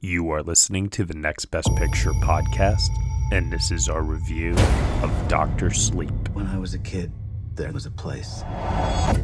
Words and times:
You 0.00 0.30
are 0.30 0.42
listening 0.42 0.88
to 0.90 1.04
the 1.04 1.14
Next 1.14 1.46
Best 1.46 1.68
Picture 1.76 2.12
podcast, 2.22 2.88
and 3.32 3.52
this 3.52 3.70
is 3.72 3.88
our 3.88 4.02
review 4.02 4.54
of 5.02 5.10
Doctor 5.28 5.70
Sleep. 5.72 6.12
When 6.34 6.46
I 6.46 6.56
was 6.58 6.74
a 6.74 6.78
kid, 6.78 7.10
there 7.56 7.72
was 7.72 7.84
a 7.86 7.90
place. 7.90 8.42
A 8.42 9.20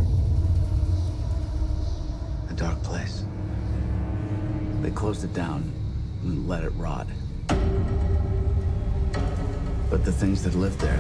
dark 2.57 2.83
place. 2.83 3.25
They 4.83 4.91
closed 4.91 5.23
it 5.25 5.33
down 5.33 5.71
and 6.23 6.49
let 6.49 6.65
it 6.65 6.71
rot. 6.71 7.07
But 9.91 10.05
the 10.05 10.13
things 10.13 10.43
that 10.43 10.55
lived 10.57 10.81
there, 10.81 10.99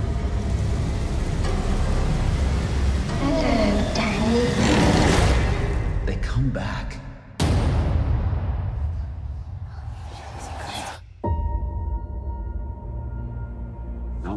Hello, 3.18 3.95
Danny. 3.95 4.45
they 6.06 6.16
come 6.22 6.50
back. 6.50 6.96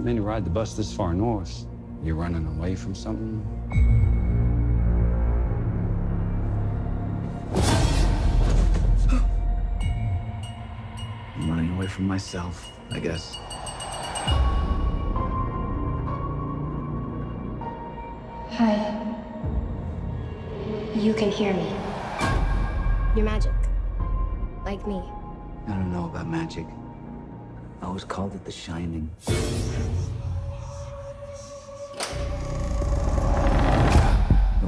Many 0.07 0.21
ride 0.21 0.45
the 0.45 0.49
bus 0.49 0.73
this 0.73 0.93
far 0.93 1.13
north. 1.13 1.65
You're 2.01 2.15
running 2.15 2.47
away 2.47 2.75
from 2.75 2.95
something? 2.95 3.45
I'm 11.35 11.49
running 11.49 11.75
away 11.75 11.87
from 11.87 12.07
myself, 12.07 12.71
I 12.89 12.99
guess. 12.99 13.35
Hi. 18.51 19.13
You 20.95 21.13
can 21.13 21.29
hear 21.29 21.53
me. 21.53 21.67
You're 23.13 23.25
magic. 23.25 23.51
Like 24.63 24.87
me. 24.87 25.03
I 25.67 25.71
don't 25.71 25.91
know 25.91 26.05
about 26.05 26.29
magic. 26.29 26.65
I 27.81 27.87
always 27.87 28.05
called 28.05 28.33
it 28.35 28.45
the 28.45 28.53
shining. 28.53 29.09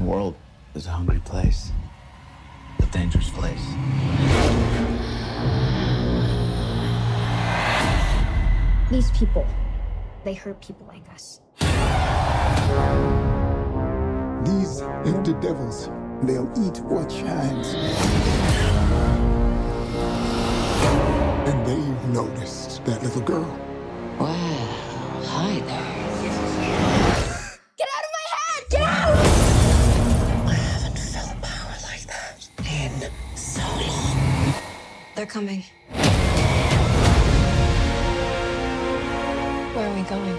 World 0.10 0.34
is 0.74 0.88
a 0.88 0.90
hungry 0.90 1.20
place. 1.24 1.72
A 2.80 2.86
dangerous 2.88 3.30
place. 3.30 3.64
These 8.90 9.12
people, 9.12 9.46
they 10.24 10.34
hurt 10.34 10.60
people 10.62 10.88
like 10.88 11.08
us. 11.14 11.42
These 14.50 14.82
empty 15.06 15.34
devils, 15.34 15.92
they'll 16.24 16.52
eat 16.66 16.80
what 16.90 17.12
shines. 17.12 17.76
And 21.50 21.68
they've 21.68 22.04
noticed 22.10 22.84
that 22.86 23.04
little 23.04 23.22
girl. 23.22 23.60
Well, 24.18 24.34
hi 25.26 25.60
there. 25.60 25.99
Coming. 35.30 35.64
Where 39.76 39.88
are 39.88 39.96
we 39.96 40.02
going? 40.10 40.38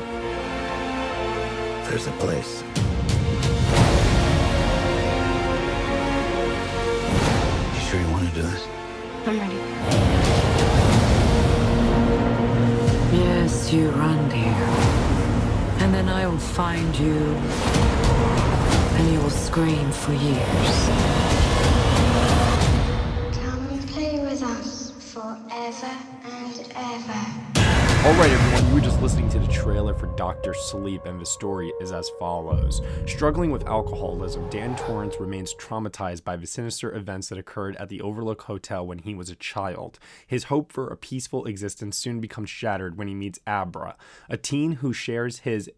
There's 1.87 2.09
a 2.09 2.13
place. 2.19 2.65
You 7.75 7.81
sure 7.87 8.01
you 8.01 8.11
want 8.11 8.29
to 8.29 8.35
do 8.35 8.43
this? 8.43 8.67
I'm 9.27 9.39
ready. 9.39 9.61
Yes, 13.17 13.73
you 13.73 13.91
run, 13.91 14.29
dear. 14.29 14.57
And 15.83 15.95
then 15.95 16.09
I 16.09 16.27
will 16.27 16.39
find 16.39 16.99
you. 16.99 17.17
And 18.97 19.13
you 19.13 19.21
will 19.21 19.31
scream 19.31 19.93
for 19.93 20.13
years. 20.15 20.91
Were 28.81 28.87
just 28.87 29.03
listening 29.03 29.29
to 29.29 29.39
the 29.39 29.47
trailer 29.49 29.93
for 29.95 30.07
Doctor 30.17 30.55
Sleep, 30.55 31.05
and 31.05 31.21
the 31.21 31.27
story 31.27 31.71
is 31.83 31.93
as 31.93 32.09
follows. 32.19 32.81
Struggling 33.07 33.51
with 33.51 33.67
alcoholism, 33.67 34.49
Dan 34.49 34.75
Torrance 34.75 35.21
remains 35.21 35.55
traumatized 35.55 36.25
by 36.25 36.37
the 36.37 36.47
sinister 36.47 36.95
events 36.95 37.29
that 37.29 37.37
occurred 37.37 37.77
at 37.77 37.91
the 37.91 38.01
Overlook 38.01 38.43
Hotel 38.43 38.87
when 38.87 39.01
he 39.01 39.15
was 39.15 39.29
a 39.29 39.35
child. 39.35 39.99
His 40.27 40.45
hope 40.45 40.73
for 40.73 40.89
a 40.89 40.97
peaceful 40.97 41.45
existence 41.45 41.99
soon 41.99 42.21
becomes 42.21 42.49
shattered 42.49 42.97
when 42.97 43.07
he 43.07 43.15
meets 43.15 43.39
Abra, 43.47 43.97
a 44.31 44.39
teen 44.39 44.73
who 44.73 44.95
shares 44.95 45.41
his 45.41 45.71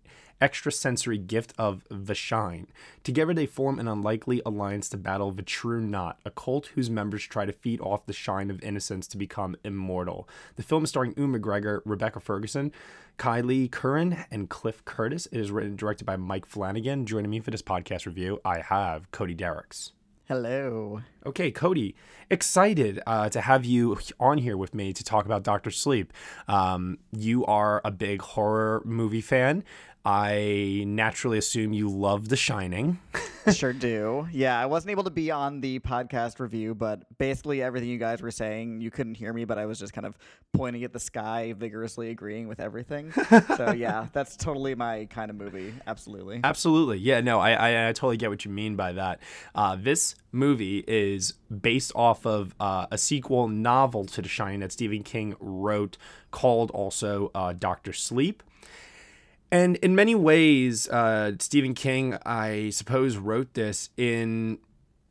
extrasensory 0.42 1.16
gift 1.19 1.54
of 1.56 1.84
the 1.88 2.14
shine. 2.14 2.66
Together, 3.04 3.32
they 3.32 3.47
form 3.47 3.78
an 3.78 3.86
unlikely 3.86 4.42
alliance 4.44 4.88
to 4.91 4.97
battle 4.97 5.30
the 5.30 5.42
True 5.42 5.80
Knot, 5.80 6.19
a 6.25 6.30
cult 6.30 6.66
whose 6.75 6.91
members 6.91 7.25
try 7.25 7.47
to 7.47 7.53
feed 7.53 7.80
off 7.80 8.06
the 8.06 8.12
shine 8.12 8.50
of 8.50 8.62
innocence 8.62 9.06
to 9.06 9.16
become 9.16 9.56
immortal. 9.64 10.28
The 10.56 10.62
film 10.62 10.84
is 10.84 10.91
starring 10.91 11.14
Ewan 11.16 11.41
McGregor, 11.41 11.81
Rebecca 11.84 12.20
Ferguson, 12.20 12.72
Kyliegh 13.19 13.70
Curran, 13.70 14.25
and 14.31 14.50
Cliff 14.50 14.84
Curtis. 14.84 15.26
It 15.26 15.38
is 15.38 15.50
written 15.50 15.70
and 15.70 15.78
directed 15.78 16.04
by 16.04 16.16
Mike 16.16 16.47
Flanagan. 16.47 17.06
Joining 17.06 17.31
me 17.31 17.41
for 17.41 17.52
this 17.52 17.62
podcast 17.62 18.06
review, 18.06 18.41
I 18.44 18.60
have 18.60 19.10
Cody 19.12 19.34
Dericks. 19.34 19.92
Hello. 20.28 21.02
Okay, 21.26 21.50
Cody, 21.50 21.94
excited 22.31 23.02
uh, 23.06 23.28
to 23.28 23.41
have 23.41 23.64
you 23.64 23.98
on 24.19 24.38
here 24.38 24.56
with 24.56 24.72
me 24.72 24.92
to 24.92 25.04
talk 25.04 25.26
about 25.26 25.42
Doctor 25.42 25.70
Sleep. 25.70 26.12
Um, 26.48 26.98
you 27.10 27.44
are 27.44 27.82
a 27.84 27.91
big 27.91 28.22
horror 28.22 28.82
movie 28.84 29.20
fan. 29.20 29.62
I 30.04 30.82
naturally 30.86 31.38
assume 31.38 31.72
you 31.72 31.88
love 31.88 32.28
The 32.28 32.36
Shining. 32.36 32.98
sure 33.52 33.72
do. 33.72 34.26
Yeah, 34.32 34.58
I 34.58 34.66
wasn't 34.66 34.90
able 34.90 35.04
to 35.04 35.10
be 35.10 35.30
on 35.30 35.60
the 35.60 35.78
podcast 35.78 36.40
review, 36.40 36.74
but 36.74 37.02
basically 37.18 37.62
everything 37.62 37.88
you 37.88 37.98
guys 37.98 38.20
were 38.20 38.32
saying, 38.32 38.80
you 38.80 38.90
couldn't 38.90 39.14
hear 39.14 39.32
me, 39.32 39.44
but 39.44 39.58
I 39.58 39.66
was 39.66 39.78
just 39.78 39.92
kind 39.92 40.06
of 40.06 40.18
pointing 40.52 40.82
at 40.82 40.92
the 40.92 40.98
sky, 40.98 41.52
vigorously 41.52 42.10
agreeing 42.10 42.48
with 42.48 42.58
everything. 42.58 43.12
so 43.56 43.72
yeah, 43.76 44.08
that's 44.12 44.36
totally 44.36 44.74
my 44.74 45.06
kind 45.06 45.30
of 45.30 45.36
movie. 45.36 45.72
Absolutely. 45.86 46.40
Absolutely. 46.42 46.98
Yeah, 46.98 47.20
no, 47.20 47.38
I, 47.38 47.52
I, 47.52 47.88
I 47.88 47.92
totally 47.92 48.16
get 48.16 48.30
what 48.30 48.44
you 48.44 48.50
mean 48.50 48.74
by 48.74 48.92
that. 48.94 49.20
Uh, 49.54 49.76
this 49.78 50.16
movie 50.32 50.84
is 50.88 51.34
based 51.60 51.92
off 51.94 52.26
of 52.26 52.56
uh, 52.58 52.86
a 52.90 52.98
sequel 52.98 53.46
novel 53.46 54.04
to 54.06 54.22
The 54.22 54.28
Shining 54.28 54.60
that 54.60 54.72
Stephen 54.72 55.04
King 55.04 55.36
wrote 55.38 55.96
called 56.32 56.72
also 56.72 57.30
uh, 57.34 57.52
Doctor 57.52 57.92
Sleep. 57.92 58.42
And 59.52 59.76
in 59.76 59.94
many 59.94 60.14
ways, 60.14 60.88
uh, 60.88 61.32
Stephen 61.38 61.74
King, 61.74 62.16
I 62.24 62.70
suppose, 62.70 63.18
wrote 63.18 63.52
this 63.52 63.90
in 63.98 64.58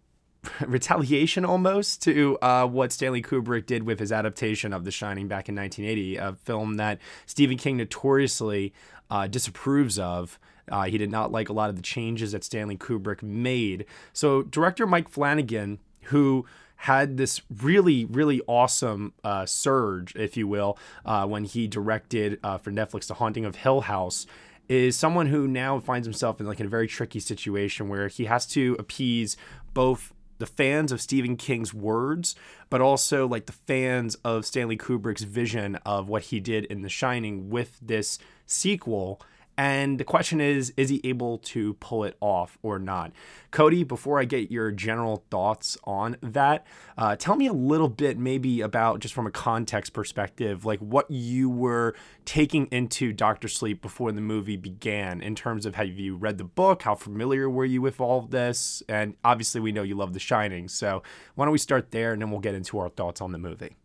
retaliation 0.66 1.46
almost 1.46 2.02
to 2.03 2.40
uh, 2.41 2.66
what 2.66 2.91
Stanley 2.91 3.22
Kubrick 3.22 3.68
did 3.68 3.84
with 3.84 4.00
his 4.00 4.12
adaptation 4.12 4.74
of 4.74 4.84
The 4.84 4.90
Shining 4.90 5.28
back 5.28 5.47
in 5.47 5.56
1980, 5.56 6.18
a 6.18 6.34
film 6.44 6.78
that 6.78 6.97
Stephen 7.28 7.56
King 7.56 7.78
notoriously 7.78 8.74
uh, 9.12 9.28
disapproves 9.28 10.00
of. 10.00 10.40
Uh, 10.72 10.85
he 10.85 10.97
did 10.97 11.12
not 11.12 11.31
like 11.31 11.50
a 11.50 11.53
lot 11.53 11.69
of 11.69 11.75
the 11.75 11.81
changes 11.84 12.31
that 12.31 12.44
Stanley 12.44 12.78
Kubrick 12.78 13.22
made. 13.22 13.85
So, 14.12 14.41
director 14.41 14.88
Mike 14.88 15.09
Flanagan, 15.09 15.78
who 16.06 16.47
had 16.81 17.16
this 17.16 17.44
really, 17.62 18.06
really 18.06 18.42
awesome 18.47 19.14
uh, 19.24 19.46
surge, 19.46 20.16
if 20.16 20.36
you 20.36 20.47
will, 20.47 20.80
uh, 21.06 21.28
when 21.28 21.44
he 21.44 21.68
directed 21.68 22.40
uh, 22.44 22.58
for 22.58 22.72
Netflix 22.72 23.06
The 23.06 23.14
Haunting 23.14 23.46
of 23.46 23.56
Hill 23.58 23.81
House, 23.81 24.25
is 24.68 24.96
someone 24.96 25.28
who 25.28 25.47
now 25.47 25.80
finds 25.80 26.08
himself 26.08 26.40
in 26.40 26.47
like 26.47 26.59
in 26.59 26.66
a 26.66 26.70
very 26.70 26.88
tricky 26.88 27.20
situation 27.20 27.88
where 27.88 28.08
he 28.08 28.25
has 28.25 28.47
to 28.47 28.75
appease 28.80 29.38
both 29.75 30.12
the 30.40 30.47
fans 30.47 30.91
of 30.91 31.00
Stephen 31.00 31.38
King's 31.38 31.72
words, 31.72 32.34
but 32.72 32.81
also 32.81 33.28
like 33.28 33.46
the 33.46 33.52
fans 33.52 34.16
of 34.25 34.44
Stanley 34.44 34.75
Kubrick's 34.75 35.22
vision 35.22 35.76
of 35.85 36.09
what 36.09 36.23
he 36.23 36.40
did 36.40 36.66
in 36.66 36.82
The 36.82 36.90
Shining 36.90 37.52
with 37.52 37.78
this 37.79 38.17
sequel. 38.47 39.22
And 39.61 39.99
the 39.99 40.03
question 40.03 40.41
is, 40.41 40.73
is 40.75 40.90
he 40.90 41.02
able 41.03 41.37
to 41.37 41.75
pull 41.75 42.03
it 42.03 42.17
off 42.19 42.58
or 42.63 42.79
not? 42.79 43.11
Cody, 43.52 43.84
before 43.84 44.19
I 44.19 44.25
get 44.25 44.49
your 44.49 44.72
general 44.72 45.23
thoughts 45.29 45.78
on 45.84 46.17
that, 46.23 46.66
uh, 46.97 47.16
tell 47.16 47.35
me 47.35 47.46
a 47.46 47.53
little 47.53 47.87
bit 47.87 48.17
maybe 48.17 48.61
about 48.61 49.02
just 49.02 49.13
from 49.13 49.28
a 49.28 49.31
context 49.31 49.93
perspective, 49.93 50.66
like 50.66 50.79
what 50.79 51.11
you 51.11 51.47
were 51.47 51.93
taking 52.25 52.69
into 52.72 53.13
Doctor 53.13 53.47
Sleep 53.47 53.84
before 53.84 54.11
the 54.11 54.19
movie 54.19 54.58
began 54.58 55.22
in 55.22 55.35
terms 55.35 55.67
of 55.67 55.75
have 55.75 55.90
you 55.90 56.16
read 56.16 56.40
the 56.40 56.43
book? 56.43 56.81
How 56.81 56.96
familiar 56.96 57.47
were 57.47 57.63
you 57.63 57.84
with 57.84 58.02
all 58.02 58.17
of 58.17 58.31
this? 58.31 58.81
And 58.90 59.13
obviously, 59.23 59.61
we 59.61 59.72
know 59.72 59.84
you 59.84 59.93
love 59.93 60.13
The 60.13 60.19
Shining. 60.19 60.69
So 60.69 61.03
why 61.35 61.46
don't 61.46 61.52
we 61.52 61.59
start 61.59 61.91
there 61.91 62.13
and 62.13 62.19
then 62.19 62.31
we'll 62.31 62.40
get 62.40 62.55
into 62.55 62.79
our 62.79 62.90
thoughts 62.90 63.22
on 63.22 63.31
the 63.31 63.37
movie? 63.37 63.75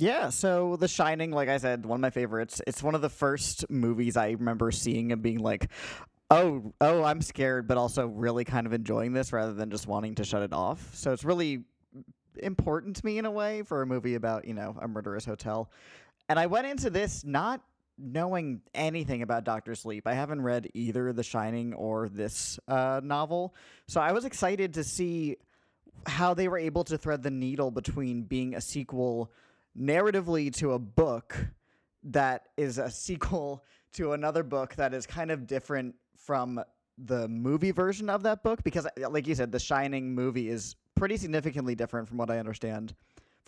Yeah, 0.00 0.30
so 0.30 0.76
The 0.76 0.86
Shining, 0.86 1.32
like 1.32 1.48
I 1.48 1.56
said, 1.56 1.84
one 1.84 1.96
of 1.96 2.02
my 2.02 2.10
favorites. 2.10 2.62
It's 2.68 2.84
one 2.84 2.94
of 2.94 3.00
the 3.00 3.08
first 3.08 3.68
movies 3.68 4.16
I 4.16 4.30
remember 4.30 4.70
seeing 4.70 5.10
and 5.10 5.20
being 5.20 5.40
like, 5.40 5.72
oh, 6.30 6.72
oh, 6.80 7.02
I'm 7.02 7.20
scared, 7.20 7.66
but 7.66 7.78
also 7.78 8.06
really 8.06 8.44
kind 8.44 8.68
of 8.68 8.72
enjoying 8.72 9.12
this 9.12 9.32
rather 9.32 9.52
than 9.52 9.72
just 9.72 9.88
wanting 9.88 10.14
to 10.14 10.24
shut 10.24 10.42
it 10.42 10.52
off. 10.52 10.94
So 10.94 11.12
it's 11.12 11.24
really 11.24 11.64
important 12.40 12.94
to 12.94 13.04
me 13.04 13.18
in 13.18 13.24
a 13.24 13.30
way 13.32 13.62
for 13.62 13.82
a 13.82 13.86
movie 13.88 14.14
about 14.14 14.44
you 14.44 14.54
know 14.54 14.76
a 14.80 14.86
murderous 14.86 15.24
hotel. 15.24 15.68
And 16.28 16.38
I 16.38 16.46
went 16.46 16.68
into 16.68 16.90
this 16.90 17.24
not 17.24 17.60
knowing 17.98 18.60
anything 18.74 19.22
about 19.22 19.42
Doctor 19.42 19.74
Sleep. 19.74 20.06
I 20.06 20.14
haven't 20.14 20.42
read 20.42 20.68
either 20.74 21.12
The 21.12 21.24
Shining 21.24 21.74
or 21.74 22.08
this 22.08 22.60
uh, 22.68 23.00
novel, 23.02 23.52
so 23.88 24.00
I 24.00 24.12
was 24.12 24.24
excited 24.24 24.74
to 24.74 24.84
see 24.84 25.38
how 26.06 26.34
they 26.34 26.46
were 26.46 26.58
able 26.58 26.84
to 26.84 26.96
thread 26.96 27.24
the 27.24 27.32
needle 27.32 27.72
between 27.72 28.22
being 28.22 28.54
a 28.54 28.60
sequel 28.60 29.32
narratively 29.78 30.54
to 30.54 30.72
a 30.72 30.78
book 30.78 31.36
that 32.04 32.48
is 32.56 32.78
a 32.78 32.90
sequel 32.90 33.64
to 33.92 34.12
another 34.12 34.42
book 34.42 34.74
that 34.76 34.94
is 34.94 35.06
kind 35.06 35.30
of 35.30 35.46
different 35.46 35.94
from 36.16 36.60
the 36.96 37.28
movie 37.28 37.70
version 37.70 38.10
of 38.10 38.22
that 38.24 38.42
book 38.42 38.62
because 38.64 38.86
like 39.10 39.26
you 39.26 39.34
said 39.34 39.52
the 39.52 39.58
shining 39.58 40.14
movie 40.14 40.48
is 40.48 40.74
pretty 40.96 41.16
significantly 41.16 41.76
different 41.76 42.08
from 42.08 42.16
what 42.16 42.28
i 42.28 42.38
understand 42.38 42.92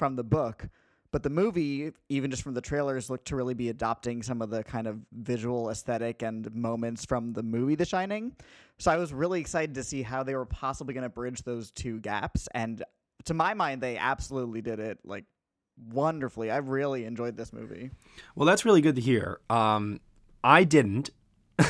from 0.00 0.16
the 0.16 0.24
book. 0.24 0.66
But 1.12 1.22
the 1.22 1.30
movie 1.30 1.92
even 2.08 2.30
just 2.30 2.42
from 2.42 2.54
the 2.54 2.60
trailers 2.60 3.10
looked 3.10 3.26
to 3.26 3.36
really 3.36 3.52
be 3.52 3.68
adopting 3.68 4.22
some 4.22 4.40
of 4.40 4.48
the 4.48 4.64
kind 4.64 4.86
of 4.86 4.98
visual 5.12 5.68
aesthetic 5.68 6.22
and 6.22 6.52
moments 6.54 7.04
from 7.04 7.34
the 7.34 7.42
movie 7.42 7.74
the 7.74 7.84
shining. 7.84 8.34
So 8.78 8.90
i 8.90 8.96
was 8.96 9.12
really 9.12 9.40
excited 9.40 9.74
to 9.74 9.84
see 9.84 10.02
how 10.02 10.22
they 10.22 10.34
were 10.34 10.46
possibly 10.46 10.94
going 10.94 11.02
to 11.04 11.10
bridge 11.10 11.42
those 11.42 11.70
two 11.70 12.00
gaps 12.00 12.48
and 12.54 12.82
to 13.26 13.34
my 13.34 13.52
mind 13.52 13.82
they 13.82 13.98
absolutely 13.98 14.62
did 14.62 14.80
it 14.80 14.98
like 15.04 15.26
wonderfully 15.92 16.50
i 16.50 16.56
really 16.56 17.04
enjoyed 17.04 17.36
this 17.36 17.52
movie 17.52 17.90
Well, 18.34 18.46
that's 18.46 18.64
really 18.64 18.80
good 18.80 18.96
to 18.96 19.02
hear. 19.02 19.40
Um, 19.48 20.00
I 20.44 20.64
didn't. 20.64 21.10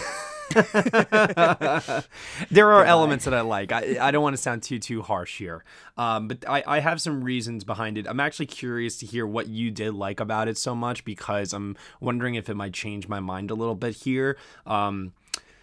there 2.51 2.73
are 2.73 2.85
elements 2.85 3.25
that 3.25 3.35
I 3.35 3.41
like. 3.43 3.71
I, 3.73 3.99
I 4.01 4.11
don't 4.11 4.23
want 4.23 4.35
to 4.35 4.43
sound 4.43 4.63
too 4.63 4.79
too 4.79 5.03
harsh 5.03 5.39
here, 5.39 5.65
um, 5.97 6.29
but 6.29 6.49
I, 6.49 6.63
I 6.67 6.81
have 6.81 7.01
some 7.01 7.23
reasons 7.23 7.65
behind 7.65 7.99
it. 7.99 8.07
I'm 8.09 8.21
actually 8.21 8.47
curious 8.47 8.97
to 8.99 9.07
hear 9.07 9.27
what 9.27 9.49
you 9.49 9.71
did 9.71 9.95
like 9.95 10.19
about 10.21 10.49
it 10.49 10.59
so 10.59 10.75
much 10.75 11.05
because 11.05 11.53
I'm 11.53 11.77
wondering 12.01 12.35
if 12.35 12.49
it 12.49 12.55
might 12.55 12.73
change 12.73 13.09
my 13.09 13.21
mind 13.21 13.51
a 13.51 13.55
little 13.55 13.77
bit 13.77 13.95
here. 13.97 14.37
Um, 14.67 15.13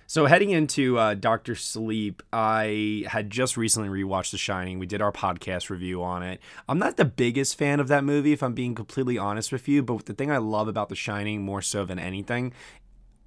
so 0.08 0.26
heading 0.26 0.52
into 0.52 0.98
uh, 0.98 1.14
Doctor 1.14 1.54
Sleep, 1.54 2.24
I 2.32 3.04
had 3.08 3.30
just 3.30 3.58
recently 3.58 3.90
rewatched 3.90 4.32
The 4.32 4.38
Shining. 4.38 4.80
We 4.80 4.86
did 4.86 5.02
our 5.02 5.12
podcast 5.12 5.70
review 5.70 6.02
on 6.02 6.24
it. 6.24 6.40
I'm 6.70 6.80
not 6.80 6.96
the 6.96 7.06
biggest 7.06 7.58
fan 7.58 7.82
of 7.82 7.90
that 7.90 8.06
movie, 8.06 8.32
if 8.32 8.42
I'm 8.42 8.54
being 8.54 8.74
completely 8.74 9.18
honest 9.18 9.52
with 9.52 9.68
you. 9.68 9.84
But 9.84 10.06
the 10.06 10.14
thing 10.14 10.32
I 10.32 10.38
love 10.38 10.70
about 10.70 10.88
The 10.88 10.96
Shining 10.96 11.44
more 11.44 11.62
so 11.62 11.84
than 11.84 12.00
anything 12.00 12.54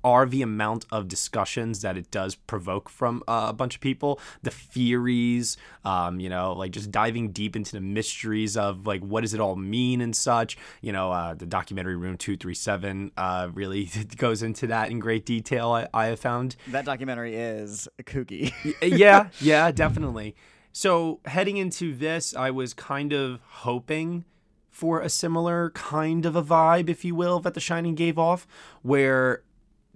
are 0.05 0.26
the 0.26 0.43
amount 0.43 0.87
of 0.91 1.08
discussions 1.08 1.82
that 1.82 1.97
it 1.97 2.11
does 2.11 2.35
provoke 2.35 2.88
from 2.88 3.23
uh, 3.29 3.47
a 3.49 3.52
bunch 3.52 3.75
of 3.75 3.81
people. 3.81 4.20
The 4.43 4.50
theories 4.50 5.56
um, 5.85 6.20
you 6.20 6.29
know 6.29 6.52
like 6.52 6.73
just 6.73 6.91
diving 6.91 7.32
deep 7.32 7.56
into 7.56 7.73
the 7.73 7.81
mysteries 7.81 8.56
of 8.56 8.87
like 8.87 9.02
what 9.02 9.23
does 9.23 9.35
it 9.35 9.41
all 9.41 9.56
mean 9.56 10.00
and 10.00 10.14
such. 10.14 10.56
You 10.81 10.93
know 10.93 11.12
uh, 11.12 11.35
the 11.35 11.47
documentary 11.47 11.97
room 11.97 12.17
237 12.17 13.12
uh, 13.17 13.49
really 13.52 13.91
goes 14.17 14.43
into 14.43 14.67
that 14.69 14.91
in 14.91 14.99
great 14.99 15.26
detail 15.26 15.73
i, 15.73 15.88
I 15.93 16.06
have 16.06 16.20
found. 16.20 16.56
That 16.69 16.85
documentary 16.85 17.37
is 17.37 17.88
kooky. 18.05 18.53
Yeah 18.82 19.29
yeah 19.41 19.70
definitely. 19.70 20.35
So 20.73 21.20
heading 21.25 21.56
into 21.56 21.94
this 21.94 22.35
i 22.35 22.50
was 22.50 22.75
kind 22.75 23.12
of 23.12 23.41
hoping 23.46 24.25
for 24.70 25.00
a 25.00 25.08
similar 25.08 25.70
kind 25.70 26.25
of 26.25 26.37
a 26.37 26.43
vibe 26.43 26.88
if 26.88 27.05
you 27.05 27.14
will 27.14 27.41
that 27.41 27.55
the 27.55 27.61
shining 27.61 27.94
gave 27.94 28.19
off 28.19 28.46
where 28.82 29.43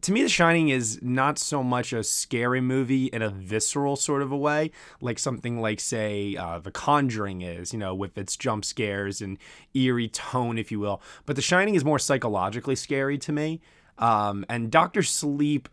to 0.04 0.12
me, 0.12 0.22
The 0.22 0.28
Shining 0.28 0.68
is 0.68 1.00
not 1.00 1.38
so 1.38 1.62
much 1.62 1.94
a 1.94 2.04
scary 2.04 2.60
movie 2.60 3.06
in 3.06 3.22
a 3.22 3.30
visceral 3.30 3.96
sort 3.96 4.20
of 4.20 4.30
a 4.30 4.36
way, 4.36 4.70
like 5.00 5.18
something 5.18 5.62
like, 5.62 5.80
say, 5.80 6.36
uh, 6.36 6.58
The 6.58 6.70
Conjuring 6.70 7.40
is, 7.40 7.72
you 7.72 7.78
know, 7.78 7.94
with 7.94 8.18
its 8.18 8.36
jump 8.36 8.66
scares 8.66 9.22
and 9.22 9.38
eerie 9.72 10.08
tone, 10.08 10.58
if 10.58 10.70
you 10.70 10.78
will. 10.78 11.00
But 11.24 11.36
The 11.36 11.42
Shining 11.42 11.74
is 11.74 11.86
more 11.86 11.98
psychologically 11.98 12.76
scary 12.76 13.16
to 13.16 13.32
me. 13.32 13.62
Um, 13.96 14.44
and 14.50 14.70
Doctor 14.70 15.02
Sleep, 15.02 15.70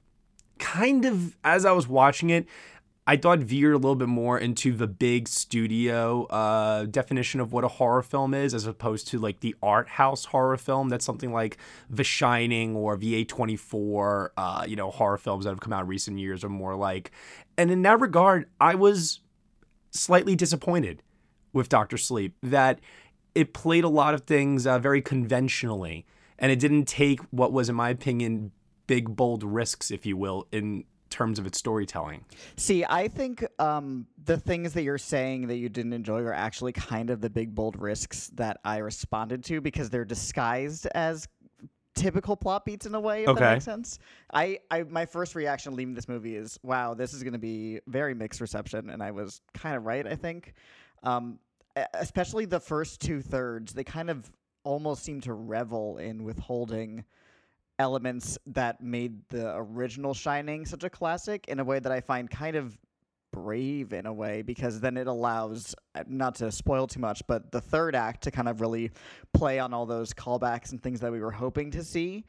kind 0.60 1.04
of, 1.04 1.36
as 1.44 1.66
I 1.66 1.74
was 1.74 1.90
watching 1.90 2.30
it, 2.30 2.48
I 3.08 3.18
thought 3.18 3.40
veered 3.40 3.74
a 3.74 3.78
little 3.78 3.96
bit 3.96 4.08
more 4.08 4.38
into 4.38 4.74
the 4.74 4.86
big 4.86 5.28
studio 5.28 6.26
uh, 6.26 6.86
definition 6.86 7.40
of 7.40 7.52
what 7.52 7.64
a 7.64 7.68
horror 7.68 8.04
film 8.04 8.36
is, 8.36 8.54
as 8.54 8.68
opposed 8.68 9.08
to 9.08 9.18
like 9.18 9.40
the 9.40 9.56
art 9.62 9.88
house 9.88 10.26
horror 10.26 10.58
film. 10.58 10.90
That's 10.90 11.04
something 11.04 11.34
like 11.34 11.58
The 11.90 12.04
Shining 12.04 12.76
or 12.76 12.98
A24, 12.98 14.30
uh, 14.38 14.66
you 14.68 14.76
know, 14.76 14.92
horror 14.92 15.18
films 15.18 15.46
that 15.46 15.50
have 15.50 15.60
come 15.60 15.74
out 15.74 15.82
in 15.82 15.88
recent 15.88 16.20
years 16.20 16.44
are 16.44 16.50
more 16.50 16.76
like. 16.76 17.12
And 17.58 17.72
in 17.72 17.82
that 17.82 18.00
regard, 18.00 18.48
I 18.60 18.76
was 18.76 19.22
slightly 19.90 20.36
disappointed 20.36 21.02
with 21.54 21.70
Doctor 21.70 21.98
Sleep 21.98 22.36
that 22.44 22.80
it 23.34 23.54
played 23.54 23.84
a 23.84 23.90
lot 23.90 24.14
of 24.14 24.22
things 24.22 24.68
uh, 24.68 24.78
very 24.78 25.02
conventionally, 25.02 26.06
and 26.38 26.52
it 26.52 26.60
didn't 26.60 26.86
take 26.86 27.20
what 27.32 27.52
was, 27.52 27.68
in 27.68 27.76
my 27.76 27.90
opinion, 27.90 28.52
big 28.86 29.16
bold 29.16 29.44
risks, 29.44 29.90
if 29.90 30.06
you 30.06 30.18
will, 30.18 30.48
in 30.52 30.84
terms 31.12 31.38
of 31.38 31.46
its 31.46 31.60
storytelling. 31.60 32.26
See, 32.56 32.84
I 32.84 33.08
think 33.08 33.46
um, 33.60 34.08
the 34.24 34.38
things 34.38 34.74
that 34.74 34.82
you're 34.84 34.98
saying 34.98 35.48
that 35.48 35.58
you 35.58 35.70
didn't 35.70 35.94
enjoy 35.94 36.22
are 36.22 36.34
actually 36.34 36.72
kind 36.72 37.12
of 37.12 37.22
the 37.22 37.30
big 37.30 37.54
bold 37.54 37.80
risks 37.80 38.32
that 38.36 38.60
I 38.66 38.78
responded 38.78 39.44
to 39.46 39.62
because 39.62 39.90
they're 39.92 40.06
disguised 40.06 40.88
as 40.96 41.28
typical 41.94 42.38
plot 42.38 42.64
beats 42.66 42.86
in 42.86 42.96
a 42.96 43.00
way 43.00 43.24
if 43.24 43.30
Okay. 43.30 43.42
that 43.42 43.52
makes 43.52 43.66
sense 43.66 44.00
I, 44.34 44.60
I 44.72 44.84
my 44.84 45.06
first 45.06 45.36
reaction 45.36 45.76
leaving 45.76 45.94
this 45.94 46.08
movie 46.08 46.38
is 46.38 46.58
wow 46.64 46.94
this 46.94 47.14
is 47.14 47.22
going 47.22 47.34
to 47.34 47.40
be 47.40 47.82
very 47.86 48.14
mixed 48.14 48.40
reception 48.40 48.90
and 48.90 49.04
i 49.04 49.12
was 49.12 49.42
kind 49.54 49.76
of 49.76 49.86
right 49.86 50.08
i 50.08 50.16
think 50.16 50.54
um, 51.04 51.38
especially 51.96 52.46
the 52.46 52.62
first 52.62 53.02
two 53.02 53.22
thirds 53.22 53.74
they 53.74 53.84
kind 53.84 54.10
of 54.10 54.32
almost 54.64 55.04
seem 55.04 55.20
to 55.22 55.34
revel 55.34 55.98
in 55.98 56.24
withholding 56.24 57.04
elements 57.82 58.38
that 58.46 58.82
made 58.82 59.28
the 59.30 59.56
original 59.58 60.14
Shining 60.14 60.66
such 60.66 60.84
a 60.84 60.90
classic 60.90 61.48
in 61.48 61.60
a 61.60 61.64
way 61.64 61.80
that 61.80 61.92
I 61.92 62.00
find 62.00 62.30
kind 62.30 62.56
of 62.56 62.78
brave 63.34 63.92
in 63.92 64.06
a 64.06 64.14
way 64.14 64.42
because 64.42 64.80
then 64.80 64.98
it 64.98 65.08
allows 65.08 65.74
uh, 65.96 66.04
not 66.08 66.36
to 66.36 66.52
spoil 66.52 66.86
too 66.86 67.00
much 67.00 67.24
but 67.28 67.50
the 67.52 67.62
third 67.62 67.96
act 67.96 68.24
to 68.24 68.30
kind 68.30 68.50
of 68.50 68.60
really 68.60 68.92
play 69.34 69.58
on 69.58 69.74
all 69.74 69.86
those 69.86 70.14
callbacks 70.14 70.72
and 70.72 70.84
things 70.84 71.00
that 71.00 71.12
we 71.12 71.20
were 71.20 71.32
hoping 71.32 71.72
to 71.72 71.84
see. 71.84 72.26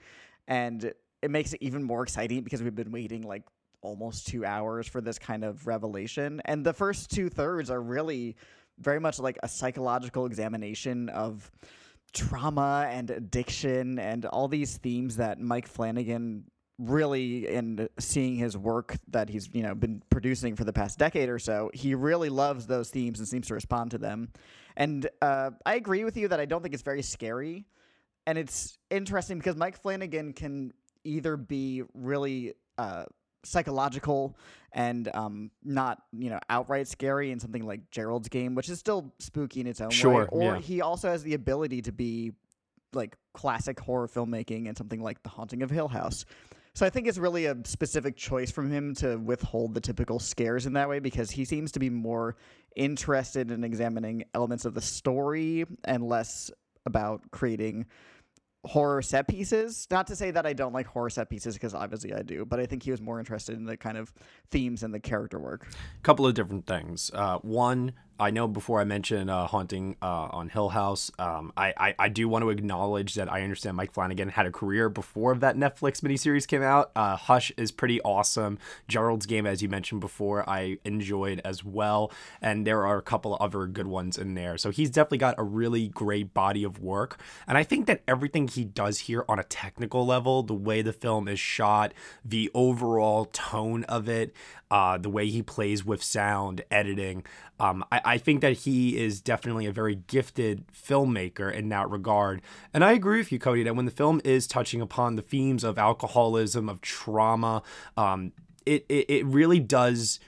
And 0.49 0.93
it 1.22 1.31
makes 1.31 1.52
it 1.52 1.58
even 1.60 1.82
more 1.82 2.02
exciting 2.02 2.43
because 2.43 2.62
we've 2.62 2.75
been 2.75 2.93
waiting 2.93 3.22
like 3.22 3.43
almost 3.82 4.28
2 4.28 4.44
hours 4.44 4.87
for 4.87 5.00
this 5.00 5.19
kind 5.19 5.44
of 5.44 5.66
revelation. 5.66 6.40
And 6.44 6.64
the 6.64 6.72
first 6.72 7.10
two 7.10 7.28
thirds 7.28 7.69
are 7.69 7.82
really 7.82 8.37
very 8.78 9.00
much 9.00 9.19
like 9.19 9.38
a 9.43 9.48
psychological 9.48 10.25
examination 10.26 11.08
of 11.10 11.50
trauma 12.12 12.88
and 12.91 13.11
addiction 13.11 13.99
and 13.99 14.25
all 14.26 14.49
these 14.49 14.76
themes 14.76 15.17
that 15.17 15.41
Mike 15.41 15.67
Flanagan 15.67 16.44
really 16.79 17.46
in 17.46 17.89
seeing 17.98 18.34
his 18.34 18.56
work 18.56 18.96
that 19.08 19.29
he's 19.29 19.48
you 19.53 19.63
know 19.63 19.75
been 19.75 20.03
producing 20.10 20.56
for 20.56 20.65
the 20.65 20.72
past 20.72 20.98
decade 20.98 21.29
or 21.29 21.39
so 21.39 21.70
he 21.72 21.94
really 21.94 22.29
loves 22.29 22.67
those 22.67 22.91
themes 22.91 23.19
and 23.19 23.29
seems 23.29 23.46
to 23.46 23.55
respond 23.55 23.91
to 23.91 23.98
them. 23.98 24.29
And 24.77 25.08
uh, 25.20 25.51
i 25.65 25.75
agree 25.75 26.05
with 26.05 26.17
you 26.17 26.29
that 26.29 26.41
i 26.41 26.44
don't 26.44 26.63
think 26.63 26.75
it's 26.75 26.82
very 26.82 27.03
scary. 27.03 27.67
And 28.27 28.39
it's 28.39 28.79
interesting 28.91 29.39
because 29.39 29.56
mike 29.56 29.81
flanagan 29.81 30.32
can 30.32 30.72
either 31.05 31.36
be 31.36 31.82
really 31.94 32.55
uh, 32.79 33.05
psychological 33.44 34.37
and 34.72 35.11
um, 35.15 35.51
not 35.65 36.03
you 36.13 36.31
know 36.31 36.39
outright 36.49 36.89
scary 36.89 37.31
in 37.31 37.41
something 37.41 37.67
like 37.67 37.91
gerald's 37.91 38.29
game 38.29 38.55
which 38.55 38.69
is 38.69 38.79
still 38.79 39.13
spooky 39.19 39.61
in 39.61 39.67
its 39.67 39.81
own 39.81 39.89
way 39.89 39.94
Sure, 39.94 40.29
or 40.31 40.55
yeah. 40.55 40.58
he 40.58 40.81
also 40.81 41.08
has 41.08 41.22
the 41.22 41.34
ability 41.34 41.82
to 41.82 41.93
be 41.93 42.32
like 42.93 43.17
classic 43.34 43.81
horror 43.81 44.08
filmmaking 44.08 44.69
and 44.69 44.77
something 44.77 45.03
like 45.03 45.22
the 45.22 45.29
haunting 45.29 45.63
of 45.63 45.70
hill 45.70 45.89
house 45.89 46.25
so 46.75 46.87
I 46.87 46.91
think 46.91 47.06
it's 47.06 47.19
really 47.19 47.46
a 47.46 47.56
specific 47.65 48.17
choice 48.17 48.51
from 48.51 48.70
him 48.70 48.94
to 48.96 49.17
withhold 49.17 49.75
the 49.75 49.81
typical 49.81 50.19
scares 50.19 50.65
in 50.65 50.72
that 50.72 50.89
way 50.89 51.01
because 51.01 51.31
he 51.31 51.44
seems 51.44 51.70
to 51.72 51.79
be 51.79 51.91
more 51.91 52.37
interested 52.77 53.51
in 53.51 53.63
examining 53.63 54.25
elements 54.34 54.65
of 54.65 54.72
the 54.72 54.81
story 54.81 55.67
and 55.84 56.03
less 56.08 56.51
about 56.87 57.31
creating 57.31 57.87
horror 58.64 59.02
set 59.02 59.26
pieces. 59.26 59.86
Not 59.90 60.06
to 60.08 60.16
say 60.16 60.31
that 60.31 60.46
I 60.46 60.52
don't 60.52 60.72
like 60.72 60.86
horror 60.86 61.10
set 61.10 61.28
pieces 61.28 61.54
because 61.54 61.74
obviously 61.74 62.14
I 62.14 62.22
do, 62.22 62.44
but 62.44 62.60
I 62.60 62.66
think 62.66 62.82
he 62.82 62.90
was 62.90 63.00
more 63.00 63.19
interested 63.19 63.56
in 63.56 63.64
the 63.64 63.76
kind 63.76 63.96
of 63.96 64.12
themes 64.50 64.82
and 64.82 64.94
the 64.94 65.00
character 65.00 65.38
work. 65.38 65.66
A 65.98 66.02
couple 66.02 66.26
of 66.26 66.34
different 66.34 66.66
things. 66.66 67.10
Uh, 67.12 67.38
one, 67.38 67.92
I 68.19 68.31
know 68.31 68.46
before 68.46 68.81
I 68.81 68.84
mentioned 68.84 69.31
uh, 69.31 69.46
haunting 69.46 69.96
uh, 70.00 70.28
on 70.31 70.48
Hill 70.48 70.69
House, 70.69 71.10
um, 71.19 71.52
I, 71.56 71.74
I 71.76 71.94
I 71.98 72.08
do 72.08 72.28
want 72.28 72.42
to 72.42 72.50
acknowledge 72.50 73.14
that 73.14 73.32
I 73.32 73.42
understand 73.42 73.76
Mike 73.76 73.92
Flanagan 73.92 74.28
had 74.28 74.46
a 74.46 74.52
career 74.52 74.88
before 74.88 75.34
that 75.36 75.56
Netflix 75.56 76.00
miniseries 76.00 76.46
came 76.46 76.62
out. 76.62 76.92
Uh, 76.94 77.16
Hush 77.16 77.52
is 77.56 77.72
pretty 77.72 78.00
awesome. 78.02 78.58
Gerald's 78.86 79.26
Game, 79.26 79.46
as 79.46 79.62
you 79.62 79.69
mentioned 79.69 80.00
before, 80.00 80.48
I 80.48 80.78
enjoyed 80.84 81.40
as 81.44 81.64
well, 81.64 82.12
and 82.40 82.66
there 82.66 82.86
are 82.86 82.98
a 82.98 83.02
couple 83.02 83.36
other 83.40 83.66
good 83.66 83.86
ones 83.86 84.19
in 84.19 84.34
there. 84.34 84.56
So 84.58 84.70
he's 84.70 84.90
definitely 84.90 85.19
got 85.19 85.34
a 85.38 85.42
really 85.42 85.88
great 85.88 86.32
body 86.34 86.64
of 86.64 86.78
work, 86.78 87.19
and 87.46 87.58
I 87.58 87.64
think 87.64 87.86
that 87.86 88.02
everything 88.06 88.46
he 88.46 88.64
does 88.64 89.00
here 89.00 89.24
on 89.28 89.38
a 89.38 89.44
technical 89.44 90.06
level, 90.06 90.42
the 90.42 90.54
way 90.54 90.82
the 90.82 90.92
film 90.92 91.28
is 91.28 91.40
shot, 91.40 91.92
the 92.24 92.50
overall 92.54 93.24
tone 93.26 93.84
of 93.84 94.08
it, 94.08 94.34
uh, 94.70 94.96
the 94.98 95.10
way 95.10 95.28
he 95.28 95.42
plays 95.42 95.84
with 95.84 96.02
sound 96.02 96.62
editing. 96.70 97.24
Um, 97.60 97.84
I, 97.92 98.00
I 98.05 98.19
think 98.19 98.41
that 98.41 98.59
he 98.59 98.99
is 98.99 99.21
definitely 99.21 99.67
a 99.67 99.73
very 99.73 99.94
gifted 99.94 100.65
filmmaker 100.73 101.53
in 101.53 101.69
that 101.71 101.89
regard. 101.91 102.43
And 102.75 102.85
I 102.85 102.93
agree 102.93 103.19
with 103.19 103.32
you, 103.32 103.39
Cody, 103.39 103.63
that 103.65 103.77
when 103.77 103.85
the 103.85 103.91
film 103.91 104.21
is 104.25 104.47
touching 104.47 104.81
upon 104.81 105.17
the 105.17 105.23
themes 105.23 105.65
of 105.65 105.79
alcoholism, 105.79 106.69
of 106.69 106.81
trauma, 106.81 107.63
um, 107.97 108.32
it, 108.67 108.85
it, 108.89 109.11
it 109.11 109.27
really 109.27 109.61
does. 109.61 110.21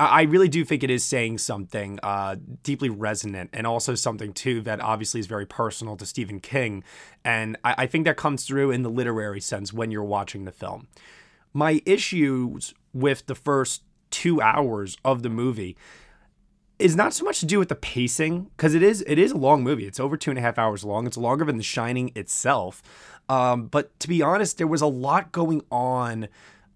I 0.00 0.22
really 0.22 0.48
do 0.48 0.64
think 0.64 0.84
it 0.84 0.90
is 0.90 1.04
saying 1.04 1.38
something 1.38 1.98
uh, 2.04 2.36
deeply 2.62 2.88
resonant 2.88 3.50
and 3.52 3.66
also 3.66 3.96
something, 3.96 4.32
too, 4.32 4.60
that 4.60 4.80
obviously 4.80 5.18
is 5.18 5.26
very 5.26 5.46
personal 5.46 5.96
to 5.96 6.06
Stephen 6.06 6.38
King. 6.38 6.84
And 7.24 7.56
I, 7.64 7.74
I 7.78 7.86
think 7.86 8.04
that 8.04 8.16
comes 8.16 8.44
through 8.44 8.70
in 8.70 8.84
the 8.84 8.90
literary 8.90 9.40
sense 9.40 9.72
when 9.72 9.90
you're 9.90 10.04
watching 10.04 10.44
the 10.44 10.52
film. 10.52 10.86
My 11.52 11.82
issues 11.84 12.74
with 12.92 13.26
the 13.26 13.34
first 13.34 13.82
two 14.10 14.40
hours 14.40 14.96
of 15.04 15.22
the 15.22 15.28
movie 15.28 15.76
is 16.78 16.94
not 16.94 17.12
so 17.12 17.24
much 17.24 17.40
to 17.40 17.46
do 17.46 17.58
with 17.58 17.68
the 17.68 17.74
pacing 17.74 18.50
because 18.56 18.74
it 18.74 18.82
is 18.82 19.02
it 19.06 19.18
is 19.18 19.32
a 19.32 19.36
long 19.36 19.62
movie. 19.62 19.86
It's 19.86 20.00
over 20.00 20.16
two 20.16 20.30
and 20.30 20.38
a 20.38 20.42
half 20.42 20.58
hours 20.58 20.84
long. 20.84 21.06
It's 21.06 21.16
longer 21.16 21.44
than 21.44 21.56
The 21.56 21.62
Shining 21.62 22.12
itself. 22.14 22.82
Um, 23.28 23.66
but 23.66 23.98
to 24.00 24.08
be 24.08 24.22
honest, 24.22 24.58
there 24.58 24.66
was 24.66 24.80
a 24.80 24.86
lot 24.86 25.32
going 25.32 25.62
on 25.70 26.28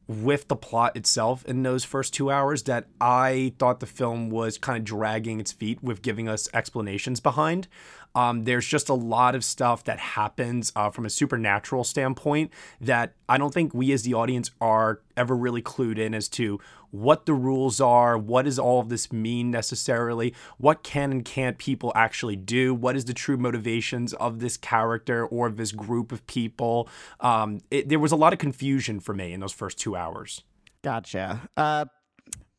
with 0.08 0.48
the 0.48 0.56
plot 0.56 0.96
itself 0.96 1.44
in 1.46 1.62
those 1.62 1.84
first 1.84 2.12
two 2.12 2.30
hours 2.30 2.64
that 2.64 2.86
I 3.00 3.54
thought 3.58 3.80
the 3.80 3.86
film 3.86 4.30
was 4.30 4.58
kind 4.58 4.78
of 4.78 4.84
dragging 4.84 5.40
its 5.40 5.52
feet 5.52 5.82
with 5.82 6.02
giving 6.02 6.28
us 6.28 6.48
explanations 6.52 7.20
behind. 7.20 7.68
Um, 8.14 8.44
there's 8.44 8.66
just 8.66 8.88
a 8.88 8.94
lot 8.94 9.34
of 9.34 9.44
stuff 9.44 9.84
that 9.84 9.98
happens 9.98 10.72
uh, 10.76 10.90
from 10.90 11.06
a 11.06 11.10
supernatural 11.10 11.84
standpoint 11.84 12.50
that 12.80 13.14
I 13.28 13.38
don't 13.38 13.52
think 13.52 13.74
we 13.74 13.92
as 13.92 14.02
the 14.02 14.14
audience 14.14 14.50
are 14.60 15.00
ever 15.16 15.34
really 15.34 15.62
clued 15.62 15.98
in 15.98 16.14
as 16.14 16.28
to 16.30 16.60
what 16.90 17.24
the 17.24 17.32
rules 17.32 17.80
are, 17.80 18.18
what 18.18 18.44
does 18.44 18.58
all 18.58 18.78
of 18.78 18.90
this 18.90 19.10
mean 19.10 19.50
necessarily, 19.50 20.34
what 20.58 20.82
can 20.82 21.10
and 21.10 21.24
can't 21.24 21.56
people 21.56 21.90
actually 21.94 22.36
do, 22.36 22.74
what 22.74 22.94
is 22.94 23.06
the 23.06 23.14
true 23.14 23.38
motivations 23.38 24.12
of 24.14 24.40
this 24.40 24.58
character 24.58 25.26
or 25.26 25.50
this 25.50 25.72
group 25.72 26.12
of 26.12 26.24
people. 26.26 26.88
Um, 27.20 27.60
it, 27.70 27.88
there 27.88 27.98
was 27.98 28.12
a 28.12 28.16
lot 28.16 28.34
of 28.34 28.38
confusion 28.38 29.00
for 29.00 29.14
me 29.14 29.32
in 29.32 29.40
those 29.40 29.52
first 29.52 29.78
two 29.78 29.96
hours. 29.96 30.42
Gotcha. 30.82 31.48
Uh, 31.56 31.86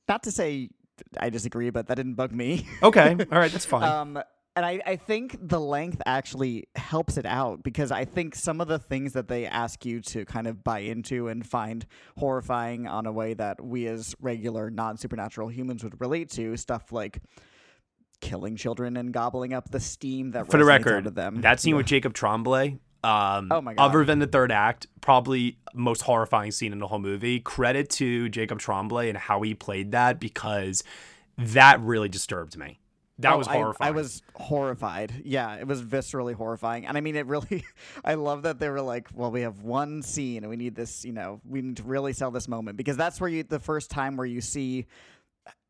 not 0.10 0.24
to 0.24 0.32
say 0.32 0.70
I 1.18 1.30
disagree, 1.30 1.70
but 1.70 1.88
that 1.88 1.96
didn't 1.96 2.16
bug 2.16 2.32
me. 2.32 2.68
Okay, 2.82 3.12
all 3.32 3.40
right, 3.40 3.52
that's 3.52 3.66
fine. 3.66 3.84
um, 3.84 4.24
and 4.56 4.66
I, 4.66 4.82
I 4.86 4.96
think 4.98 5.38
the 5.42 5.60
length 5.60 6.02
actually 6.06 6.68
helps 6.76 7.18
it 7.18 7.26
out 7.26 7.64
because 7.64 7.92
I 7.92 8.06
think 8.06 8.36
some 8.36 8.62
of 8.62 8.68
the 8.68 8.78
things 8.78 9.14
that 9.14 9.28
they 9.28 9.48
ask 9.48 9.84
you 9.84 10.00
to 10.02 10.26
kind 10.26 10.46
of 10.46 10.64
buy 10.64 10.80
into 10.80 11.28
and 11.28 11.46
find 11.46 11.86
horrifying 12.18 12.88
on 12.88 13.06
a 13.08 13.12
way 13.12 13.34
that 13.34 13.64
we 13.64 13.88
as 13.88 14.16
regular 14.22 14.70
non 14.70 14.98
supernatural 14.98 15.48
humans 15.48 15.84
would 15.84 16.00
relate 16.00 16.30
to, 16.32 16.56
stuff 16.58 16.92
like 16.92 17.20
killing 18.22 18.56
children 18.56 18.96
and 18.96 19.12
gobbling 19.12 19.54
up 19.54 19.72
the 19.72 19.80
steam 19.80 20.32
that 20.32 20.50
For 20.50 20.58
the 20.58 20.66
record, 20.66 21.08
out 21.08 21.16
them. 21.16 21.42
that 21.42 21.60
scene 21.60 21.76
with 21.76 21.88
Jacob 21.88 22.14
Tremblay. 22.14 22.78
Um, 23.04 23.50
Oh 23.52 23.60
my 23.60 23.74
God. 23.74 23.84
Other 23.84 24.06
than 24.06 24.20
the 24.20 24.28
third 24.28 24.52
act, 24.52 24.88
probably 25.02 25.58
most 25.74 26.04
horrifying 26.04 26.52
scene 26.52 26.72
in 26.72 26.80
the 26.80 26.88
whole 26.88 27.00
movie. 27.00 27.40
Credit 27.40 27.90
to 27.92 28.30
Jacob 28.30 28.60
Tremblay 28.60 29.10
and 29.10 29.18
how 29.18 29.42
he 29.42 29.54
played 29.56 29.92
that 29.92 30.20
because 30.20 30.84
that 31.38 31.82
really 31.82 32.08
disturbed 32.08 32.58
me. 32.58 32.80
That 33.20 33.34
Oh, 33.34 33.38
was 33.38 33.48
I- 33.48 33.54
horrifying. 33.58 33.88
I, 33.88 33.92
was 33.92 34.22
horrified. 34.36 35.22
Yeah, 35.24 35.56
it 35.56 35.68
was 35.68 35.84
viscerally 35.84 36.34
horrifying. 36.34 36.86
And 36.88 36.98
I 36.98 37.02
mean, 37.02 37.16
it 37.16 37.28
really, 37.28 37.64
I 38.06 38.16
love 38.16 38.44
that 38.44 38.60
they 38.60 38.70
were 38.70 38.82
like, 38.82 39.08
well, 39.14 39.32
we 39.32 39.42
have 39.42 39.62
one 39.62 40.02
scene 40.02 40.44
and 40.44 40.50
we 40.50 40.56
need 40.56 40.76
this, 40.76 41.06
you 41.06 41.14
know, 41.14 41.40
we 41.48 41.62
need 41.62 41.78
to 41.78 41.84
really 41.84 42.14
sell 42.14 42.32
this 42.32 42.48
moment 42.48 42.76
because 42.78 42.98
that's 42.98 43.22
where 43.22 43.30
you, 43.30 43.44
the 43.44 43.60
first 43.60 43.92
time 43.92 44.18
where 44.18 44.26
you 44.26 44.42
see 44.42 44.88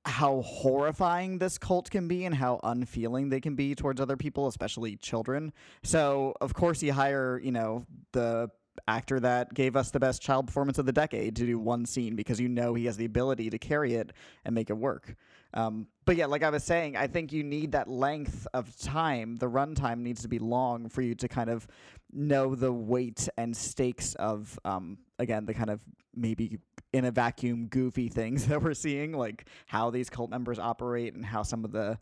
how 0.06 0.42
horrifying 0.42 1.38
this 1.38 1.58
cult 1.58 1.90
can 1.90 2.08
be 2.08 2.26
and 2.26 2.36
how 2.36 2.60
unfeeling 2.64 3.30
they 3.30 3.40
can 3.40 3.56
be 3.56 3.74
towards 3.76 4.02
other 4.02 4.18
people, 4.18 4.48
especially 4.48 4.96
children. 4.98 5.52
So, 5.84 6.36
of 6.42 6.54
course, 6.54 6.84
you 6.84 6.92
hire, 6.94 7.40
you 7.44 7.52
know, 7.52 7.86
the 8.12 8.50
actor 8.88 9.20
that 9.20 9.54
gave 9.54 9.76
us 9.76 9.92
the 9.92 10.00
best 10.00 10.22
child 10.22 10.48
performance 10.48 10.78
of 10.78 10.86
the 10.86 10.92
decade 10.92 11.36
to 11.38 11.46
do 11.46 11.58
one 11.60 11.86
scene 11.86 12.16
because 12.16 12.40
you 12.40 12.50
know 12.50 12.74
he 12.74 12.86
has 12.86 12.98
the 12.98 13.06
ability 13.06 13.50
to 13.50 13.58
carry 13.60 13.94
it 13.94 14.12
and 14.44 14.54
make 14.56 14.70
it 14.70 14.78
work. 14.78 15.16
Um, 15.54 15.88
but 16.06 16.16
yeah, 16.16 16.26
like 16.26 16.44
I 16.44 16.50
was 16.50 16.64
saying, 16.64 16.98
I 16.98 17.08
think 17.08 17.32
you 17.32 17.44
need 17.44 17.74
that 17.74 17.88
length 17.88 18.48
of 18.54 18.76
time. 18.80 19.38
The 19.38 19.50
runtime 19.50 20.00
needs 20.00 20.22
to 20.24 20.28
be 20.28 20.40
long 20.40 20.90
for 20.90 21.02
you 21.02 21.16
to 21.16 21.28
kind 21.28 21.50
of 21.50 21.68
know 22.12 22.56
the 22.56 22.72
weight 22.72 23.30
and 23.38 23.56
stakes 23.56 24.16
of, 24.16 24.60
um, 24.66 24.98
again, 25.20 25.46
the 25.46 25.54
kind 25.54 25.70
of 25.70 25.82
maybe 26.16 26.60
in 26.94 27.06
a 27.06 27.12
vacuum 27.12 27.68
goofy 27.68 28.08
things 28.08 28.48
that 28.48 28.62
we're 28.62 28.74
seeing, 28.74 29.14
like 29.14 29.46
how 29.66 29.90
these 29.90 30.10
cult 30.10 30.30
members 30.30 30.60
operate 30.60 31.14
and 31.14 31.26
how 31.26 31.44
some 31.44 31.66
of 31.66 31.72
the 31.72 31.98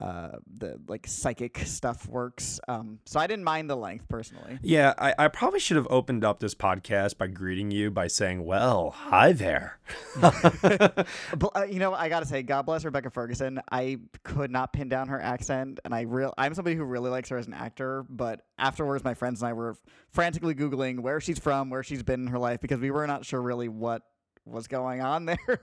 uh, 0.00 0.32
the 0.58 0.78
like 0.88 1.06
psychic 1.06 1.58
stuff 1.60 2.06
works. 2.06 2.60
Um, 2.68 2.98
so 3.06 3.18
I 3.18 3.26
didn't 3.26 3.44
mind 3.44 3.70
the 3.70 3.76
length 3.76 4.06
personally. 4.08 4.58
yeah, 4.62 4.92
I, 4.98 5.14
I 5.18 5.28
probably 5.28 5.58
should 5.58 5.78
have 5.78 5.86
opened 5.88 6.22
up 6.22 6.38
this 6.38 6.54
podcast 6.54 7.16
by 7.16 7.28
greeting 7.28 7.70
you 7.70 7.90
by 7.90 8.06
saying, 8.08 8.44
"Well, 8.44 8.90
hi 8.90 9.32
there." 9.32 9.78
But, 10.20 11.50
uh, 11.54 11.64
you 11.68 11.78
know, 11.78 11.94
I 11.94 12.08
gotta 12.08 12.26
say, 12.26 12.42
God 12.42 12.62
bless 12.62 12.84
Rebecca 12.84 13.10
Ferguson. 13.10 13.60
I 13.70 13.98
could 14.22 14.50
not 14.50 14.72
pin 14.72 14.88
down 14.88 15.08
her 15.08 15.20
accent, 15.20 15.80
and 15.84 15.94
I 15.94 16.02
real 16.02 16.34
I'm 16.36 16.54
somebody 16.54 16.76
who 16.76 16.84
really 16.84 17.10
likes 17.10 17.28
her 17.30 17.38
as 17.38 17.46
an 17.46 17.54
actor. 17.54 18.04
But 18.08 18.42
afterwards, 18.58 19.02
my 19.02 19.14
friends 19.14 19.40
and 19.40 19.48
I 19.48 19.52
were 19.54 19.76
frantically 20.10 20.54
googling 20.54 21.00
where 21.00 21.20
she's 21.20 21.38
from, 21.38 21.70
where 21.70 21.82
she's 21.82 22.02
been 22.02 22.20
in 22.20 22.26
her 22.28 22.38
life, 22.38 22.60
because 22.60 22.80
we 22.80 22.90
were 22.90 23.06
not 23.06 23.24
sure 23.24 23.40
really 23.40 23.68
what 23.68 24.02
was 24.46 24.68
going 24.68 25.02
on 25.02 25.26
there 25.26 25.60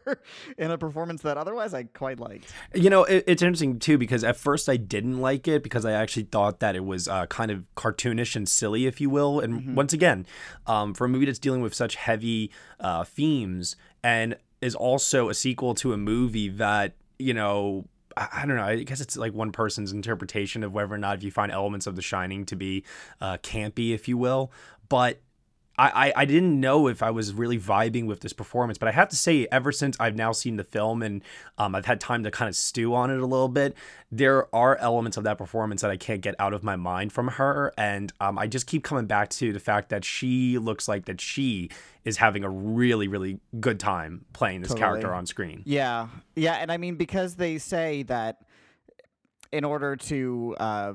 in 0.57 0.71
a 0.71 0.77
performance 0.77 1.21
that 1.21 1.37
otherwise 1.37 1.73
I 1.73 1.83
quite 1.83 2.19
liked. 2.19 2.51
You 2.73 2.89
know, 2.89 3.03
it, 3.05 3.23
it's 3.25 3.41
interesting 3.41 3.79
too 3.79 3.97
because 3.97 4.23
at 4.23 4.35
first 4.35 4.69
I 4.69 4.77
didn't 4.77 5.19
like 5.19 5.47
it 5.47 5.63
because 5.63 5.85
I 5.85 5.93
actually 5.93 6.23
thought 6.23 6.59
that 6.59 6.75
it 6.75 6.83
was 6.85 7.07
uh, 7.07 7.25
kind 7.27 7.49
of 7.51 7.63
cartoonish 7.75 8.35
and 8.35 8.47
silly, 8.47 8.85
if 8.85 8.99
you 8.99 9.09
will. 9.09 9.39
And 9.39 9.75
once 9.75 9.93
again, 9.93 10.25
um, 10.67 10.93
for 10.93 11.05
a 11.05 11.09
movie 11.09 11.25
that's 11.25 11.39
dealing 11.39 11.61
with 11.61 11.73
such 11.73 11.95
heavy 11.95 12.51
uh, 12.79 13.03
themes 13.03 13.75
and 14.03 14.35
is 14.61 14.75
also 14.75 15.29
a 15.29 15.33
sequel 15.33 15.73
to 15.75 15.93
a 15.93 15.97
movie 15.97 16.49
that 16.49 16.95
you 17.17 17.33
know. 17.33 17.85
I 18.15 18.27
I 18.33 18.45
don't 18.45 18.57
know. 18.57 18.63
I 18.63 18.83
guess 18.83 19.01
it's 19.01 19.17
like 19.17 19.33
one 19.33 19.51
person's 19.51 19.91
interpretation 19.91 20.63
of 20.63 20.71
whether 20.71 20.93
or 20.93 20.99
not 20.99 21.17
if 21.17 21.23
you 21.23 21.31
find 21.31 21.51
elements 21.51 21.87
of 21.87 21.95
The 21.95 22.03
Shining 22.03 22.45
to 22.45 22.55
be 22.55 22.83
uh, 23.19 23.37
campy, 23.37 23.93
if 23.93 24.07
you 24.07 24.17
will. 24.17 24.51
But 24.87 25.19
I, 25.77 26.07
I, 26.07 26.13
I 26.17 26.25
didn't 26.25 26.59
know 26.59 26.87
if 26.87 27.01
I 27.01 27.09
was 27.09 27.33
really 27.33 27.57
vibing 27.57 28.05
with 28.05 28.19
this 28.19 28.33
performance, 28.33 28.77
but 28.77 28.87
I 28.87 28.91
have 28.91 29.09
to 29.09 29.15
say, 29.15 29.47
ever 29.51 29.71
since 29.71 29.97
I've 29.99 30.15
now 30.15 30.31
seen 30.31 30.57
the 30.57 30.63
film 30.63 31.01
and 31.01 31.23
um, 31.57 31.73
I've 31.75 31.85
had 31.85 31.99
time 31.99 32.23
to 32.23 32.31
kind 32.31 32.47
of 32.47 32.55
stew 32.55 32.93
on 32.93 33.09
it 33.09 33.19
a 33.19 33.25
little 33.25 33.47
bit, 33.47 33.75
there 34.11 34.53
are 34.55 34.77
elements 34.77 35.17
of 35.17 35.23
that 35.23 35.37
performance 35.37 35.81
that 35.81 35.89
I 35.89 35.97
can't 35.97 36.21
get 36.21 36.35
out 36.37 36.53
of 36.53 36.63
my 36.63 36.75
mind 36.75 37.11
from 37.11 37.27
her, 37.29 37.73
and 37.77 38.13
um, 38.19 38.37
I 38.37 38.45
just 38.47 38.67
keep 38.67 38.83
coming 38.83 39.07
back 39.07 39.29
to 39.31 39.51
the 39.51 39.59
fact 39.59 39.89
that 39.89 40.05
she 40.05 40.57
looks 40.59 40.87
like 40.87 41.05
that 41.05 41.19
she 41.19 41.69
is 42.05 42.17
having 42.17 42.43
a 42.43 42.49
really 42.49 43.07
really 43.07 43.39
good 43.59 43.79
time 43.79 44.25
playing 44.33 44.61
this 44.61 44.73
character 44.73 45.13
on 45.13 45.25
screen. 45.25 45.63
Yeah, 45.65 46.09
yeah, 46.35 46.55
and 46.55 46.71
I 46.71 46.77
mean 46.77 46.95
because 46.95 47.35
they 47.35 47.57
say 47.57 48.03
that 48.03 48.41
in 49.51 49.63
order 49.63 49.95
to 49.95 50.55
uh, 50.59 50.93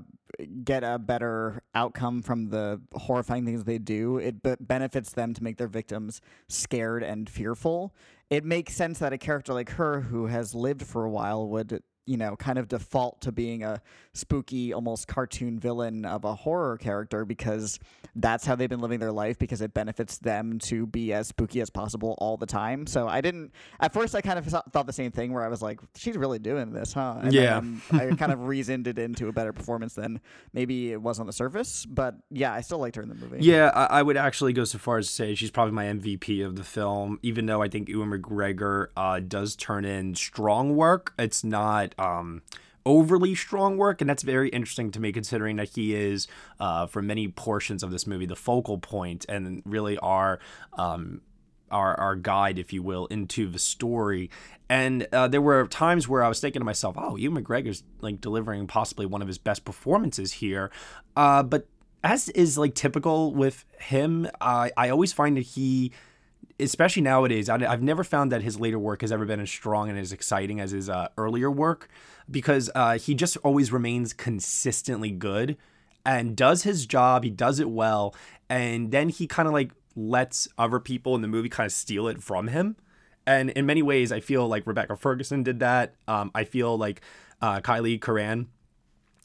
get 0.64 0.85
a 0.85 0.99
better 0.99 1.62
outcome 1.75 2.23
from 2.23 2.50
the 2.50 2.80
horrifying 2.92 3.44
things 3.44 3.64
they 3.64 3.78
do, 3.78 4.18
it 4.18 4.42
b- 4.42 4.54
benefits 4.61 5.12
them 5.12 5.35
to 5.35 5.42
make 5.42 5.56
their 5.56 5.68
victims 5.68 6.20
scared 6.49 7.02
and 7.02 7.28
fearful. 7.28 7.94
It 8.30 8.44
makes 8.44 8.75
sense 8.75 8.99
that 8.99 9.12
a 9.12 9.18
character 9.18 9.54
like 9.54 9.70
her, 9.70 10.02
who 10.02 10.26
has 10.26 10.54
lived 10.54 10.82
for 10.82 11.04
a 11.04 11.11
while, 11.11 11.49
would 11.49 11.82
you 12.08 12.16
know 12.16 12.34
kind 12.36 12.58
of 12.58 12.68
default 12.68 13.20
to 13.20 13.30
being 13.32 13.62
a 13.62 13.80
spooky, 14.14 14.72
almost 14.72 15.06
cartoon 15.06 15.58
villain 15.60 16.04
of 16.04 16.24
a 16.24 16.34
horror 16.34 16.76
character 16.78 17.24
because 17.24 17.78
that's 18.16 18.44
how 18.44 18.56
they've 18.56 18.68
been 18.70 18.80
living 18.80 18.98
their 18.98 19.12
life 19.12 19.38
because 19.38 19.60
it 19.60 19.72
benefits 19.74 20.18
them 20.18 20.58
to 20.58 20.86
be 20.86 21.12
as 21.12 21.28
spooky 21.28 21.60
as 21.60 21.70
possible 21.70 22.16
all 22.18 22.36
the 22.36 22.46
time. 22.46 22.86
So 22.86 23.06
I 23.06 23.20
didn't 23.20 23.52
at 23.78 23.92
first 23.92 24.14
I 24.14 24.20
kind 24.22 24.38
of 24.38 24.46
thought 24.46 24.86
the 24.86 24.92
same 24.92 25.12
thing 25.12 25.32
where 25.32 25.44
I 25.44 25.48
was 25.48 25.62
like, 25.62 25.78
she's 25.94 26.16
really 26.16 26.38
doing 26.40 26.72
this, 26.72 26.92
huh? 26.94 27.18
And 27.22 27.32
Yeah. 27.32 27.60
then 27.60 27.82
I 27.92 28.06
kind 28.16 28.32
of 28.32 28.46
reasoned 28.48 28.88
it 28.88 28.98
into 28.98 29.28
a 29.28 29.32
better 29.32 29.52
performance 29.52 29.94
than 29.94 30.20
maybe 30.52 30.90
it 30.90 31.00
was 31.00 31.20
on 31.20 31.26
the 31.26 31.32
surface. 31.32 31.84
But 31.86 32.16
yeah, 32.30 32.52
I 32.52 32.62
still 32.62 32.78
liked 32.78 32.96
her 32.96 33.02
in 33.02 33.08
the 33.10 33.14
movie. 33.14 33.38
Yeah, 33.40 33.70
I, 33.74 33.98
I 33.98 34.02
would 34.02 34.16
actually 34.16 34.52
go 34.52 34.64
so 34.64 34.78
far 34.78 34.98
as 34.98 35.06
to 35.06 35.12
say 35.12 35.34
she's 35.34 35.50
probably 35.50 35.74
my 35.74 35.84
MVP 35.84 36.44
of 36.44 36.56
the 36.56 36.64
film. 36.64 37.18
Even 37.22 37.46
though 37.46 37.62
I 37.62 37.68
think 37.68 37.88
Ewan 37.88 38.10
McGregor 38.10 38.88
uh, 38.96 39.20
does 39.20 39.54
turn 39.54 39.84
in 39.84 40.14
strong 40.16 40.74
work, 40.74 41.12
it's 41.18 41.44
not 41.44 41.94
um, 41.98 42.42
overly 42.86 43.34
strong 43.34 43.76
work, 43.76 44.00
and 44.00 44.08
that's 44.08 44.22
very 44.22 44.48
interesting 44.48 44.90
to 44.92 45.00
me, 45.00 45.12
considering 45.12 45.56
that 45.56 45.70
he 45.70 45.94
is, 45.94 46.26
uh, 46.60 46.86
for 46.86 47.02
many 47.02 47.28
portions 47.28 47.82
of 47.82 47.90
this 47.90 48.06
movie, 48.06 48.26
the 48.26 48.36
focal 48.36 48.78
point 48.78 49.26
and 49.28 49.62
really 49.64 49.98
our. 49.98 50.38
Um, 50.74 51.22
our, 51.70 52.00
our 52.00 52.16
guide, 52.16 52.58
if 52.58 52.72
you 52.72 52.82
will, 52.82 53.04
into 53.08 53.46
the 53.46 53.58
story. 53.58 54.30
And 54.70 55.06
uh, 55.12 55.28
there 55.28 55.42
were 55.42 55.66
times 55.66 56.08
where 56.08 56.22
I 56.22 56.28
was 56.28 56.40
thinking 56.40 56.60
to 56.60 56.64
myself, 56.64 56.96
oh, 56.98 57.16
Ewan 57.16 57.44
McGregor's 57.44 57.82
like 58.00 58.22
delivering 58.22 58.66
possibly 58.66 59.04
one 59.04 59.20
of 59.20 59.28
his 59.28 59.36
best 59.36 59.66
performances 59.66 60.32
here. 60.32 60.70
Uh, 61.14 61.42
but 61.42 61.66
as 62.02 62.28
is 62.30 62.56
like 62.56 62.74
typical 62.74 63.34
with 63.34 63.64
him, 63.80 64.28
I 64.40 64.70
I 64.76 64.88
always 64.90 65.12
find 65.12 65.36
that 65.36 65.42
he 65.42 65.92
especially 66.60 67.02
nowadays, 67.02 67.48
I, 67.48 67.58
have 67.58 67.82
never 67.82 68.04
found 68.04 68.32
that 68.32 68.42
his 68.42 68.58
later 68.58 68.78
work 68.78 69.00
has 69.02 69.12
ever 69.12 69.24
been 69.24 69.40
as 69.40 69.50
strong 69.50 69.88
and 69.88 69.98
as 69.98 70.12
exciting 70.12 70.60
as 70.60 70.72
his 70.72 70.88
uh, 70.88 71.08
earlier 71.16 71.50
work 71.50 71.88
because 72.30 72.70
uh, 72.74 72.98
he 72.98 73.14
just 73.14 73.36
always 73.38 73.72
remains 73.72 74.12
consistently 74.12 75.10
good 75.10 75.56
and 76.04 76.36
does 76.36 76.62
his 76.62 76.86
job. 76.86 77.24
He 77.24 77.30
does 77.30 77.60
it 77.60 77.70
well. 77.70 78.14
And 78.48 78.90
then 78.90 79.08
he 79.08 79.26
kind 79.26 79.46
of 79.46 79.54
like 79.54 79.72
lets 79.94 80.48
other 80.56 80.80
people 80.80 81.14
in 81.14 81.22
the 81.22 81.28
movie 81.28 81.48
kind 81.48 81.66
of 81.66 81.72
steal 81.72 82.08
it 82.08 82.22
from 82.22 82.48
him. 82.48 82.76
And 83.26 83.50
in 83.50 83.66
many 83.66 83.82
ways, 83.82 84.10
I 84.10 84.20
feel 84.20 84.48
like 84.48 84.66
Rebecca 84.66 84.96
Ferguson 84.96 85.42
did 85.42 85.60
that. 85.60 85.94
Um, 86.06 86.30
I 86.34 86.44
feel 86.44 86.78
like 86.78 87.02
uh, 87.42 87.60
Kyliegh 87.60 88.00
Curran 88.00 88.48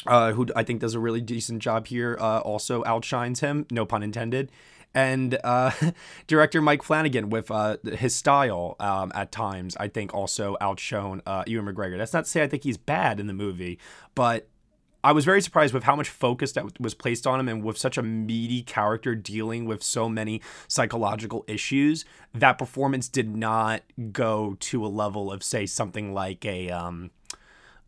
uh, 0.05 0.33
who 0.33 0.47
I 0.55 0.63
think 0.63 0.81
does 0.81 0.93
a 0.93 0.99
really 0.99 1.21
decent 1.21 1.61
job 1.61 1.87
here, 1.87 2.17
uh, 2.19 2.39
also 2.39 2.83
outshines 2.85 3.39
him, 3.39 3.65
no 3.71 3.85
pun 3.85 4.03
intended. 4.03 4.51
And 4.95 5.37
uh, 5.43 5.71
director 6.27 6.61
Mike 6.61 6.83
Flanagan, 6.83 7.29
with 7.29 7.49
uh, 7.49 7.77
his 7.83 8.15
style 8.15 8.75
um, 8.79 9.11
at 9.15 9.31
times, 9.31 9.75
I 9.77 9.87
think 9.87 10.13
also 10.13 10.57
outshone 10.61 11.21
uh, 11.25 11.43
Ewan 11.47 11.73
McGregor. 11.73 11.97
That's 11.97 12.13
not 12.13 12.25
to 12.25 12.29
say 12.29 12.43
I 12.43 12.47
think 12.47 12.63
he's 12.63 12.77
bad 12.77 13.19
in 13.19 13.27
the 13.27 13.33
movie, 13.33 13.79
but 14.15 14.47
I 15.05 15.11
was 15.11 15.25
very 15.25 15.41
surprised 15.41 15.73
with 15.73 15.83
how 15.83 15.97
much 15.97 16.09
focus 16.09 16.53
that 16.53 16.79
was 16.79 16.93
placed 16.93 17.27
on 17.27 17.39
him 17.39 17.49
and 17.49 17.61
with 17.61 17.77
such 17.77 17.97
a 17.97 18.01
meaty 18.01 18.61
character 18.61 19.15
dealing 19.15 19.65
with 19.65 19.83
so 19.83 20.07
many 20.07 20.41
psychological 20.69 21.43
issues. 21.45 22.05
That 22.33 22.57
performance 22.57 23.09
did 23.09 23.35
not 23.35 23.81
go 24.13 24.55
to 24.61 24.85
a 24.85 24.87
level 24.87 25.29
of, 25.29 25.43
say, 25.43 25.65
something 25.65 26.13
like 26.13 26.45
a. 26.45 26.69
Um, 26.69 27.11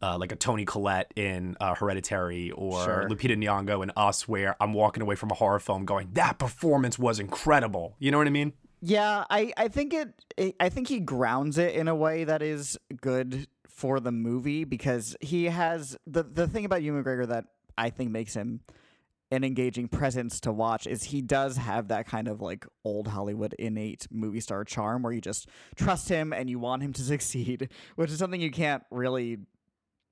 uh, 0.05 0.17
like 0.17 0.31
a 0.31 0.35
Toni 0.35 0.65
Collette 0.65 1.12
in 1.15 1.57
uh, 1.59 1.74
Hereditary 1.74 2.51
or 2.51 2.83
Sure. 2.83 3.07
Lupita 3.09 3.35
Nyong'o 3.35 3.81
in 3.81 3.91
Us, 3.97 4.27
where 4.27 4.55
I'm 4.59 4.74
walking 4.74 5.01
away 5.01 5.15
from 5.15 5.31
a 5.31 5.33
horror 5.33 5.59
film 5.59 5.85
going, 5.85 6.09
that 6.13 6.38
performance 6.38 7.00
was 7.00 7.19
incredible. 7.19 7.95
You 7.97 8.12
know 8.12 8.19
what 8.19 8.27
I 8.27 8.31
mean? 8.31 8.53
Yeah, 8.81 9.24
I, 9.29 9.51
I 9.57 9.67
think 9.67 9.93
it, 9.93 10.53
I 10.59 10.69
think 10.69 10.89
he 10.89 11.00
grounds 11.00 11.57
it 11.57 11.74
in 11.74 11.88
a 11.88 11.95
way 11.95 12.24
that 12.24 12.43
is 12.43 12.77
good 13.01 13.47
for 13.67 14.00
the 14.00 14.12
movie 14.12 14.63
because 14.63 15.15
he 15.21 15.45
has 15.45 15.97
the 16.07 16.24
the 16.24 16.47
thing 16.47 16.65
about 16.65 16.81
Ewan 16.81 17.03
McGregor 17.03 17.27
that 17.27 17.45
I 17.77 17.89
think 17.89 18.12
makes 18.12 18.33
him 18.33 18.62
an 19.31 19.43
engaging 19.43 19.88
presence 19.88 20.39
to 20.41 20.51
watch 20.51 20.85
is 20.88 21.03
he 21.03 21.21
does 21.21 21.57
have 21.57 21.88
that 21.88 22.07
kind 22.07 22.27
of 22.27 22.41
like 22.41 22.65
old 22.83 23.07
Hollywood 23.07 23.53
innate 23.57 24.07
movie 24.12 24.39
star 24.39 24.63
charm 24.63 25.01
where 25.01 25.12
you 25.12 25.19
just 25.19 25.50
trust 25.75 26.07
him 26.07 26.31
and 26.31 26.50
you 26.50 26.59
want 26.59 26.83
him 26.83 26.93
to 26.93 27.01
succeed, 27.13 27.69
which 27.95 28.12
is 28.12 28.19
something 28.19 28.39
you 28.39 28.51
can't 28.51 28.83
really 28.91 29.39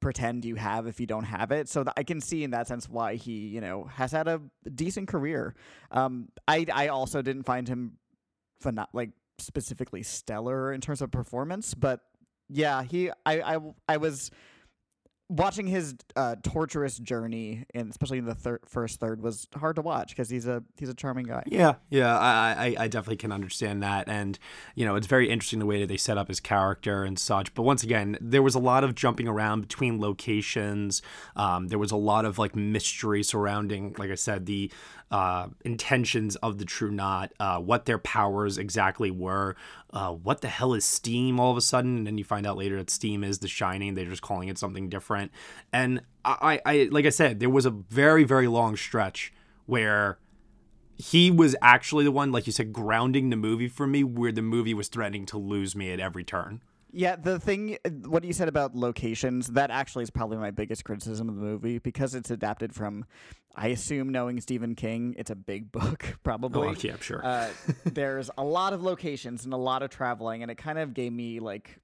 pretend 0.04 0.44
you 0.44 0.56
have 0.56 0.86
if 0.86 1.00
you 1.00 1.08
don't 1.08 1.24
have 1.24 1.52
it. 1.52 1.70
So 1.70 1.86
I 1.96 2.04
can 2.04 2.20
see 2.22 2.44
in 2.44 2.52
that 2.52 2.68
sense 2.68 2.90
why 2.90 3.16
he, 3.16 3.48
you 3.48 3.62
know, 3.62 3.86
has 3.86 4.12
had 4.12 4.28
a 4.28 4.42
decent 4.76 5.08
career. 5.08 5.56
Um, 5.90 6.28
I 6.48 6.66
I 6.72 6.90
also 6.90 7.22
didn't 7.22 7.44
find 7.44 7.68
him 7.68 7.98
pheno- 8.64 8.88
like 8.94 9.12
specifically 9.40 10.04
stellar 10.04 10.74
in 10.74 10.82
terms 10.82 11.02
of 11.02 11.10
performance, 11.10 11.74
but 11.74 12.02
yeah, 12.50 12.84
he 12.84 13.10
I 13.26 13.56
I, 13.56 13.60
I 13.88 13.98
was 13.98 14.30
watching 15.34 15.66
his 15.68 15.96
uh, 16.16 16.36
torturous 16.44 16.98
journey, 16.98 17.66
and 17.74 17.90
especially 17.90 18.20
in 18.20 18.26
the 18.26 18.36
thir- 18.36 18.60
first 18.66 19.00
third, 19.00 19.22
was 19.22 19.48
hard 19.56 19.76
to 19.78 19.82
watch 19.82 20.10
because 20.10 20.30
he's 20.30 20.48
a 20.48 20.64
he's 20.78 20.90
a 20.90 20.94
charming 20.94 21.26
guy. 21.26 21.44
Yeah, 21.48 21.76
yeah, 21.90 22.18
I, 22.18 22.76
I, 22.78 22.84
I 22.84 22.88
definitely 22.88 23.18
can 23.18 23.32
understand 23.32 23.82
that, 23.84 24.08
and 24.08 24.38
you 24.76 24.86
know, 24.86 24.96
it's 24.96 25.08
very 25.08 25.30
interesting 25.30 25.60
the 25.60 25.66
way 25.66 25.80
that 25.80 25.88
they 25.88 25.98
set 25.98 26.18
up 26.18 26.28
his 26.28 26.40
character 26.40 27.04
and 27.04 27.18
such. 27.18 27.54
But 27.54 27.64
once 27.64 27.84
again, 27.84 28.18
there 28.22 28.44
was 28.44 28.56
a 28.56 28.60
lot 28.60 28.84
of 28.84 28.96
jumping 28.96 29.28
around 29.28 29.62
between 29.62 30.00
locations. 30.00 31.02
Um, 31.36 31.68
there 31.68 31.80
was 31.80 31.92
a 31.92 31.98
lot 31.98 32.26
of 32.26 32.38
like 32.38 32.56
mystery 32.56 33.24
surrounding, 33.24 33.96
like 33.98 34.12
I 34.12 34.16
said, 34.16 34.46
the 34.46 34.72
uh, 35.14 35.48
intentions 35.64 36.36
of 36.38 36.58
the 36.58 36.66
True 36.66 36.90
Knot, 36.90 37.32
uh, 37.40 37.60
what 37.60 37.86
their 37.86 38.00
powers 38.00 38.58
exactly 38.58 39.12
were, 39.12 39.56
uh, 39.92 40.12
what 40.12 40.42
the 40.42 40.48
hell 40.48 40.74
is 40.74 40.84
Steam 40.84 41.40
all 41.40 41.52
of 41.52 41.58
a 41.58 41.62
sudden, 41.62 41.98
and 41.98 42.08
then 42.08 42.18
you 42.18 42.24
find 42.24 42.48
out 42.48 42.58
later 42.58 42.78
that 42.78 42.90
Steam 42.90 43.24
is 43.24 43.38
the 43.38 43.48
Shining. 43.48 43.94
They're 43.94 44.06
just 44.06 44.24
calling 44.24 44.50
it 44.50 44.58
something 44.58 44.90
different, 44.90 45.32
and 45.72 46.02
I, 46.26 46.60
I, 46.66 46.90
like 46.92 47.06
I 47.06 47.10
said, 47.10 47.40
there 47.40 47.50
was 47.50 47.68
a 47.68 47.70
very, 47.70 48.24
very 48.24 48.48
long 48.48 48.76
stretch 48.76 49.32
where 49.68 50.18
he 50.98 51.30
was 51.30 51.56
actually 51.62 52.06
the 52.06 52.12
one, 52.12 52.32
like 52.32 52.48
you 52.48 52.54
said, 52.54 52.74
grounding 52.74 53.30
the 53.30 53.36
movie 53.36 53.68
for 53.68 53.86
me, 53.86 54.04
where 54.04 54.32
the 54.32 54.42
movie 54.42 54.74
was 54.74 54.88
threatening 54.88 55.28
to 55.28 55.38
lose 55.38 55.76
me 55.76 55.92
at 55.92 56.00
every 56.00 56.24
turn. 56.24 56.62
Yeah, 56.96 57.16
the 57.16 57.40
thing, 57.40 57.78
what 58.06 58.24
you 58.24 58.34
said 58.34 58.48
about 58.48 58.76
locations, 58.76 59.48
that 59.48 59.72
actually 59.72 60.04
is 60.04 60.12
probably 60.12 60.38
my 60.38 60.52
biggest 60.52 60.86
criticism 60.86 61.28
of 61.28 61.36
the 61.36 61.42
movie 61.42 61.80
because 61.80 62.14
it's 62.14 62.30
adapted 62.30 62.76
from, 62.76 63.06
I 63.56 63.70
assume, 63.70 64.10
knowing 64.10 64.40
Stephen 64.40 64.76
King, 64.76 65.16
it's 65.18 65.32
a 65.32 65.36
big 65.36 65.72
book, 65.72 66.20
probably. 66.24 66.68
Oh, 66.68 66.76
yeah, 66.80 66.98
sure. 67.00 67.26
Uh, 67.26 67.50
there's 67.84 68.30
a 68.38 68.44
lot 68.44 68.74
of 68.74 68.84
locations 68.84 69.44
and 69.44 69.56
a 69.56 69.58
lot 69.58 69.82
of 69.82 69.90
traveling, 69.90 70.44
and 70.44 70.52
it 70.52 70.56
kind 70.60 70.78
of 70.78 70.94
gave 70.94 71.12
me 71.12 71.40
like 71.40 71.80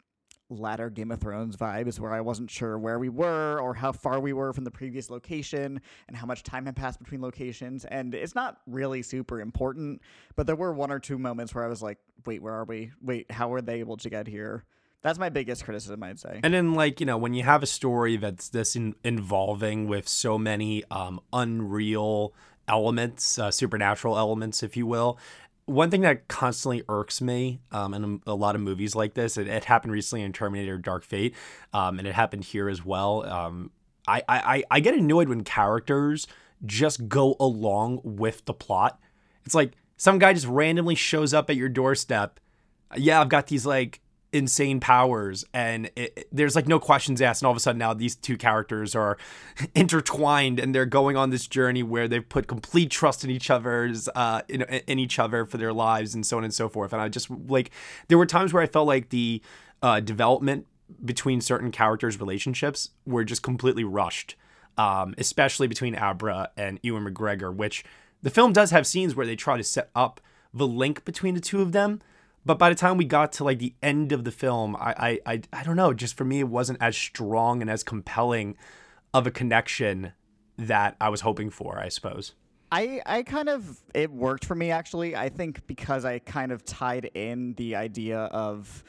latter 0.52 0.92
Game 0.92 1.10
of 1.10 1.20
Thrones 1.20 1.58
vibes 1.58 2.00
where 2.00 2.12
I 2.12 2.22
wasn't 2.22 2.52
sure 2.52 2.78
where 2.78 3.00
we 3.00 3.10
were 3.10 3.60
or 3.60 3.74
how 3.74 3.92
far 3.92 4.20
we 4.20 4.34
were 4.34 4.54
from 4.54 4.64
the 4.64 4.72
previous 4.72 5.10
location 5.10 5.82
and 6.08 6.18
how 6.18 6.26
much 6.26 6.44
time 6.44 6.66
had 6.66 6.76
passed 6.76 7.00
between 7.00 7.22
locations. 7.22 7.86
And 7.86 8.14
it's 8.14 8.36
not 8.36 8.58
really 8.68 9.02
super 9.02 9.42
important, 9.42 10.02
but 10.36 10.46
there 10.48 10.56
were 10.56 10.74
one 10.74 10.92
or 10.92 11.00
two 11.00 11.18
moments 11.18 11.54
where 11.54 11.64
I 11.64 11.68
was 11.68 11.82
like, 11.82 11.98
wait, 12.26 12.42
where 12.42 12.54
are 12.54 12.66
we? 12.66 12.92
Wait, 13.02 13.32
how 13.32 13.50
were 13.50 13.62
they 13.62 13.80
able 13.80 13.98
to 13.98 14.10
get 14.10 14.28
here? 14.28 14.66
That's 15.02 15.18
my 15.18 15.30
biggest 15.30 15.64
criticism, 15.64 16.04
I'd 16.04 16.20
say. 16.20 16.42
And 16.44 16.54
then, 16.54 16.74
like, 16.74 17.00
you 17.00 17.06
know, 17.06 17.18
when 17.18 17.34
you 17.34 17.44
have 17.44 17.64
a 17.64 17.68
story 17.68 18.18
that's 18.18 18.50
this 18.50 18.76
in- 18.76 18.96
involving 19.04 19.88
with 19.88 20.08
so 20.08 20.38
many 20.38 20.84
um, 20.92 21.22
unreal 21.32 22.34
elements, 22.68 23.40
uh, 23.40 23.50
supernatural 23.50 24.18
elements, 24.18 24.62
if 24.62 24.76
you 24.76 24.86
will, 24.86 25.18
one 25.66 25.90
thing 25.90 26.02
that 26.02 26.28
constantly 26.28 26.84
irks 26.90 27.22
me 27.22 27.60
um, 27.72 27.94
in 27.94 28.22
a 28.26 28.34
lot 28.34 28.56
of 28.56 28.62
movies 28.62 28.96
like 28.96 29.14
this, 29.14 29.38
it, 29.38 29.48
it 29.48 29.66
happened 29.66 29.94
recently 29.94 30.24
in 30.24 30.34
Terminator 30.34 30.78
Dark 30.78 31.04
Fate, 31.06 31.36
um, 31.74 32.00
and 32.00 32.08
it 32.08 32.16
happened 32.16 32.44
here 32.44 32.68
as 32.68 32.84
well. 32.84 33.26
Um, 33.26 33.72
I, 34.08 34.24
I, 34.28 34.64
I 34.72 34.80
get 34.80 34.96
annoyed 34.96 35.30
when 35.30 35.44
characters 35.44 36.28
just 36.66 37.08
go 37.08 37.36
along 37.40 38.02
with 38.04 38.44
the 38.46 38.54
plot. 38.54 39.00
It's 39.46 39.56
like 39.56 39.74
some 39.98 40.18
guy 40.18 40.34
just 40.34 40.48
randomly 40.48 40.96
shows 40.96 41.34
up 41.34 41.50
at 41.50 41.56
your 41.56 41.70
doorstep. 41.70 42.40
Yeah, 42.98 43.22
I've 43.22 43.30
got 43.30 43.48
these 43.48 43.66
like 43.66 44.02
insane 44.32 44.80
powers 44.80 45.44
and 45.54 45.90
it, 45.96 46.28
there's 46.32 46.56
like 46.56 46.68
no 46.68 46.80
questions 46.80 47.20
asked 47.22 47.42
and 47.42 47.48
all 47.48 47.52
of 47.52 47.58
a 47.58 47.60
sudden 47.60 47.80
now 47.80 47.94
these 47.94 48.16
two 48.16 48.38
characters 48.38 48.96
are 48.96 49.18
intertwined 49.76 50.60
and 50.60 50.74
they're 50.76 50.86
going 50.86 51.18
on 51.18 51.32
this 51.32 51.48
journey 51.48 51.82
where 51.82 52.08
they've 52.08 52.30
put 52.30 52.46
complete 52.46 52.92
trust 52.92 53.24
in 53.24 53.32
each 53.32 53.50
other's 53.50 54.08
uh 54.16 54.42
in, 54.48 54.62
in 54.62 55.00
each 55.00 55.18
other 55.18 55.46
for 55.46 55.58
their 55.58 55.74
lives 55.74 56.14
and 56.14 56.26
so 56.26 56.38
on 56.38 56.44
and 56.44 56.54
so 56.54 56.70
forth. 56.70 56.94
And 56.94 57.02
i 57.02 57.10
just 57.10 57.30
like 57.48 57.72
there 58.08 58.18
were 58.18 58.26
times 58.26 58.54
where 58.54 58.62
i 58.62 58.68
felt 58.68 58.88
like 58.88 59.10
the 59.10 59.42
uh 59.82 60.00
development 60.00 60.68
between 61.04 61.42
certain 61.42 61.72
characters 61.72 62.20
relationships 62.20 62.92
were 63.06 63.24
just 63.24 63.42
completely 63.42 63.84
rushed 63.84 64.36
um 64.78 65.16
especially 65.18 65.68
between 65.68 65.96
abra 65.96 66.52
and 66.56 66.80
ewan 66.84 67.04
mcgregor 67.04 67.54
which 67.54 67.84
the 68.22 68.30
film 68.30 68.54
does 68.54 68.72
have 68.72 68.86
scenes 68.86 69.16
where 69.16 69.26
they 69.26 69.36
try 69.36 69.58
to 69.58 69.64
set 69.64 69.90
up 69.96 70.22
the 70.54 70.68
link 70.68 71.06
between 71.06 71.36
the 71.36 71.42
two 71.42 71.62
of 71.62 71.72
them 71.72 72.00
but 72.50 72.58
by 72.58 72.68
the 72.68 72.76
time 72.76 72.98
we 72.98 73.06
got 73.06 73.32
to 73.32 73.44
like 73.44 73.60
the 73.60 73.76
end 73.84 74.12
of 74.12 74.24
the 74.24 74.32
film 74.32 74.76
I, 74.76 74.96
I 74.98 75.34
i 75.34 75.42
i 75.54 75.64
don't 75.64 75.76
know 75.76 75.94
just 75.94 76.18
for 76.18 76.26
me 76.26 76.40
it 76.40 76.48
wasn't 76.48 76.82
as 76.82 76.98
strong 76.98 77.62
and 77.62 77.70
as 77.70 77.84
compelling 77.84 78.58
of 79.14 79.28
a 79.28 79.32
connection 79.32 80.14
that 80.58 80.96
i 81.00 81.10
was 81.10 81.22
hoping 81.22 81.52
for 81.52 81.78
i 81.78 81.90
suppose 81.90 82.34
I, 82.72 83.02
I 83.04 83.24
kind 83.24 83.50
of 83.50 83.80
it 83.96 84.12
worked 84.12 84.46
for 84.46 84.54
me 84.54 84.70
actually. 84.70 85.16
I 85.16 85.30
think 85.30 85.66
because 85.66 86.06
I 86.06 86.20
kind 86.20 86.52
of 86.52 86.64
tied 86.64 87.10
in 87.16 87.56
the 87.56 87.76
idea 87.76 88.20
of 88.26 88.84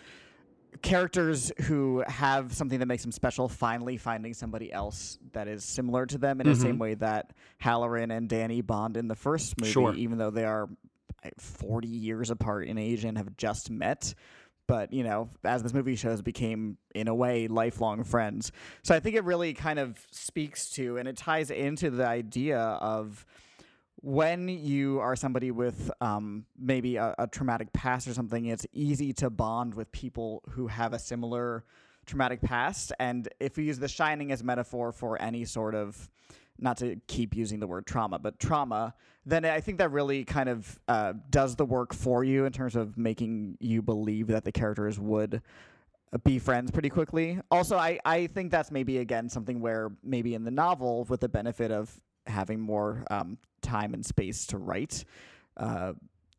characters 0.82 1.50
who 1.62 2.04
have 2.06 2.52
something 2.52 2.78
that 2.78 2.84
makes 2.84 3.02
them 3.02 3.12
special 3.12 3.48
finally 3.48 3.96
finding 3.96 4.34
somebody 4.34 4.70
else 4.70 5.18
that 5.32 5.48
is 5.48 5.64
similar 5.64 6.04
to 6.04 6.18
them 6.18 6.42
in 6.42 6.46
the 6.46 6.52
mm-hmm. 6.52 6.62
same 6.62 6.78
way 6.78 6.92
that 6.92 7.32
Halloran 7.56 8.10
and 8.10 8.28
Danny 8.28 8.60
bond 8.60 8.98
in 8.98 9.08
the 9.08 9.16
first 9.16 9.58
movie, 9.58 9.72
Sure. 9.72 9.94
even 9.94 10.18
though 10.18 10.30
they 10.30 10.44
are 10.44 10.68
40 11.38 11.88
years 11.88 12.30
apart 12.30 12.66
in 12.66 12.78
age 12.78 13.04
and 13.04 13.16
have 13.16 13.36
just 13.36 13.70
met. 13.70 14.14
But, 14.66 14.92
you 14.92 15.02
know, 15.02 15.28
as 15.42 15.64
this 15.64 15.74
movie 15.74 15.96
shows, 15.96 16.22
became, 16.22 16.78
in 16.94 17.08
a 17.08 17.14
way, 17.14 17.48
lifelong 17.48 18.04
friends. 18.04 18.52
So 18.84 18.94
I 18.94 19.00
think 19.00 19.16
it 19.16 19.24
really 19.24 19.52
kind 19.52 19.80
of 19.80 19.98
speaks 20.12 20.70
to 20.70 20.96
and 20.96 21.08
it 21.08 21.16
ties 21.16 21.50
into 21.50 21.90
the 21.90 22.06
idea 22.06 22.58
of 22.58 23.26
when 23.96 24.48
you 24.48 25.00
are 25.00 25.16
somebody 25.16 25.50
with 25.50 25.90
um, 26.00 26.46
maybe 26.58 26.96
a, 26.96 27.14
a 27.18 27.26
traumatic 27.26 27.72
past 27.72 28.08
or 28.08 28.14
something, 28.14 28.46
it's 28.46 28.66
easy 28.72 29.12
to 29.14 29.28
bond 29.28 29.74
with 29.74 29.90
people 29.92 30.42
who 30.50 30.68
have 30.68 30.92
a 30.92 30.98
similar 30.98 31.64
traumatic 32.06 32.40
past. 32.40 32.92
And 32.98 33.28
if 33.40 33.56
we 33.56 33.64
use 33.64 33.78
The 33.78 33.88
Shining 33.88 34.32
as 34.32 34.42
metaphor 34.42 34.92
for 34.92 35.20
any 35.20 35.44
sort 35.44 35.74
of, 35.74 36.08
not 36.60 36.76
to 36.78 36.96
keep 37.06 37.34
using 37.34 37.60
the 37.60 37.66
word 37.66 37.86
trauma, 37.86 38.18
but 38.18 38.38
trauma, 38.38 38.94
then 39.26 39.44
I 39.44 39.60
think 39.60 39.78
that 39.78 39.90
really 39.90 40.24
kind 40.24 40.48
of 40.48 40.78
uh, 40.88 41.14
does 41.28 41.56
the 41.56 41.64
work 41.64 41.92
for 41.92 42.24
you 42.24 42.44
in 42.44 42.52
terms 42.52 42.76
of 42.76 42.96
making 42.96 43.56
you 43.60 43.82
believe 43.82 44.28
that 44.28 44.44
the 44.44 44.52
characters 44.52 44.98
would 44.98 45.42
uh, 46.12 46.18
be 46.24 46.38
friends 46.38 46.70
pretty 46.70 46.88
quickly. 46.88 47.38
Also, 47.50 47.76
I, 47.76 47.98
I 48.04 48.26
think 48.28 48.50
that's 48.50 48.70
maybe 48.70 48.98
again 48.98 49.28
something 49.28 49.60
where 49.60 49.90
maybe 50.02 50.34
in 50.34 50.44
the 50.44 50.50
novel, 50.50 51.04
with 51.08 51.20
the 51.20 51.28
benefit 51.28 51.70
of 51.70 52.00
having 52.26 52.60
more 52.60 53.04
um, 53.10 53.38
time 53.62 53.94
and 53.94 54.04
space 54.04 54.46
to 54.46 54.58
write, 54.58 55.04
uh, 55.56 55.92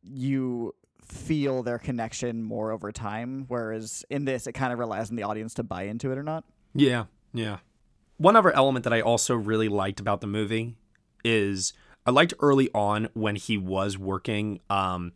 you 0.04 0.74
feel 1.06 1.64
their 1.64 1.80
connection 1.80 2.42
more 2.42 2.72
over 2.72 2.92
time. 2.92 3.46
Whereas 3.48 4.06
in 4.10 4.26
this, 4.26 4.48
it 4.48 4.54
kind 4.54 4.74
of 4.74 4.80
relies 4.80 5.10
on 5.10 5.16
the 5.16 5.24
audience 5.24 5.54
to 5.56 5.64
buy 5.64 5.84
into 5.84 6.12
it 6.12 6.18
or 6.18 6.24
not. 6.24 6.44
Yeah, 6.74 7.06
yeah. 7.34 7.58
One 8.22 8.36
other 8.36 8.52
element 8.56 8.84
that 8.84 8.94
I 8.94 9.02
also 9.02 9.34
really 9.36 9.68
liked 9.68 10.00
about 10.00 10.22
the 10.22 10.28
movie 10.28 10.76
is 11.26 11.74
I 12.06 12.12
liked 12.12 12.36
early 12.40 12.70
on 12.74 13.10
when 13.14 13.36
he 13.36 13.58
was 13.58 13.98
working 13.98 14.60
um, 14.70 15.14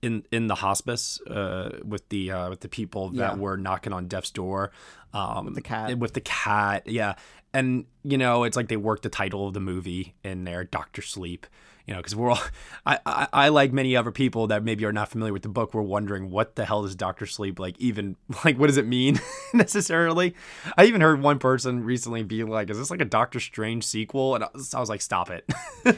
in 0.00 0.24
in 0.32 0.46
the 0.46 0.54
hospice 0.56 1.20
uh, 1.22 1.80
with 1.84 2.08
the 2.08 2.30
uh, 2.30 2.48
with 2.50 2.60
the 2.60 2.68
people 2.68 3.10
Yeah. 3.12 3.28
that 3.28 3.38
were 3.38 3.58
knocking 3.58 3.92
on 3.92 4.08
Death's 4.08 4.30
door. 4.30 4.70
Um, 5.12 5.44
with 5.46 5.54
the 5.54 5.60
cat. 5.62 5.98
With 5.98 6.14
the 6.14 6.20
cat, 6.22 6.86
yeah. 6.86 7.14
And 7.52 7.84
you 8.02 8.16
know, 8.16 8.44
it's 8.44 8.56
like 8.56 8.68
they 8.68 8.76
worked 8.76 9.02
the 9.02 9.08
title 9.10 9.48
of 9.48 9.54
the 9.54 9.60
movie 9.60 10.14
in 10.24 10.44
there, 10.44 10.64
Doctor 10.64 11.02
Sleep. 11.02 11.46
You 11.86 11.94
know, 11.94 12.00
because 12.00 12.16
we're 12.16 12.30
all, 12.30 12.40
I, 12.86 12.98
I, 13.06 13.28
I 13.32 13.48
like 13.48 13.72
many 13.72 13.96
other 13.96 14.10
people 14.10 14.48
that 14.48 14.64
maybe 14.64 14.84
are 14.84 14.92
not 14.92 15.08
familiar 15.08 15.32
with 15.32 15.42
the 15.42 15.48
book. 15.48 15.72
We're 15.72 15.82
wondering 15.82 16.30
what 16.30 16.56
the 16.56 16.64
hell 16.64 16.82
does 16.82 16.96
Doctor 16.96 17.26
Sleep 17.26 17.58
like? 17.58 17.78
Even 17.78 18.16
like, 18.44 18.58
what 18.58 18.66
does 18.66 18.76
it 18.76 18.86
mean 18.86 19.20
necessarily? 19.54 20.34
I 20.76 20.86
even 20.86 21.00
heard 21.00 21.22
one 21.22 21.38
person 21.38 21.84
recently 21.84 22.22
be 22.22 22.42
like, 22.44 22.70
"Is 22.70 22.78
this 22.78 22.90
like 22.90 23.00
a 23.00 23.06
Doctor 23.06 23.40
Strange 23.40 23.84
sequel?" 23.84 24.34
And 24.34 24.44
I 24.44 24.48
was, 24.52 24.74
I 24.74 24.80
was 24.80 24.88
like, 24.88 25.00
"Stop 25.00 25.30
it." 25.30 25.44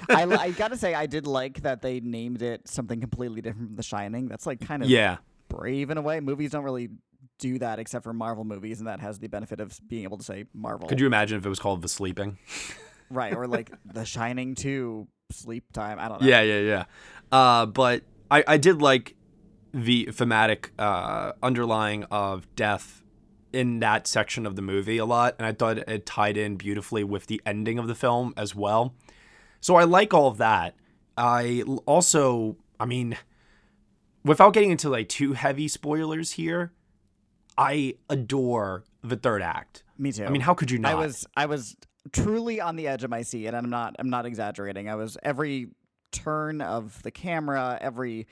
I, 0.09 0.25
I 0.25 0.51
gotta 0.51 0.77
say, 0.77 0.95
I 0.95 1.07
did 1.07 1.27
like 1.27 1.63
that 1.63 1.83
they 1.83 2.01
named 2.01 2.43
it 2.43 2.69
something 2.69 3.01
completely 3.01 3.41
different 3.41 3.69
from 3.69 3.77
The 3.77 3.83
Shining. 3.83 4.29
That's 4.29 4.47
like 4.47 4.61
kind 4.61 4.83
of 4.83 4.91
yeah, 4.91 5.19
brave 5.49 5.91
in 5.91 5.99
a 5.99 6.03
way. 6.03 6.21
Movies 6.21 6.51
don't 6.51 6.65
really 6.65 6.91
do 7.39 7.59
that 7.61 7.79
except 7.79 8.05
for 8.05 8.13
Marvel 8.13 8.45
movies, 8.45 8.81
and 8.81 8.89
that 8.89 9.01
has 9.01 9.19
the 9.19 9.29
benefit 9.29 9.61
of 9.61 9.79
being 9.89 10.05
able 10.05 10.19
to 10.19 10.25
say 10.25 10.45
Marvel. 10.53 10.89
could 10.89 11.01
you 11.01 11.07
imagine 11.07 11.39
if 11.39 11.47
it 11.47 11.49
was 11.49 11.59
called 11.59 11.83
The 11.83 11.89
Sleeping? 11.89 12.39
right 13.11 13.35
or 13.35 13.47
like 13.47 13.71
The 13.85 14.05
Shining 14.05 14.55
Two, 14.55 15.09
Sleep 15.31 15.73
Time? 15.73 15.99
I 15.99 16.09
don't 16.09 16.21
know. 16.21 16.27
Yeah, 16.27 16.43
yeah, 16.43 16.61
yeah. 16.61 16.85
Uh, 17.31 17.67
but 17.67 18.03
I, 18.31 18.45
I 18.47 18.57
did 18.57 18.81
like 18.81 19.15
the 19.73 20.07
thematic 20.07 20.73
uh, 20.79 21.33
underlying 21.43 22.05
of 22.05 22.53
death 22.57 23.03
in 23.53 23.81
that 23.81 24.07
section 24.07 24.47
of 24.47 24.57
the 24.57 24.63
movie 24.63 24.99
a 24.99 25.05
lot, 25.05 25.35
and 25.39 25.47
I 25.47 25.53
thought 25.53 25.79
it 25.79 26.07
tied 26.07 26.37
in 26.37 26.57
beautifully 26.57 27.05
with 27.05 27.27
the 27.27 27.41
ending 27.45 27.79
of 27.79 27.87
the 27.89 27.95
film 27.95 28.33
as 28.37 28.55
well. 28.55 28.95
So 29.61 29.77
I 29.77 29.85
like 29.85 30.15
all 30.15 30.29
of 30.29 30.39
that. 30.39 30.75
I 31.17 31.63
also, 31.85 32.57
I 32.79 32.87
mean, 32.87 33.17
without 34.25 34.53
getting 34.55 34.71
into 34.71 34.89
like 34.89 35.09
too 35.09 35.33
heavy 35.35 35.69
spoilers 35.69 36.33
here, 36.33 36.73
I 37.57 37.95
adore 38.09 38.85
the 39.03 39.17
third 39.17 39.43
act. 39.43 39.83
Me 39.99 40.13
too. 40.13 40.25
I 40.25 40.29
mean, 40.31 40.43
how 40.43 40.55
could 40.55 40.71
you 40.71 40.79
not? 40.79 40.93
I 40.93 40.95
was 40.95 41.27
I 41.37 41.47
was 41.47 41.77
truly 42.13 42.61
on 42.61 42.77
the 42.77 42.89
edge 42.89 43.05
of 43.05 43.11
my 43.11 43.23
seat, 43.23 43.47
and 43.47 43.57
I'm 43.57 43.71
not 43.71 43.97
I'm 43.99 44.11
not 44.11 44.27
exaggerating. 44.27 44.89
I 44.89 44.95
was 44.95 45.17
every 45.23 45.69
turn 46.13 46.61
of 46.61 47.03
the 47.03 47.11
camera, 47.11 47.79
every 47.81 48.27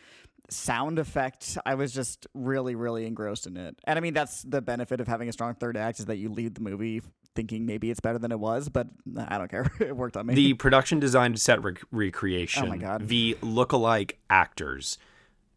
sound 0.49 0.99
effect, 0.99 1.59
I 1.67 1.75
was 1.75 1.93
just 1.93 2.27
really 2.35 2.75
really 2.75 3.07
engrossed 3.07 3.47
in 3.47 3.57
it. 3.57 3.77
And 3.85 3.99
I 3.99 4.01
mean, 4.01 4.15
that's 4.15 4.43
the 4.43 4.62
benefit 4.62 5.01
of 5.01 5.09
having 5.09 5.29
a 5.29 5.33
strong 5.33 5.55
third 5.55 5.77
act 5.77 6.01
is 6.01 6.07
that 6.07 6.17
you 6.17 6.29
leave 6.29 6.55
the 6.55 6.61
movie 6.61 7.03
thinking 7.35 7.67
maybe 7.67 7.91
it's 7.91 8.01
better 8.01 8.19
than 8.19 8.33
it 8.33 8.41
was, 8.41 8.69
but 8.69 8.89
I 9.17 9.39
don't 9.39 9.51
care. 9.51 9.71
it 9.81 9.95
worked 9.97 10.17
on 10.17 10.27
me. 10.27 10.35
the 10.35 10.55
production 10.55 10.99
design 10.99 11.37
set 11.37 11.62
rec- 11.62 11.83
recreation. 11.93 12.65
Oh 12.65 12.69
my 12.69 12.79
God. 12.79 13.07
The 13.07 13.37
look-alike 13.43 14.19
actors. 14.31 14.99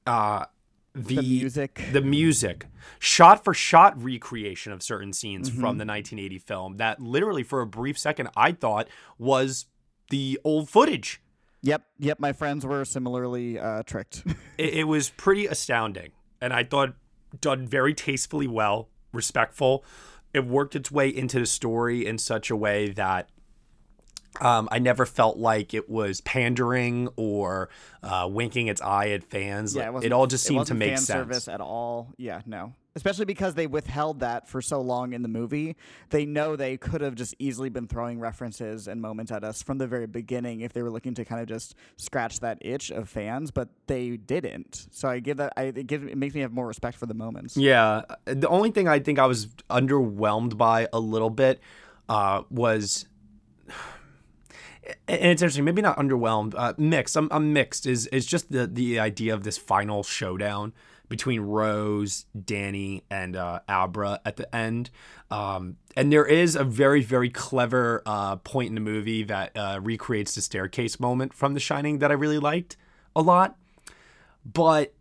Uh, 0.06 0.46
the, 1.08 1.16
The 1.16 1.22
music. 1.22 1.82
The 1.92 2.02
music. 2.02 2.66
Shot 3.00 3.44
for 3.44 3.54
shot 3.54 4.02
recreation 4.02 4.72
of 4.74 4.82
certain 4.84 5.14
scenes 5.14 5.50
Mm-hmm. 5.50 5.60
from 5.60 5.78
the 5.78 5.86
1980 5.86 6.38
film 6.40 6.78
that 6.78 7.00
literally 7.02 7.44
for 7.44 7.62
a 7.62 7.66
brief 7.68 7.98
second 7.98 8.30
I 8.36 8.52
thought 8.52 8.88
was 9.18 9.66
the 10.10 10.40
old 10.44 10.70
footage. 10.70 11.22
Yep, 11.62 11.84
yep. 12.00 12.20
My 12.20 12.34
friends 12.34 12.66
were 12.66 12.86
similarly 12.86 13.60
uh, 13.60 13.84
tricked. 13.84 14.24
It, 14.58 14.74
it 14.74 14.84
was 14.86 15.10
pretty 15.12 15.46
astounding. 15.48 16.12
And 16.42 16.52
I 16.54 16.64
thought 16.66 16.94
done 17.40 17.66
very 17.68 17.94
tastefully 17.94 18.48
well, 18.48 18.90
respectful. 19.14 19.84
It 20.34 20.46
worked 20.46 20.76
its 20.76 20.92
way 20.92 21.08
into 21.10 21.40
the 21.40 21.46
story 21.46 22.06
in 22.06 22.18
such 22.18 22.50
a 22.50 22.56
way 22.56 22.90
that 22.90 23.30
um, 24.42 24.70
I 24.72 24.80
never 24.80 25.06
felt 25.06 25.38
like 25.38 25.74
it 25.74 25.90
was 25.90 26.22
pandering 26.22 27.10
or 27.16 27.70
uh, 28.04 28.28
winking 28.32 28.68
its 28.68 28.82
eye 28.82 29.10
at 29.10 29.24
fans. 29.24 29.76
yeah, 29.76 29.88
it, 29.88 29.94
wasn't, 29.94 30.14
all 30.14 30.28
just 30.28 30.46
seemed 30.46 30.68
to 30.68 30.74
make 30.74 30.90
fan 30.90 30.98
sense. 30.98 31.08
service 31.08 31.48
at 31.48 31.62
all. 31.62 32.14
Yeah, 32.18 32.42
no. 32.46 32.74
Especially 32.96 33.26
because 33.26 33.54
they 33.54 33.68
withheld 33.68 34.22
that 34.22 34.48
for 34.48 34.62
so 34.62 34.82
long 34.82 35.14
in 35.14 35.22
the 35.22 35.28
movie. 35.28 35.76
They 36.10 36.26
know 36.26 36.56
they 36.56 36.76
could 36.76 37.02
have 37.02 37.16
just 37.16 37.36
easily 37.38 37.70
been 37.70 37.88
throwing 37.88 38.20
references 38.20 38.88
and 38.88 39.02
moments 39.02 39.32
at 39.32 39.44
us 39.44 39.62
from 39.62 39.78
the 39.78 39.88
very 39.88 40.08
beginning 40.08 40.62
if 40.62 40.74
they 40.74 40.82
were 40.82 40.90
looking 40.90 41.14
to 41.16 41.26
kind 41.26 41.42
of 41.42 41.48
just 41.48 41.76
scratch 41.98 42.40
that 42.40 42.58
itch 42.62 42.92
of 42.92 43.08
fans, 43.08 43.52
but 43.52 43.70
they 43.88 44.18
didn't. 44.18 44.88
So 44.92 45.08
I 45.08 45.20
give 45.20 45.38
that. 45.38 45.54
I 45.56 45.64
it, 45.64 45.88
gives, 45.88 46.06
it 46.06 46.18
makes 46.18 46.34
me 46.34 46.42
have 46.42 46.52
more 46.52 46.68
respect 46.68 46.98
for 46.98 47.06
the 47.06 47.14
moments. 47.14 47.56
Yeah. 47.56 48.04
The 48.26 48.48
only 48.48 48.72
thing 48.72 48.88
I 48.88 49.00
think 49.00 49.20
I 49.20 49.28
was 49.28 49.48
underwhelmed 49.70 50.58
by 50.58 50.88
a 50.92 51.00
little 51.00 51.30
bit 51.30 51.60
uh, 52.08 52.44
was. 52.50 53.06
And 55.08 55.32
it's 55.32 55.42
interesting, 55.42 55.66
maybe 55.66 55.82
not 55.82 55.98
underwhelmed, 55.98 56.54
uh, 56.58 56.74
mixed. 56.78 57.16
I'm, 57.16 57.28
I'm 57.32 57.54
mixed. 57.54 57.86
Is 57.86 58.08
is 58.08 58.26
just 58.26 58.52
the 58.52 58.68
the 58.68 59.00
idea 59.00 59.34
of 59.34 59.44
this 59.44 59.58
final 59.58 60.04
showdown 60.04 60.74
between 61.08 61.42
Rose, 61.42 62.26
Danny, 62.46 63.04
and 63.10 63.36
uh, 63.36 63.62
Abra 63.68 64.22
at 64.26 64.38
the 64.38 64.54
end. 64.56 64.92
Um, 65.32 65.78
and 65.96 66.14
there 66.14 66.26
is 66.26 66.56
a 66.56 66.64
very 66.64 67.02
very 67.02 67.30
clever 67.30 68.02
uh, 68.06 68.38
point 68.38 68.70
in 68.70 68.76
the 68.76 68.82
movie 68.82 69.24
that 69.24 69.56
uh, 69.56 69.80
recreates 69.82 70.36
the 70.36 70.42
staircase 70.42 71.00
moment 71.00 71.34
from 71.34 71.54
The 71.54 71.60
Shining 71.60 72.00
that 72.00 72.12
I 72.12 72.16
really 72.16 72.40
liked 72.40 72.78
a 73.16 73.22
lot. 73.22 73.58
But 74.46 74.94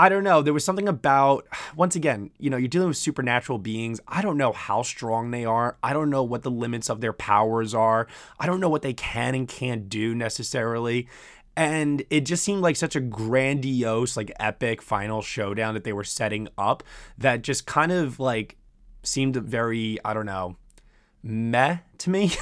I 0.00 0.08
don't 0.08 0.24
know. 0.24 0.40
There 0.40 0.54
was 0.54 0.64
something 0.64 0.88
about, 0.88 1.46
once 1.76 1.94
again, 1.94 2.30
you 2.38 2.48
know, 2.48 2.56
you're 2.56 2.68
dealing 2.68 2.88
with 2.88 2.96
supernatural 2.96 3.58
beings. 3.58 4.00
I 4.08 4.22
don't 4.22 4.38
know 4.38 4.50
how 4.50 4.80
strong 4.80 5.30
they 5.30 5.44
are. 5.44 5.76
I 5.82 5.92
don't 5.92 6.08
know 6.08 6.22
what 6.22 6.42
the 6.42 6.50
limits 6.50 6.88
of 6.88 7.02
their 7.02 7.12
powers 7.12 7.74
are. 7.74 8.06
I 8.38 8.46
don't 8.46 8.60
know 8.60 8.70
what 8.70 8.80
they 8.80 8.94
can 8.94 9.34
and 9.34 9.46
can't 9.46 9.90
do 9.90 10.14
necessarily. 10.14 11.06
And 11.54 12.02
it 12.08 12.22
just 12.22 12.42
seemed 12.42 12.62
like 12.62 12.76
such 12.76 12.96
a 12.96 13.00
grandiose, 13.00 14.16
like 14.16 14.32
epic 14.40 14.80
final 14.80 15.20
showdown 15.20 15.74
that 15.74 15.84
they 15.84 15.92
were 15.92 16.04
setting 16.04 16.48
up 16.56 16.82
that 17.18 17.42
just 17.42 17.66
kind 17.66 17.92
of 17.92 18.18
like 18.18 18.56
seemed 19.02 19.36
very, 19.36 19.98
I 20.02 20.14
don't 20.14 20.24
know, 20.24 20.56
meh 21.22 21.78
to 21.98 22.10
me. 22.10 22.32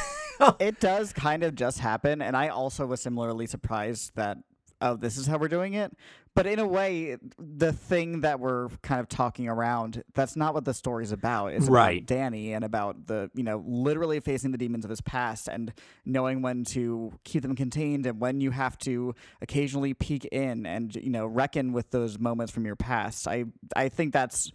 It 0.60 0.78
does 0.78 1.12
kind 1.12 1.42
of 1.42 1.56
just 1.56 1.80
happen, 1.80 2.22
and 2.22 2.36
I 2.36 2.46
also 2.46 2.86
was 2.86 3.00
similarly 3.00 3.46
surprised 3.46 4.12
that 4.14 4.38
oh, 4.80 4.96
this 4.96 5.16
is 5.16 5.26
how 5.26 5.38
we're 5.38 5.48
doing 5.48 5.74
it. 5.74 5.92
But 6.34 6.46
in 6.46 6.60
a 6.60 6.66
way, 6.66 7.16
the 7.36 7.72
thing 7.72 8.20
that 8.20 8.38
we're 8.38 8.68
kind 8.82 9.00
of 9.00 9.08
talking 9.08 9.48
around, 9.48 10.04
that's 10.14 10.36
not 10.36 10.54
what 10.54 10.64
the 10.64 10.72
story's 10.72 11.10
about. 11.10 11.52
It's 11.52 11.68
Right. 11.68 11.98
about 11.98 12.06
Danny 12.06 12.52
and 12.52 12.64
about 12.64 13.08
the, 13.08 13.28
you 13.34 13.42
know, 13.42 13.62
literally 13.66 14.20
facing 14.20 14.52
the 14.52 14.58
demons 14.58 14.84
of 14.84 14.90
his 14.90 15.00
past 15.00 15.48
and 15.48 15.72
knowing 16.04 16.40
when 16.42 16.62
to 16.66 17.12
keep 17.24 17.42
them 17.42 17.56
contained 17.56 18.06
and 18.06 18.20
when 18.20 18.40
you 18.40 18.52
have 18.52 18.78
to 18.78 19.14
occasionally 19.42 19.94
peek 19.94 20.26
in 20.26 20.64
and, 20.64 20.94
you 20.94 21.10
know, 21.10 21.26
reckon 21.26 21.72
with 21.72 21.90
those 21.90 22.20
moments 22.20 22.52
from 22.52 22.64
your 22.64 22.76
past. 22.76 23.26
I 23.26 23.46
I 23.74 23.88
think 23.88 24.12
that's 24.12 24.52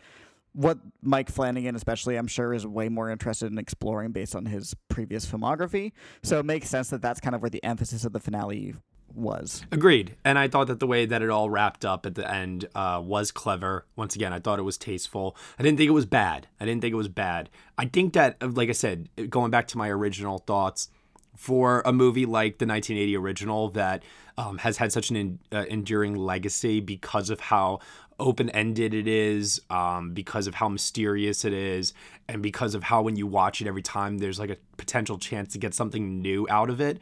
what 0.54 0.78
Mike 1.02 1.30
Flanagan, 1.32 1.76
especially, 1.76 2.16
I'm 2.16 2.28
sure, 2.28 2.54
is 2.54 2.66
way 2.66 2.88
more 2.88 3.10
interested 3.10 3.52
in 3.52 3.58
exploring 3.58 4.12
based 4.12 4.36
on 4.36 4.46
his 4.46 4.74
previous 4.88 5.26
filmography. 5.26 5.92
So 6.22 6.40
it 6.40 6.46
makes 6.46 6.70
sense 6.70 6.92
that 6.92 7.02
that's 7.02 7.20
kind 7.20 7.36
of 7.36 7.42
where 7.42 7.50
the 7.50 7.64
emphasis 7.64 8.06
of 8.06 8.14
the 8.14 8.20
finale 8.20 8.76
was. 9.16 9.64
Agreed. 9.72 10.16
And 10.24 10.40
I 10.40 10.48
thought 10.48 10.68
that 10.68 10.80
the 10.80 10.88
way 10.88 11.06
that 11.06 11.22
it 11.22 11.30
all 11.30 11.50
wrapped 11.50 11.86
up 11.86 12.06
at 12.06 12.16
the 12.16 12.30
end 12.30 12.66
uh, 12.76 13.02
was 13.04 13.32
clever. 13.32 13.86
Once 13.96 14.16
again, 14.16 14.34
I 14.34 14.40
thought 14.40 14.60
it 14.60 14.64
was 14.64 14.78
tasteful. 14.78 15.36
I 15.58 15.64
didn't 15.64 15.78
think 15.78 15.90
it 15.90 15.94
was 15.94 16.06
bad. 16.06 16.48
I 16.60 16.66
didn't 16.66 16.82
think 16.82 16.94
it 16.94 16.98
was 16.98 17.08
bad. 17.08 17.50
I 17.78 17.86
think 17.86 18.14
that, 18.14 18.38
uh, 18.42 18.48
like 18.48 18.70
I 18.70 18.74
said, 18.74 19.10
going 19.30 19.52
back 19.52 19.68
to 19.70 19.78
my 19.78 19.90
original 19.90 20.40
thoughts, 20.40 20.90
for 21.36 21.82
a 21.86 21.92
movie 21.92 22.26
like 22.26 22.60
the 22.60 22.66
1980 22.66 23.18
original 23.18 23.70
that 23.70 24.04
um, 24.38 24.60
has 24.60 24.78
had 24.78 24.92
such 24.92 25.10
an 25.10 25.40
uh, 25.52 25.66
enduring 25.70 26.16
legacy 26.16 26.80
because 26.80 27.30
of 27.30 27.40
how 27.40 27.80
open 28.20 28.50
ended 28.52 28.94
it 28.94 29.08
is, 29.08 29.62
um, 29.70 30.14
because 30.14 30.48
of 30.48 30.56
how 30.56 30.70
mysterious 30.70 31.44
it 31.44 31.54
is, 31.54 31.94
and 32.28 32.42
because 32.42 32.76
of 32.76 32.84
how 32.84 33.02
when 33.02 33.16
you 33.16 33.28
watch 33.28 33.62
it 33.62 33.68
every 33.68 33.82
time 33.82 34.20
there's 34.20 34.40
like 34.40 34.50
a 34.50 34.58
potential 34.78 35.18
chance 35.18 35.54
to 35.54 35.58
get 35.58 35.74
something 35.74 36.22
new 36.22 36.48
out 36.50 36.70
of 36.70 36.80
it. 36.80 37.00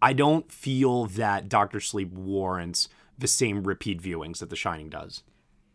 I 0.00 0.12
don't 0.12 0.50
feel 0.50 1.06
that 1.06 1.48
Doctor 1.48 1.80
Sleep 1.80 2.12
warrants 2.12 2.88
the 3.18 3.26
same 3.26 3.64
repeat 3.64 4.00
viewings 4.00 4.38
that 4.38 4.50
The 4.50 4.56
Shining 4.56 4.88
does. 4.88 5.22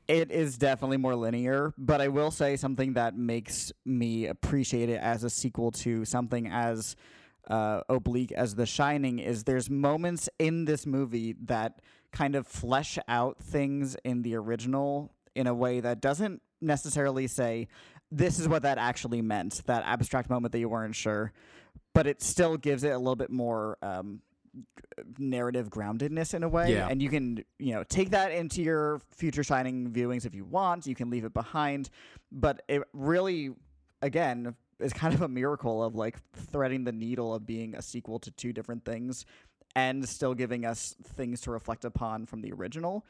It 0.07 0.31
is 0.31 0.57
definitely 0.57 0.97
more 0.97 1.15
linear, 1.15 1.73
but 1.77 2.01
I 2.01 2.09
will 2.09 2.31
say 2.31 2.55
something 2.57 2.93
that 2.93 3.15
makes 3.15 3.71
me 3.85 4.27
appreciate 4.27 4.89
it 4.89 4.99
as 5.01 5.23
a 5.23 5.29
sequel 5.29 5.71
to 5.71 6.03
something 6.03 6.47
as 6.47 6.95
uh, 7.47 7.81
oblique 7.89 8.31
as 8.31 8.55
The 8.55 8.65
Shining 8.65 9.19
is 9.19 9.43
there's 9.43 9.69
moments 9.69 10.29
in 10.39 10.65
this 10.65 10.85
movie 10.85 11.35
that 11.45 11.81
kind 12.11 12.35
of 12.35 12.47
flesh 12.47 12.97
out 13.07 13.39
things 13.39 13.95
in 14.03 14.21
the 14.21 14.35
original 14.35 15.11
in 15.35 15.47
a 15.47 15.53
way 15.53 15.79
that 15.79 15.99
doesn't 15.99 16.41
necessarily 16.61 17.27
say 17.27 17.67
this 18.11 18.39
is 18.39 18.47
what 18.47 18.61
that 18.61 18.77
actually 18.77 19.21
meant, 19.21 19.61
that 19.65 19.83
abstract 19.85 20.29
moment 20.29 20.51
that 20.51 20.59
you 20.59 20.69
weren't 20.69 20.95
sure, 20.95 21.33
but 21.93 22.07
it 22.07 22.21
still 22.21 22.57
gives 22.57 22.83
it 22.83 22.89
a 22.89 22.97
little 22.97 23.15
bit 23.15 23.29
more 23.29 23.77
um, 23.81 24.21
narrative 25.17 25.69
groundedness 25.69 26.33
in 26.33 26.43
a 26.43 26.49
way. 26.49 26.73
Yeah. 26.73 26.87
and 26.89 27.01
you 27.01 27.09
can 27.09 27.43
you 27.59 27.73
know 27.73 27.83
take 27.83 28.11
that 28.11 28.31
into 28.31 28.61
your 28.61 29.01
future 29.15 29.43
shining 29.43 29.91
viewings 29.91 30.25
if 30.25 30.35
you 30.35 30.45
want. 30.45 30.87
You 30.87 30.95
can 30.95 31.09
leave 31.09 31.25
it 31.25 31.33
behind. 31.33 31.89
But 32.31 32.63
it 32.67 32.83
really 32.93 33.51
again 34.01 34.55
is 34.79 34.93
kind 34.93 35.13
of 35.13 35.21
a 35.21 35.27
miracle 35.27 35.83
of 35.83 35.95
like 35.95 36.17
threading 36.33 36.83
the 36.83 36.91
needle 36.91 37.33
of 37.33 37.45
being 37.45 37.75
a 37.75 37.81
sequel 37.81 38.19
to 38.19 38.31
two 38.31 38.53
different 38.53 38.83
things 38.85 39.25
and 39.75 40.07
still 40.07 40.33
giving 40.33 40.65
us 40.65 40.95
things 41.15 41.41
to 41.41 41.51
reflect 41.51 41.85
upon 41.85 42.25
from 42.25 42.41
the 42.41 42.51
original 42.51 43.05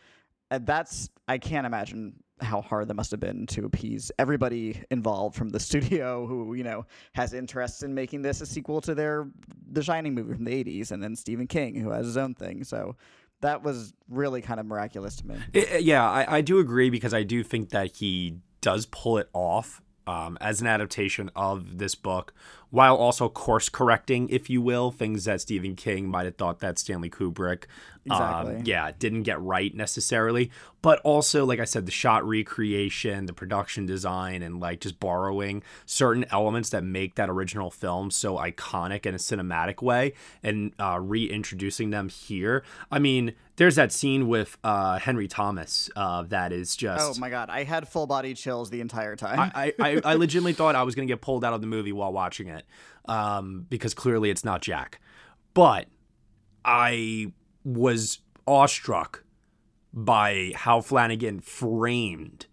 that's 0.49 1.09
I 1.27 1.37
can't 1.37 1.65
imagine 1.65 2.13
how 2.41 2.61
hard 2.61 2.87
that 2.89 2.95
must 2.95 3.11
have 3.11 3.19
been 3.19 3.45
to 3.47 3.63
appease 3.65 4.11
everybody 4.19 4.81
involved 4.91 5.35
from 5.35 5.49
the 5.49 5.59
studio 5.69 6.25
who 6.27 6.53
you 6.55 6.63
know 6.63 6.85
has 7.13 7.33
interests 7.33 7.83
in 7.83 7.93
making 7.93 8.21
this 8.21 8.41
a 8.41 8.45
sequel 8.45 8.81
to 8.81 8.93
their 8.95 9.27
The 9.71 9.81
Shining 9.83 10.13
movie 10.13 10.33
from 10.33 10.43
the 10.45 10.63
80s 10.63 10.91
and 10.91 11.01
then 11.01 11.15
Stephen 11.15 11.47
King 11.47 11.75
who 11.75 11.91
has 11.91 12.05
his 12.05 12.17
own 12.17 12.33
thing. 12.33 12.63
So 12.63 12.95
that 13.41 13.61
was 13.63 13.93
really 14.09 14.41
kind 14.41 14.59
of 14.59 14.65
miraculous 14.65 15.15
to 15.17 15.27
me. 15.27 15.35
I- 15.55 15.67
I- 15.73 15.77
yeah, 15.77 16.09
I, 16.09 16.37
I 16.37 16.41
do 16.41 16.59
agree 16.59 16.89
because 16.89 17.13
I 17.13 17.23
do 17.23 17.43
think 17.43 17.69
that 17.69 17.95
he 17.97 18.37
does 18.61 18.85
pull 18.87 19.17
it 19.17 19.29
off 19.33 19.81
um, 20.07 20.37
as 20.41 20.59
an 20.61 20.67
adaptation 20.67 21.29
of 21.35 21.77
this 21.77 21.95
book, 21.95 22.33
while 22.73 22.95
also 22.95 23.29
course 23.29 23.69
correcting, 23.69 24.27
if 24.29 24.49
you 24.49 24.59
will, 24.59 24.89
things 24.89 25.25
that 25.25 25.39
Stephen 25.39 25.75
King 25.75 26.09
might 26.09 26.25
have 26.25 26.37
thought 26.37 26.57
that 26.61 26.79
Stanley 26.79 27.07
Kubrick, 27.07 27.65
um, 28.09 28.63
yeah, 28.65 28.89
didn't 28.97 29.23
get 29.23 29.39
right 29.39 29.73
necessarily. 29.75 30.49
But 30.81 30.99
also, 31.01 31.45
like 31.45 31.59
I 31.59 31.65
said, 31.65 31.85
the 31.85 31.91
shot 31.91 32.27
recreation, 32.27 33.27
the 33.27 33.33
production 33.33 33.85
design, 33.85 34.41
and 34.41 34.59
like 34.59 34.79
just 34.79 34.99
borrowing 34.99 35.61
certain 35.85 36.25
elements 36.31 36.71
that 36.71 36.83
make 36.83 37.13
that 37.13 37.29
original 37.29 37.69
film 37.69 38.09
so 38.09 38.37
iconic 38.37 39.05
in 39.05 39.13
a 39.13 39.19
cinematic 39.19 39.83
way 39.83 40.13
and 40.41 40.73
uh, 40.79 40.99
reintroducing 40.99 41.91
them 41.91 42.09
here. 42.09 42.63
I 42.91 42.97
mean, 42.97 43.35
there's 43.55 43.75
that 43.75 43.91
scene 43.91 44.27
with 44.27 44.57
uh, 44.63 44.99
Henry 44.99 45.27
Thomas 45.27 45.89
uh, 45.95 46.23
that 46.23 46.51
is 46.51 46.75
just. 46.75 47.17
oh 47.17 47.19
my 47.19 47.29
god 47.29 47.49
I 47.49 47.63
had 47.63 47.87
full 47.87 48.07
body 48.07 48.33
chills 48.33 48.69
the 48.69 48.81
entire 48.81 49.15
time 49.15 49.51
I, 49.53 49.73
I, 49.79 50.01
I 50.03 50.13
legitimately 50.15 50.53
thought 50.53 50.75
I 50.75 50.83
was 50.83 50.95
going 50.95 51.07
to 51.07 51.11
get 51.11 51.21
pulled 51.21 51.43
out 51.45 51.53
of 51.53 51.61
the 51.61 51.67
movie 51.67 51.91
while 51.91 52.11
watching 52.11 52.47
it 52.47 52.62
um, 53.05 53.65
because 53.69 53.93
clearly 53.93 54.29
it's 54.29 54.43
not 54.43 54.61
Jack. 54.61 54.99
But 55.53 55.87
I 56.65 57.33
was 57.63 58.19
awestruck 58.47 59.23
by 59.93 60.51
how 60.55 60.81
Flanagan 60.81 61.39
framed 61.39 62.47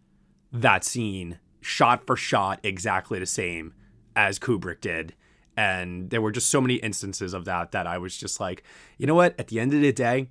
that 0.52 0.84
scene 0.84 1.38
shot 1.60 2.06
for 2.06 2.16
shot 2.16 2.60
exactly 2.62 3.18
the 3.18 3.26
same 3.26 3.74
as 4.14 4.38
Kubrick 4.38 4.80
did. 4.80 5.14
And 5.56 6.10
there 6.10 6.20
were 6.20 6.30
just 6.30 6.48
so 6.48 6.60
many 6.60 6.74
instances 6.76 7.34
of 7.34 7.44
that 7.44 7.72
that 7.72 7.86
I 7.86 7.98
was 7.98 8.16
just 8.16 8.40
like, 8.40 8.62
you 8.98 9.06
know 9.06 9.14
what? 9.14 9.38
At 9.38 9.48
the 9.48 9.60
end 9.60 9.74
of 9.74 9.80
the 9.80 9.92
day, 9.92 10.28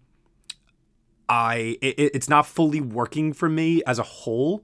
I 1.27 1.77
it, 1.81 2.11
it's 2.15 2.29
not 2.29 2.47
fully 2.47 2.81
working 2.81 3.33
for 3.33 3.49
me 3.49 3.83
as 3.85 3.99
a 3.99 4.03
whole, 4.03 4.63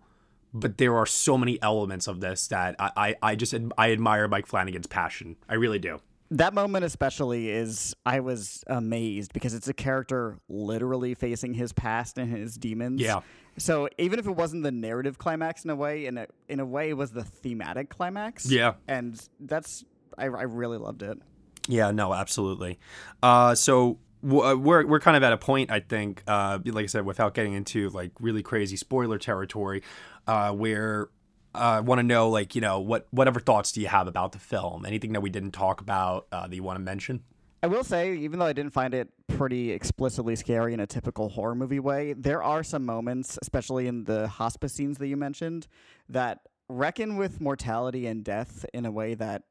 but 0.56 0.78
there 0.78 0.96
are 0.96 1.06
so 1.06 1.38
many 1.38 1.62
elements 1.62 2.08
of 2.08 2.22
this 2.22 2.48
that 2.48 2.76
I, 2.80 2.92
I, 2.96 3.16
I 3.22 3.36
just 3.36 3.54
I 3.78 3.92
admire 3.92 4.28
Mike 4.28 4.48
Flanagan's 4.48 4.88
passion. 4.88 5.36
I 5.50 5.56
really 5.56 5.80
do. 5.80 6.00
that 6.32 6.54
moment 6.54 6.86
especially 6.86 7.50
is 7.50 7.96
I 8.06 8.20
was 8.22 8.64
amazed 8.68 9.34
because 9.34 9.54
it's 9.54 9.68
a 9.68 9.74
character 9.74 10.40
literally 10.50 11.14
facing 11.14 11.54
his 11.54 11.72
past 11.74 12.18
and 12.18 12.36
his 12.36 12.58
demons. 12.58 13.02
Yeah. 13.02 13.20
So 13.58 13.88
even 13.98 14.18
if 14.18 14.26
it 14.28 14.32
wasn't 14.36 14.64
the 14.64 14.72
narrative 14.72 15.18
climax 15.18 15.64
in 15.64 15.70
a 15.70 15.76
way, 15.76 16.06
in 16.08 16.18
a 16.18 16.28
in 16.50 16.60
a 16.60 16.66
way, 16.66 16.90
it 16.90 16.98
was 16.98 17.12
the 17.12 17.24
thematic 17.24 17.90
climax. 17.90 18.50
Yeah. 18.50 18.74
And 18.88 19.22
that's 19.40 19.84
I, 20.18 20.26
I 20.26 20.44
really 20.44 20.78
loved 20.78 21.04
it. 21.04 21.18
Yeah, 21.68 21.92
no, 21.92 22.14
absolutely. 22.14 22.80
Uh, 23.24 23.56
so 23.56 23.98
we're 24.26 24.86
we're 24.86 25.00
kind 25.00 25.16
of 25.16 25.24
at 25.24 25.34
a 25.34 25.38
point, 25.38 25.72
I 25.72 25.80
think, 25.80 26.24
uh, 26.28 26.60
like 26.66 26.84
I 26.84 26.88
said, 26.88 27.06
without 27.06 27.34
getting 27.34 27.54
into 27.54 27.90
like 27.90 28.12
really 28.20 28.42
crazy 28.42 28.76
spoiler 28.76 29.18
territory, 29.18 29.84
uh, 30.28 30.52
where 30.52 31.10
I 31.54 31.80
want 31.82 32.00
to 32.00 32.04
know, 32.04 32.30
like, 32.30 32.56
you 32.56 32.62
know, 32.62 32.80
what 32.80 33.08
whatever 33.12 33.40
thoughts 33.40 33.72
do 33.72 33.82
you 33.82 33.88
have 33.88 34.08
about 34.08 34.32
the 34.32 34.40
film? 34.40 34.86
Anything 34.86 35.14
that 35.14 35.22
we 35.22 35.30
didn't 35.30 35.52
talk 35.52 35.82
about 35.82 36.28
uh, 36.32 36.48
that 36.48 36.56
you 36.56 36.64
want 36.64 36.78
to 36.78 36.84
mention? 36.84 37.24
I 37.64 37.68
will 37.68 37.84
say, 37.84 38.16
even 38.18 38.40
though 38.40 38.46
I 38.46 38.54
didn't 38.54 38.74
find 38.74 38.94
it 38.94 39.10
pretty 39.28 39.72
explicitly 39.72 40.36
scary 40.36 40.74
in 40.74 40.80
a 40.80 40.86
typical 40.86 41.30
horror 41.30 41.56
movie 41.56 41.80
way, 41.80 42.14
there 42.14 42.44
are 42.44 42.64
some 42.64 42.86
moments, 42.86 43.40
especially 43.42 43.88
in 43.88 44.04
the 44.04 44.28
hospice 44.28 44.74
scenes 44.74 44.98
that 45.00 45.08
you 45.08 45.18
mentioned, 45.18 45.68
that 46.10 46.42
reckon 46.70 47.16
with 47.16 47.42
mortality 47.42 48.06
and 48.06 48.24
death 48.24 48.66
in 48.74 48.86
a 48.86 48.92
way 48.92 49.16
that 49.16 49.44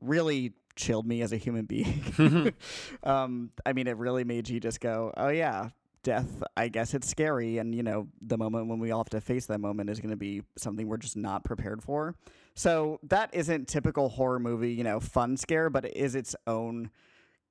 really 0.00 0.52
chilled 0.76 1.06
me 1.06 1.22
as 1.22 1.32
a 1.32 1.36
human 1.36 1.64
being. 1.64 2.02
um, 3.02 3.50
I 3.64 3.72
mean, 3.72 3.86
it 3.86 3.96
really 3.96 4.24
made 4.24 4.48
you 4.48 4.60
just 4.60 4.80
go, 4.80 5.12
oh, 5.16 5.28
yeah, 5.28 5.70
death, 6.02 6.42
I 6.56 6.68
guess 6.68 6.94
it's 6.94 7.08
scary. 7.08 7.58
And, 7.58 7.74
you 7.74 7.82
know, 7.82 8.08
the 8.20 8.38
moment 8.38 8.68
when 8.68 8.78
we 8.78 8.90
all 8.90 9.00
have 9.00 9.10
to 9.10 9.20
face 9.20 9.46
that 9.46 9.60
moment 9.60 9.90
is 9.90 10.00
going 10.00 10.10
to 10.10 10.16
be 10.16 10.42
something 10.56 10.86
we're 10.86 10.98
just 10.98 11.16
not 11.16 11.44
prepared 11.44 11.82
for. 11.82 12.14
So 12.54 13.00
that 13.04 13.30
isn't 13.32 13.66
typical 13.66 14.08
horror 14.08 14.38
movie, 14.38 14.72
you 14.72 14.84
know, 14.84 15.00
fun 15.00 15.36
scare, 15.36 15.70
but 15.70 15.84
it 15.84 15.96
is 15.96 16.14
its 16.14 16.36
own 16.46 16.90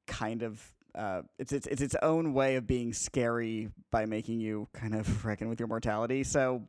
kind 0.08 0.44
of 0.44 0.74
uh, 0.96 1.24
it's, 1.40 1.52
it's 1.52 1.66
it's 1.66 1.82
its 1.82 1.96
own 2.04 2.34
way 2.34 2.56
of 2.56 2.68
being 2.68 2.94
scary 2.94 3.70
by 3.90 4.06
making 4.06 4.40
you 4.40 4.68
kind 4.74 4.94
of 4.94 5.26
reckon 5.26 5.50
with 5.50 5.60
your 5.60 5.68
mortality. 5.68 6.24
So 6.24 6.68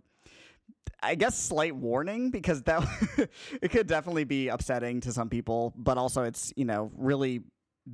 I 1.04 1.14
guess 1.14 1.38
slight 1.38 1.76
warning 1.76 2.30
because 2.30 2.62
that 2.62 2.82
it 3.62 3.70
could 3.70 3.86
definitely 3.86 4.24
be 4.24 4.48
upsetting 4.48 5.00
to 5.02 5.12
some 5.12 5.28
people, 5.28 5.72
but 5.76 5.98
also 5.98 6.22
it's 6.22 6.52
you 6.56 6.64
know 6.64 6.90
really 6.96 7.42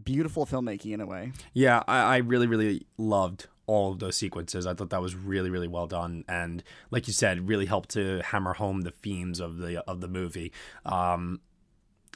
beautiful 0.05 0.47
filmmaking 0.47 0.93
in 0.93 1.01
a 1.01 1.07
way. 1.07 1.33
Yeah, 1.53 1.83
I, 1.89 1.99
I 1.99 2.17
really, 2.19 2.47
really 2.47 2.87
loved 2.97 3.49
all 3.67 3.93
of 3.93 3.99
those 3.99 4.17
sequences. 4.17 4.67
I 4.67 4.75
thought 4.75 4.91
that 4.91 5.03
was 5.03 5.15
really, 5.15 5.51
really 5.51 5.69
well 5.69 5.87
done, 5.87 6.25
and 6.29 6.63
like 6.91 7.07
you 7.07 7.13
said, 7.13 7.49
really 7.49 7.67
helped 7.67 7.91
to 7.91 8.21
hammer 8.25 8.55
home 8.55 8.83
the 8.83 8.91
themes 8.91 9.41
of 9.41 9.59
the 9.59 9.83
of 9.89 10.01
the 10.01 10.09
movie. 10.09 10.53
Um, 10.85 11.41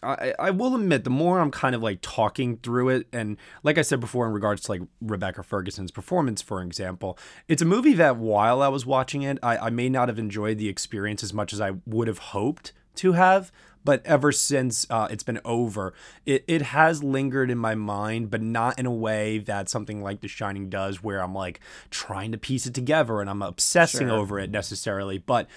I, 0.05 0.35
I 0.38 0.51
will 0.51 0.75
admit, 0.75 1.05
the 1.05 1.11
more 1.11 1.40
I'm 1.40 1.51
kind 1.51 1.75
of 1.75 1.83
like 1.83 1.99
talking 2.03 2.59
through 2.59 2.90
it, 2.90 3.07
and 3.12 3.37
like 3.62 3.79
I 3.79 3.83
said 3.83 4.01
before, 4.01 4.27
in 4.27 4.33
regards 4.33 4.62
to 4.62 4.73
like 4.73 4.83
Rebecca 5.01 5.43
Ferguson's 5.43 5.90
performance, 5.90 6.43
for 6.43 6.62
example, 6.62 7.19
it's 7.49 7.62
a 7.62 7.67
movie 7.67 7.95
that 7.95 8.17
while 8.17 8.62
I 8.62 8.69
was 8.69 8.85
watching 8.87 9.23
it, 9.23 9.38
I, 9.43 9.57
I 9.59 9.71
may 9.71 9.88
not 9.88 10.09
have 10.09 10.19
enjoyed 10.19 10.59
the 10.59 10.69
experience 10.69 11.23
as 11.23 11.33
much 11.33 11.53
as 11.53 11.61
I 11.61 11.73
would 11.87 12.09
have 12.09 12.19
hoped 12.19 12.73
to 12.97 13.12
have. 13.12 13.51
But 13.87 14.01
ever 14.07 14.33
since 14.33 14.87
uh, 14.88 15.09
it's 15.11 15.23
been 15.23 15.40
over, 15.45 15.93
it, 16.25 16.43
it 16.49 16.62
has 16.62 17.05
lingered 17.05 17.51
in 17.51 17.59
my 17.59 17.75
mind, 17.75 18.31
but 18.31 18.40
not 18.40 18.79
in 18.79 18.87
a 18.87 18.90
way 18.90 19.37
that 19.40 19.69
something 19.69 20.03
like 20.03 20.23
The 20.23 20.29
Shining 20.29 20.71
does, 20.71 21.03
where 21.03 21.23
I'm 21.23 21.35
like 21.35 21.61
trying 21.90 22.33
to 22.33 22.38
piece 22.38 22.64
it 22.64 22.73
together 22.73 23.21
and 23.21 23.29
I'm 23.29 23.43
obsessing 23.43 24.09
Sure. 24.09 24.17
over 24.17 24.38
it 24.38 24.51
necessarily. 24.51 25.19
But 25.19 25.49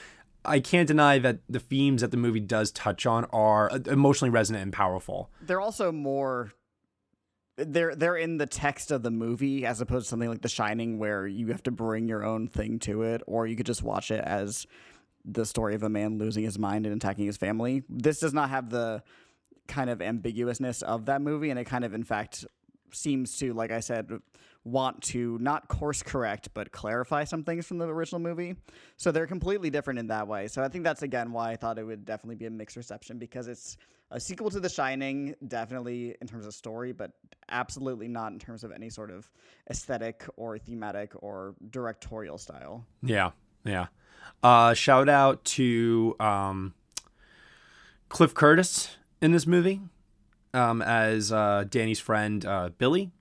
I 0.48 0.60
can't 0.60 0.88
deny 0.88 1.20
that 1.20 1.40
the 1.50 1.60
themes 1.60 2.02
that 2.02 2.12
the 2.12 2.18
movie 2.18 2.40
does 2.40 2.72
touch 2.72 3.06
on 3.06 3.26
are 3.26 3.72
uh, 3.72 3.80
emotionally 3.86 4.30
resonant 4.30 4.64
and 4.64 4.74
powerful. 4.74 5.30
They're 5.42 5.62
also 5.62 5.92
more 5.92 6.54
they're 7.58 7.96
they're 7.96 8.16
in 8.16 8.38
the 8.38 8.46
text 8.46 8.92
of 8.92 9.04
the 9.04 9.12
movie 9.12 9.66
as 9.66 9.82
opposed 9.82 10.06
to 10.06 10.10
something 10.10 10.30
like 10.30 10.42
The 10.42 10.50
Shining 10.50 11.00
where 11.00 11.28
you 11.28 11.48
have 11.48 11.64
to 11.64 11.72
bring 11.72 12.08
your 12.08 12.24
own 12.24 12.48
thing 12.48 12.80
to 12.80 13.02
it, 13.02 13.22
or 13.28 13.48
you 13.48 13.56
could 13.56 13.66
just 13.66 13.84
watch 13.84 14.12
it 14.12 14.24
as 14.24 14.66
the 15.26 15.46
story 15.46 15.76
of 15.76 15.84
a 15.84 15.90
man 15.90 16.18
losing 16.18 16.44
his 16.44 16.58
mind 16.58 16.86
and 16.86 16.96
attacking 16.96 17.26
his 17.26 17.38
family. 17.38 17.84
This 17.90 18.20
does 18.20 18.34
not 18.34 18.50
have 18.50 18.70
the 18.70 19.04
kind 19.68 19.90
of 19.90 20.02
ambiguousness 20.02 20.82
of 20.84 21.06
that 21.08 21.22
movie, 21.22 21.50
and 21.50 21.60
it 21.60 21.66
kind 21.66 21.84
of, 21.84 21.94
in 21.94 22.04
fact, 22.04 22.46
seems 22.94 23.38
to, 23.40 23.54
like 23.54 23.72
I 23.72 23.82
said, 23.82 24.10
want 24.67 25.01
to 25.01 25.38
not 25.39 25.67
course 25.67 26.03
correct 26.03 26.49
but 26.53 26.71
clarify 26.71 27.23
some 27.23 27.43
things 27.43 27.65
from 27.65 27.77
the 27.77 27.88
original 27.88 28.19
movie. 28.19 28.56
So 28.97 29.12
they're 29.12 29.27
completely 29.27 29.69
different 29.69 29.99
in 29.99 30.08
that 30.08 30.27
way. 30.27 30.47
So 30.47 30.62
I 30.63 30.67
think 30.67 30.84
that's 30.84 31.03
again 31.03 31.32
why 31.32 31.51
I 31.51 31.56
thought 31.56 31.80
it 31.80 31.84
would 31.84 32.06
definitely 32.06 32.36
be 32.36 32.45
a 32.45 32.49
mixed 32.51 32.75
reception 32.75 33.17
because 33.17 33.47
it's 33.47 33.77
a 34.10 34.19
sequel 34.19 34.49
to 34.51 34.60
The 34.60 34.69
Shining, 34.69 35.36
definitely 35.47 36.15
in 36.21 36.27
terms 36.27 36.45
of 36.45 36.53
story, 36.53 36.93
but 36.93 37.12
absolutely 37.49 38.08
not 38.08 38.32
in 38.32 38.39
terms 38.39 38.63
of 38.63 38.71
any 38.71 38.89
sort 38.89 39.12
of 39.12 39.30
aesthetic 39.69 40.25
or 40.38 40.58
thematic 40.58 41.12
or 41.15 41.56
directorial 41.69 42.38
style. 42.38 42.86
Yeah, 43.01 43.32
yeah. 43.65 43.88
Uh, 44.41 44.73
shout 44.73 45.10
out 45.10 45.43
to 45.43 46.15
um, 46.19 46.73
Cliff 48.10 48.34
Curtis 48.34 48.95
in 49.21 49.32
this 49.32 49.45
movie 49.45 49.82
um, 50.53 50.82
as 50.82 51.32
uh, 51.32 51.65
Danny's 51.69 51.99
friend 51.99 52.45
uh, 52.45 52.69
Billy. 52.77 53.12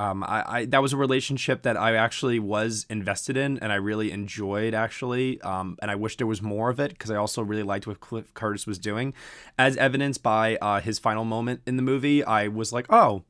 Um, 0.00 0.24
I, 0.24 0.44
I 0.46 0.64
that 0.66 0.80
was 0.80 0.94
a 0.94 0.96
relationship 0.96 1.60
that 1.64 1.76
I 1.76 1.94
actually 1.94 2.38
was 2.38 2.86
invested 2.88 3.36
in 3.36 3.58
and 3.58 3.70
I 3.70 3.74
really 3.74 4.12
enjoyed 4.12 4.72
actually. 4.72 5.38
Um, 5.42 5.76
and 5.82 5.90
I 5.90 5.94
wish 5.94 6.16
there 6.16 6.26
was 6.26 6.40
more 6.40 6.70
of 6.70 6.80
it 6.80 6.92
because 6.92 7.10
I 7.10 7.16
also 7.16 7.42
really 7.42 7.62
liked 7.62 7.86
what 7.86 8.00
Cliff 8.00 8.32
Curtis 8.32 8.66
was 8.66 8.78
doing, 8.78 9.12
as 9.58 9.76
evidenced 9.76 10.22
by 10.22 10.56
uh, 10.56 10.80
his 10.80 10.98
final 10.98 11.26
moment 11.26 11.60
in 11.66 11.76
the 11.76 11.82
movie. 11.82 12.24
I 12.24 12.48
was 12.48 12.72
like, 12.72 12.86
oh, 12.88 13.24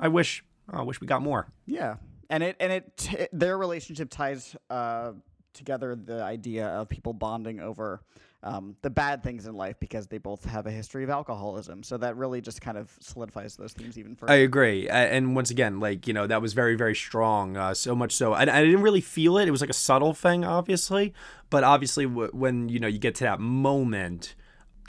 I 0.00 0.08
wish, 0.08 0.44
oh, 0.72 0.80
I 0.80 0.82
wish 0.82 1.00
we 1.00 1.06
got 1.06 1.22
more. 1.22 1.52
Yeah, 1.66 1.98
and 2.28 2.42
it 2.42 2.56
and 2.58 2.72
it 2.72 2.96
t- 2.96 3.28
their 3.32 3.56
relationship 3.56 4.10
ties 4.10 4.56
uh, 4.70 5.12
together 5.54 5.94
the 5.94 6.20
idea 6.20 6.66
of 6.66 6.88
people 6.88 7.12
bonding 7.12 7.60
over 7.60 8.02
um, 8.42 8.76
the 8.82 8.90
bad 8.90 9.22
things 9.22 9.46
in 9.46 9.54
life 9.54 9.80
because 9.80 10.06
they 10.06 10.18
both 10.18 10.44
have 10.44 10.66
a 10.66 10.70
history 10.70 11.02
of 11.02 11.10
alcoholism. 11.10 11.82
So 11.82 11.96
that 11.98 12.16
really 12.16 12.40
just 12.40 12.60
kind 12.60 12.78
of 12.78 12.90
solidifies 13.00 13.56
those 13.56 13.72
themes 13.72 13.98
even 13.98 14.14
further. 14.14 14.32
I 14.32 14.36
agree, 14.36 14.88
and 14.88 15.34
once 15.34 15.50
again, 15.50 15.80
like 15.80 16.06
you 16.06 16.12
know, 16.12 16.26
that 16.26 16.40
was 16.40 16.52
very, 16.52 16.76
very 16.76 16.94
strong. 16.94 17.56
Uh, 17.56 17.74
so 17.74 17.94
much 17.94 18.14
so, 18.14 18.34
and 18.34 18.48
I 18.48 18.64
didn't 18.64 18.82
really 18.82 19.00
feel 19.00 19.38
it. 19.38 19.48
It 19.48 19.50
was 19.50 19.60
like 19.60 19.70
a 19.70 19.74
subtle 19.74 20.14
thing, 20.14 20.44
obviously, 20.44 21.14
but 21.50 21.64
obviously, 21.64 22.06
w- 22.06 22.30
when 22.32 22.68
you 22.68 22.78
know 22.78 22.88
you 22.88 22.98
get 22.98 23.14
to 23.16 23.24
that 23.24 23.40
moment, 23.40 24.34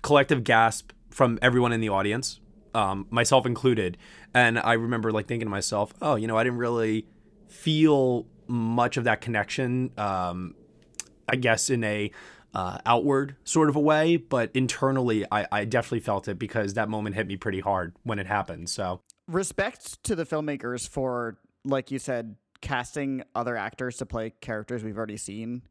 collective 0.01 0.43
gasp 0.43 0.91
from 1.09 1.39
everyone 1.41 1.71
in 1.71 1.81
the 1.81 1.89
audience, 1.89 2.39
um, 2.75 3.07
myself 3.09 3.47
included, 3.47 3.97
and 4.33 4.59
I 4.59 4.73
remember 4.73 5.12
like 5.12 5.27
thinking 5.27 5.47
to 5.47 5.51
myself, 5.51 5.91
oh, 6.01 6.15
you 6.15 6.27
know, 6.27 6.38
I 6.38 6.43
didn't 6.43 6.59
really 6.59 7.07
feel 7.47 8.27
much 8.47 8.95
of 8.97 9.05
that 9.05 9.21
connection. 9.21 9.91
Um, 9.97 10.53
I 11.27 11.35
guess 11.35 11.69
in 11.69 11.83
a 11.83 12.12
uh, 12.53 12.79
outward 12.85 13.35
sort 13.43 13.69
of 13.69 13.75
a 13.75 13.79
way, 13.79 14.17
but 14.17 14.51
internally, 14.53 15.25
I, 15.31 15.47
I 15.51 15.65
definitely 15.65 15.99
felt 16.01 16.27
it 16.27 16.39
because 16.39 16.73
that 16.73 16.89
moment 16.89 17.15
hit 17.15 17.27
me 17.27 17.38
pretty 17.38 17.59
hard 17.59 17.95
when 18.03 18.19
it 18.19 18.27
happened. 18.27 18.69
So. 18.69 19.01
Respect 19.27 20.03
to 20.05 20.15
the 20.15 20.25
filmmakers 20.25 20.88
for, 20.88 21.38
like 21.63 21.91
you 21.91 21.99
said, 21.99 22.35
casting 22.62 23.23
other 23.35 23.55
actors 23.55 23.97
to 23.97 24.05
play 24.05 24.33
characters 24.41 24.83
we've 24.83 24.97
already 24.97 25.17
seen. 25.17 25.62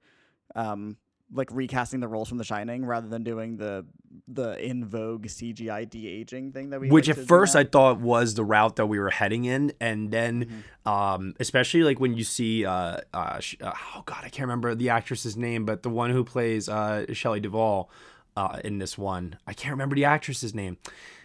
Um, 0.54 0.96
like 1.32 1.48
recasting 1.52 2.00
the 2.00 2.08
roles 2.08 2.28
from 2.28 2.38
The 2.38 2.44
Shining 2.44 2.84
rather 2.86 3.06
than 3.08 3.22
doing 3.22 3.56
the 3.56 3.84
the 4.26 4.62
in 4.62 4.84
vogue 4.84 5.26
CGI 5.26 5.88
de 5.88 6.06
aging 6.06 6.52
thing 6.52 6.70
that 6.70 6.80
we. 6.80 6.90
which 6.90 7.08
at 7.08 7.16
first. 7.18 7.54
I 7.56 7.64
thought 7.64 8.00
was 8.00 8.34
the 8.34 8.44
route 8.44 8.76
that 8.76 8.86
we 8.86 8.98
were 8.98 9.10
heading 9.10 9.44
in, 9.44 9.72
and 9.80 10.10
then, 10.10 10.44
Mm-hmm. 10.46 10.88
um, 10.88 11.34
especially 11.40 11.82
like 11.82 11.98
when 12.00 12.14
you 12.14 12.24
see, 12.24 12.64
uh, 12.66 12.98
uh, 13.14 13.38
sh- 13.40 13.56
uh, 13.62 13.72
oh 13.96 14.02
god, 14.06 14.18
I 14.24 14.28
can't 14.28 14.46
remember 14.48 14.74
the 14.74 14.90
actress's 14.90 15.36
name, 15.36 15.64
but 15.64 15.82
the 15.82 15.90
one 15.90 16.10
who 16.10 16.24
plays 16.24 16.68
uh, 16.68 17.06
Shelley 17.12 17.40
Duvall 17.40 17.90
uh, 18.36 18.60
in 18.64 18.78
this 18.78 18.96
one, 18.98 19.38
I 19.46 19.52
can't 19.54 19.72
remember 19.72 19.96
the 19.96 20.04
actress's 20.04 20.54
name. 20.54 20.76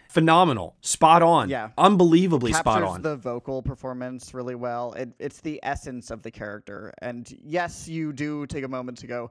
Phenomenal, 0.08 0.76
spot 0.80 1.22
on, 1.22 1.48
Yeah. 1.48 1.70
unbelievably 1.76 2.52
captures 2.52 2.60
spot 2.72 2.82
on. 2.84 3.02
the 3.02 3.16
vocal 3.16 3.62
performance 3.62 4.32
really 4.32 4.54
well. 4.54 4.92
It, 4.92 5.10
it's 5.18 5.40
the 5.40 5.58
essence 5.62 6.10
of 6.10 6.22
the 6.22 6.30
character. 6.30 6.92
And 6.98 7.28
yes, 7.44 7.88
you 7.88 8.12
do 8.12 8.46
take 8.46 8.62
a 8.64 8.68
moment 8.68 8.98
to 8.98 9.06
go, 9.08 9.30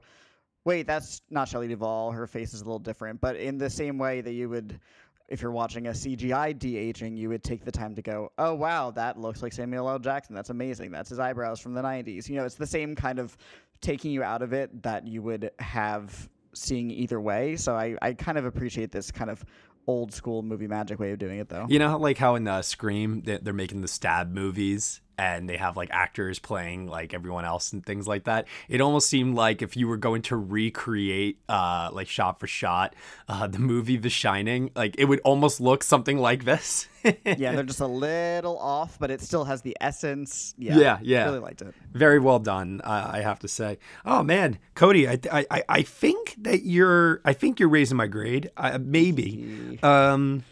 wait, 0.64 0.86
that's 0.86 1.22
not 1.30 1.48
Shelley 1.48 1.68
Duvall. 1.68 2.12
Her 2.12 2.26
face 2.26 2.54
is 2.54 2.60
a 2.60 2.64
little 2.64 2.78
different. 2.78 3.20
But 3.20 3.36
in 3.36 3.58
the 3.58 3.70
same 3.70 3.98
way 3.98 4.20
that 4.20 4.32
you 4.32 4.48
would, 4.48 4.80
if 5.28 5.42
you're 5.42 5.52
watching 5.52 5.86
a 5.86 5.90
CGI 5.90 6.58
de 6.58 6.76
aging, 6.76 7.16
you 7.16 7.28
would 7.28 7.42
take 7.42 7.64
the 7.64 7.72
time 7.72 7.94
to 7.94 8.02
go, 8.02 8.32
oh, 8.38 8.54
wow, 8.54 8.90
that 8.92 9.18
looks 9.18 9.42
like 9.42 9.52
Samuel 9.52 9.88
L. 9.88 9.98
Jackson. 9.98 10.34
That's 10.34 10.50
amazing. 10.50 10.90
That's 10.90 11.10
his 11.10 11.18
eyebrows 11.18 11.60
from 11.60 11.74
the 11.74 11.82
90s. 11.82 12.28
You 12.28 12.36
know, 12.36 12.44
it's 12.44 12.56
the 12.56 12.66
same 12.66 12.94
kind 12.94 13.18
of 13.18 13.36
taking 13.80 14.10
you 14.10 14.22
out 14.22 14.42
of 14.42 14.52
it 14.52 14.82
that 14.82 15.06
you 15.06 15.22
would 15.22 15.50
have 15.58 16.28
seeing 16.54 16.90
either 16.90 17.20
way. 17.20 17.56
So 17.56 17.74
I, 17.74 17.96
I 18.00 18.14
kind 18.14 18.38
of 18.38 18.46
appreciate 18.46 18.92
this 18.92 19.10
kind 19.10 19.30
of 19.30 19.44
old 19.86 20.14
school 20.14 20.42
movie 20.42 20.66
magic 20.66 20.98
way 20.98 21.12
of 21.12 21.18
doing 21.18 21.38
it, 21.38 21.48
though. 21.48 21.66
You 21.68 21.78
know, 21.78 21.98
like 21.98 22.16
how 22.16 22.36
in 22.36 22.48
uh, 22.48 22.62
Scream 22.62 23.22
they're 23.22 23.52
making 23.52 23.82
the 23.82 23.88
stab 23.88 24.32
movies 24.32 25.00
and 25.18 25.48
they 25.48 25.56
have 25.56 25.76
like 25.76 25.88
actors 25.92 26.38
playing 26.38 26.86
like 26.86 27.14
everyone 27.14 27.44
else 27.44 27.72
and 27.72 27.84
things 27.84 28.06
like 28.08 28.24
that. 28.24 28.46
It 28.68 28.80
almost 28.80 29.08
seemed 29.08 29.34
like 29.36 29.62
if 29.62 29.76
you 29.76 29.86
were 29.88 29.96
going 29.96 30.22
to 30.22 30.36
recreate, 30.36 31.38
uh, 31.48 31.90
like 31.92 32.08
shot 32.08 32.40
for 32.40 32.46
shot, 32.46 32.94
uh, 33.28 33.46
the 33.46 33.58
movie 33.58 33.96
The 33.96 34.10
Shining, 34.10 34.70
like 34.74 34.96
it 34.98 35.04
would 35.06 35.20
almost 35.20 35.60
look 35.60 35.82
something 35.82 36.18
like 36.18 36.44
this. 36.44 36.88
yeah, 37.04 37.52
they're 37.52 37.62
just 37.62 37.80
a 37.80 37.86
little 37.86 38.58
off, 38.58 38.98
but 38.98 39.10
it 39.10 39.20
still 39.20 39.44
has 39.44 39.62
the 39.62 39.76
essence. 39.80 40.54
Yeah, 40.56 40.76
Yeah, 40.78 40.98
yeah. 41.02 41.24
Really 41.26 41.38
liked 41.40 41.60
it. 41.62 41.74
Very 41.92 42.18
well 42.18 42.38
done, 42.38 42.80
uh, 42.82 43.10
I 43.12 43.20
have 43.20 43.38
to 43.40 43.48
say. 43.48 43.78
Oh 44.06 44.22
man, 44.22 44.58
Cody, 44.74 45.06
I, 45.08 45.18
I 45.30 45.46
I- 45.50 45.62
I 45.68 45.82
think 45.82 46.34
that 46.38 46.62
you're 46.64 47.20
I 47.24 47.32
think 47.34 47.60
you're 47.60 47.68
raising 47.68 47.96
my 47.96 48.06
grade. 48.06 48.50
Uh, 48.56 48.78
maybe. 48.80 49.78
Um, 49.82 50.44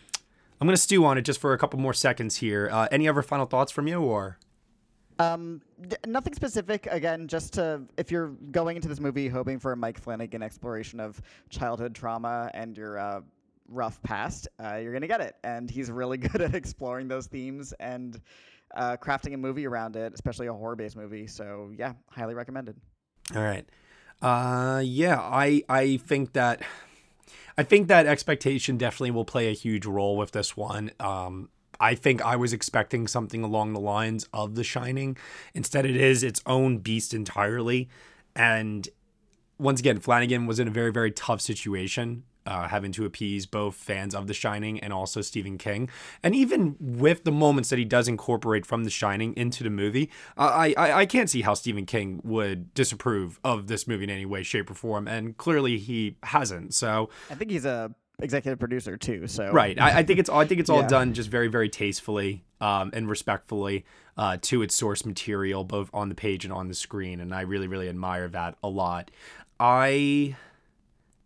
I'm 0.60 0.66
gonna 0.68 0.76
stew 0.76 1.04
on 1.04 1.16
it 1.18 1.22
just 1.22 1.40
for 1.40 1.52
a 1.54 1.58
couple 1.58 1.80
more 1.80 1.94
seconds 1.94 2.36
here. 2.36 2.68
Uh, 2.70 2.86
any 2.92 3.08
other 3.08 3.22
final 3.22 3.46
thoughts 3.46 3.72
from 3.72 3.88
you, 3.88 4.00
or? 4.00 4.38
Um, 5.22 5.60
d- 5.88 5.96
nothing 6.06 6.34
specific. 6.34 6.86
Again, 6.90 7.28
just 7.28 7.54
to 7.54 7.82
if 7.96 8.10
you're 8.10 8.28
going 8.50 8.76
into 8.76 8.88
this 8.88 9.00
movie 9.00 9.28
hoping 9.28 9.58
for 9.58 9.72
a 9.72 9.76
Mike 9.76 9.98
Flanagan 9.98 10.42
exploration 10.42 11.00
of 11.00 11.20
childhood 11.50 11.94
trauma 11.94 12.50
and 12.54 12.76
your 12.76 12.98
uh, 12.98 13.20
rough 13.68 14.02
past, 14.02 14.48
uh, 14.62 14.76
you're 14.76 14.92
gonna 14.92 15.06
get 15.06 15.20
it. 15.20 15.36
And 15.44 15.70
he's 15.70 15.90
really 15.90 16.18
good 16.28 16.40
at 16.40 16.54
exploring 16.54 17.08
those 17.08 17.26
themes 17.26 17.72
and 17.80 18.20
uh, 18.74 18.96
crafting 18.96 19.34
a 19.34 19.36
movie 19.36 19.66
around 19.66 19.96
it, 19.96 20.14
especially 20.14 20.46
a 20.46 20.52
horror-based 20.52 20.96
movie. 20.96 21.26
So 21.26 21.70
yeah, 21.76 21.92
highly 22.10 22.34
recommended. 22.34 22.76
All 23.34 23.42
right. 23.42 23.66
Uh 24.20 24.80
yeah, 24.84 25.18
I 25.20 25.62
I 25.68 25.96
think 25.96 26.32
that 26.34 26.62
I 27.58 27.64
think 27.64 27.88
that 27.88 28.06
expectation 28.06 28.78
definitely 28.78 29.10
will 29.10 29.24
play 29.24 29.48
a 29.48 29.52
huge 29.52 29.84
role 29.84 30.16
with 30.16 30.30
this 30.30 30.56
one. 30.56 30.92
Um 31.00 31.48
I 31.82 31.96
think 31.96 32.22
I 32.22 32.36
was 32.36 32.52
expecting 32.52 33.08
something 33.08 33.42
along 33.42 33.72
the 33.72 33.80
lines 33.80 34.28
of 34.32 34.54
The 34.54 34.62
Shining. 34.62 35.16
Instead 35.52 35.84
it 35.84 35.96
is 35.96 36.22
its 36.22 36.40
own 36.46 36.78
beast 36.78 37.12
entirely. 37.12 37.88
And 38.36 38.88
once 39.58 39.80
again, 39.80 39.98
Flanagan 39.98 40.46
was 40.46 40.60
in 40.60 40.68
a 40.68 40.70
very, 40.70 40.92
very 40.92 41.10
tough 41.10 41.40
situation, 41.40 42.22
uh, 42.46 42.68
having 42.68 42.92
to 42.92 43.04
appease 43.04 43.46
both 43.46 43.74
fans 43.74 44.14
of 44.14 44.28
The 44.28 44.34
Shining 44.34 44.78
and 44.78 44.92
also 44.92 45.22
Stephen 45.22 45.58
King. 45.58 45.90
And 46.22 46.36
even 46.36 46.76
with 46.78 47.24
the 47.24 47.32
moments 47.32 47.70
that 47.70 47.80
he 47.80 47.84
does 47.84 48.06
incorporate 48.06 48.64
from 48.64 48.84
The 48.84 48.90
Shining 48.90 49.36
into 49.36 49.64
the 49.64 49.70
movie, 49.70 50.08
I, 50.36 50.74
I 50.76 50.92
I 51.00 51.06
can't 51.06 51.28
see 51.28 51.42
how 51.42 51.54
Stephen 51.54 51.86
King 51.86 52.20
would 52.22 52.72
disapprove 52.74 53.40
of 53.42 53.66
this 53.66 53.88
movie 53.88 54.04
in 54.04 54.10
any 54.10 54.26
way, 54.26 54.44
shape, 54.44 54.70
or 54.70 54.74
form. 54.74 55.08
And 55.08 55.36
clearly 55.36 55.78
he 55.78 56.16
hasn't. 56.22 56.74
So 56.74 57.10
I 57.28 57.34
think 57.34 57.50
he's 57.50 57.64
a 57.64 57.92
executive 58.20 58.58
producer 58.58 58.96
too. 58.96 59.26
So 59.26 59.50
Right. 59.52 59.78
I, 59.80 59.98
I 59.98 60.02
think 60.02 60.18
it's 60.20 60.28
all, 60.28 60.40
I 60.40 60.46
think 60.46 60.60
it's 60.60 60.70
all 60.70 60.82
Yeah. 60.82 60.86
done 60.88 61.12
just 61.14 61.28
very 61.28 61.48
very 61.48 61.68
tastefully 61.68 62.44
um, 62.60 62.90
and 62.92 63.08
respectfully 63.08 63.84
uh, 64.16 64.36
to 64.42 64.62
its 64.62 64.74
source 64.74 65.04
material, 65.04 65.64
both 65.64 65.90
on 65.92 66.08
the 66.08 66.14
page 66.14 66.44
and 66.44 66.52
on 66.52 66.68
the 66.68 66.74
screen, 66.74 67.20
and 67.20 67.34
I 67.34 67.40
really 67.40 67.66
really 67.66 67.88
admire 67.88 68.28
that 68.28 68.56
a 68.62 68.68
lot. 68.68 69.10
I 69.58 70.36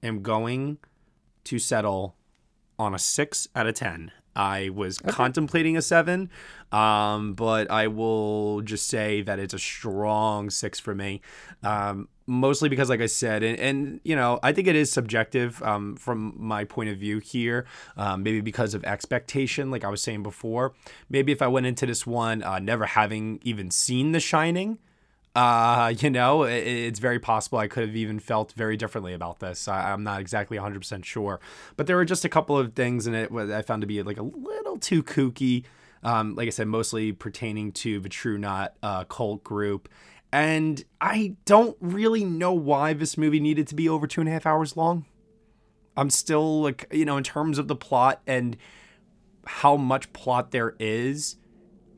am 0.02 0.22
going 0.22 0.78
to 1.44 1.58
settle 1.58 2.14
on 2.78 2.94
a 2.94 2.98
six 2.98 3.48
out 3.54 3.66
of 3.66 3.74
ten. 3.74 4.12
I 4.36 4.68
was 4.68 4.98
contemplating 4.98 5.76
a 5.76 5.82
seven, 5.82 6.30
um, 6.70 7.34
but 7.34 7.70
I 7.70 7.88
will 7.88 8.60
just 8.60 8.86
say 8.86 9.22
that 9.22 9.38
it's 9.38 9.54
a 9.54 9.58
strong 9.58 10.50
six 10.50 10.78
for 10.78 10.94
me. 10.94 11.22
Um, 11.62 12.08
mostly 12.26 12.68
because, 12.68 12.90
like 12.90 13.00
I 13.00 13.06
said, 13.06 13.42
and, 13.42 13.58
and 13.58 14.00
you 14.04 14.14
know, 14.14 14.38
I 14.42 14.52
think 14.52 14.68
it 14.68 14.76
is 14.76 14.92
subjective 14.92 15.62
um, 15.62 15.96
from 15.96 16.34
my 16.36 16.64
point 16.64 16.90
of 16.90 16.98
view 16.98 17.18
here. 17.18 17.66
Um, 17.96 18.22
maybe 18.22 18.40
because 18.40 18.74
of 18.74 18.84
expectation, 18.84 19.70
like 19.70 19.84
I 19.84 19.88
was 19.88 20.02
saying 20.02 20.22
before. 20.22 20.74
Maybe 21.08 21.32
if 21.32 21.40
I 21.40 21.46
went 21.46 21.66
into 21.66 21.86
this 21.86 22.06
one 22.06 22.42
uh, 22.42 22.58
never 22.58 22.86
having 22.86 23.40
even 23.42 23.70
seen 23.70 24.12
The 24.12 24.20
Shining, 24.20 24.78
uh, 25.36 25.92
you 25.98 26.10
know, 26.10 26.44
i 26.44 26.50
it's 26.50 26.98
very 26.98 27.18
possible 27.20 27.58
I 27.58 27.68
could 27.68 27.86
have 27.86 27.96
even 27.96 28.18
felt 28.18 28.52
very 28.52 28.76
differently 28.76 29.12
about 29.12 29.38
this. 29.38 29.68
I, 29.68 29.92
I'm 29.92 30.02
not 30.02 30.20
exactly 30.20 30.56
100% 30.56 31.04
sure. 31.04 31.40
But 31.76 31.86
there 31.86 31.96
were 31.96 32.04
just 32.04 32.24
a 32.24 32.28
couple 32.28 32.58
of 32.58 32.72
things 32.72 33.06
in 33.06 33.14
it 33.14 33.32
that 33.32 33.52
I 33.52 33.62
found 33.62 33.82
to 33.82 33.86
be 33.86 34.02
like 34.02 34.18
a 34.18 34.22
little 34.22 34.78
too 34.78 35.02
kooky. 35.02 35.64
Um, 36.02 36.34
like 36.34 36.46
I 36.46 36.50
said, 36.50 36.68
mostly 36.68 37.12
pertaining 37.12 37.72
to 37.72 38.00
the 38.00 38.08
True 38.08 38.38
Knot 38.38 38.74
uh, 38.82 39.04
cult 39.04 39.44
group. 39.44 39.88
And 40.32 40.82
I 41.00 41.36
don't 41.44 41.76
really 41.80 42.24
know 42.24 42.52
why 42.52 42.92
this 42.92 43.16
movie 43.16 43.40
needed 43.40 43.66
to 43.68 43.74
be 43.74 43.88
over 43.88 44.06
two 44.06 44.20
and 44.20 44.28
a 44.28 44.32
half 44.32 44.46
hours 44.46 44.76
long. 44.76 45.06
I'm 45.96 46.10
still 46.10 46.62
like, 46.62 46.86
you 46.92 47.04
know, 47.04 47.16
in 47.16 47.24
terms 47.24 47.58
of 47.58 47.68
the 47.68 47.76
plot 47.76 48.20
and 48.26 48.56
how 49.46 49.76
much 49.76 50.12
plot 50.12 50.50
there 50.50 50.74
is, 50.78 51.36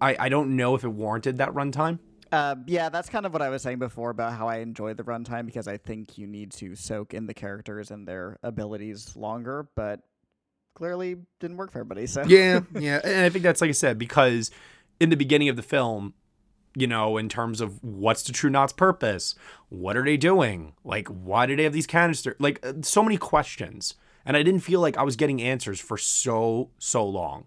I, 0.01 0.16
I 0.18 0.29
don't 0.29 0.55
know 0.57 0.74
if 0.74 0.85
it 0.85 0.88
warranted 0.88 1.38
that 1.38 1.51
runtime. 1.51 1.98
Uh, 2.31 2.57
yeah, 2.67 2.88
that's 2.88 3.09
kind 3.09 3.27
of 3.27 3.33
what 3.33 3.43
I 3.43 3.49
was 3.49 3.62
saying 3.62 3.79
before 3.79 4.11
about 4.11 4.35
how 4.35 4.49
I 4.49 4.59
enjoy 4.59 4.95
the 4.95 5.05
runtime 5.05 5.47
because 5.47 5.67
I 5.67 5.79
think 5.79 6.19
you 6.19 6.27
need 6.27 6.53
to 6.53 6.75
soak 6.77 7.14
in 7.14 7.27
the 7.27 7.35
characters 7.35 7.91
and 7.91 8.07
their 8.07 8.38
abilities 8.43 9.17
longer, 9.17 9.69
but 9.75 10.01
clearly 10.75 11.17
didn't 11.41 11.57
work 11.57 11.73
for 11.73 11.79
everybody. 11.79 12.07
So 12.07 12.25
Yeah, 12.25 12.61
yeah, 12.79 13.01
and 13.03 13.25
I 13.25 13.29
think 13.31 13.43
that's 13.43 13.61
like 13.61 13.69
I 13.69 13.73
said 13.73 13.99
because 13.99 14.51
in 15.01 15.11
the 15.11 15.17
beginning 15.17 15.49
of 15.49 15.57
the 15.57 15.62
film, 15.62 16.14
you 16.75 16.87
know, 16.87 17.17
in 17.17 17.29
terms 17.29 17.61
of 17.61 17.83
what's 17.83 18.23
the 18.23 18.33
True 18.33 18.51
Knot's 18.51 18.73
purpose, 18.73 19.35
what 19.69 19.97
are 19.97 20.05
they 20.05 20.17
doing, 20.17 20.75
like 20.85 21.09
why 21.09 21.47
do 21.47 21.57
they 21.57 21.64
have 21.64 21.73
these 21.73 21.87
canisters, 21.87 22.37
like 22.38 22.64
uh, 22.64 22.75
so 22.83 23.03
many 23.03 23.17
questions, 23.17 23.95
and 24.25 24.37
I 24.37 24.43
didn't 24.43 24.61
feel 24.61 24.81
like 24.81 24.97
I 24.97 25.03
was 25.03 25.17
getting 25.17 25.41
answers 25.41 25.81
for 25.81 25.97
so 25.97 26.70
so 26.79 27.05
long. 27.07 27.47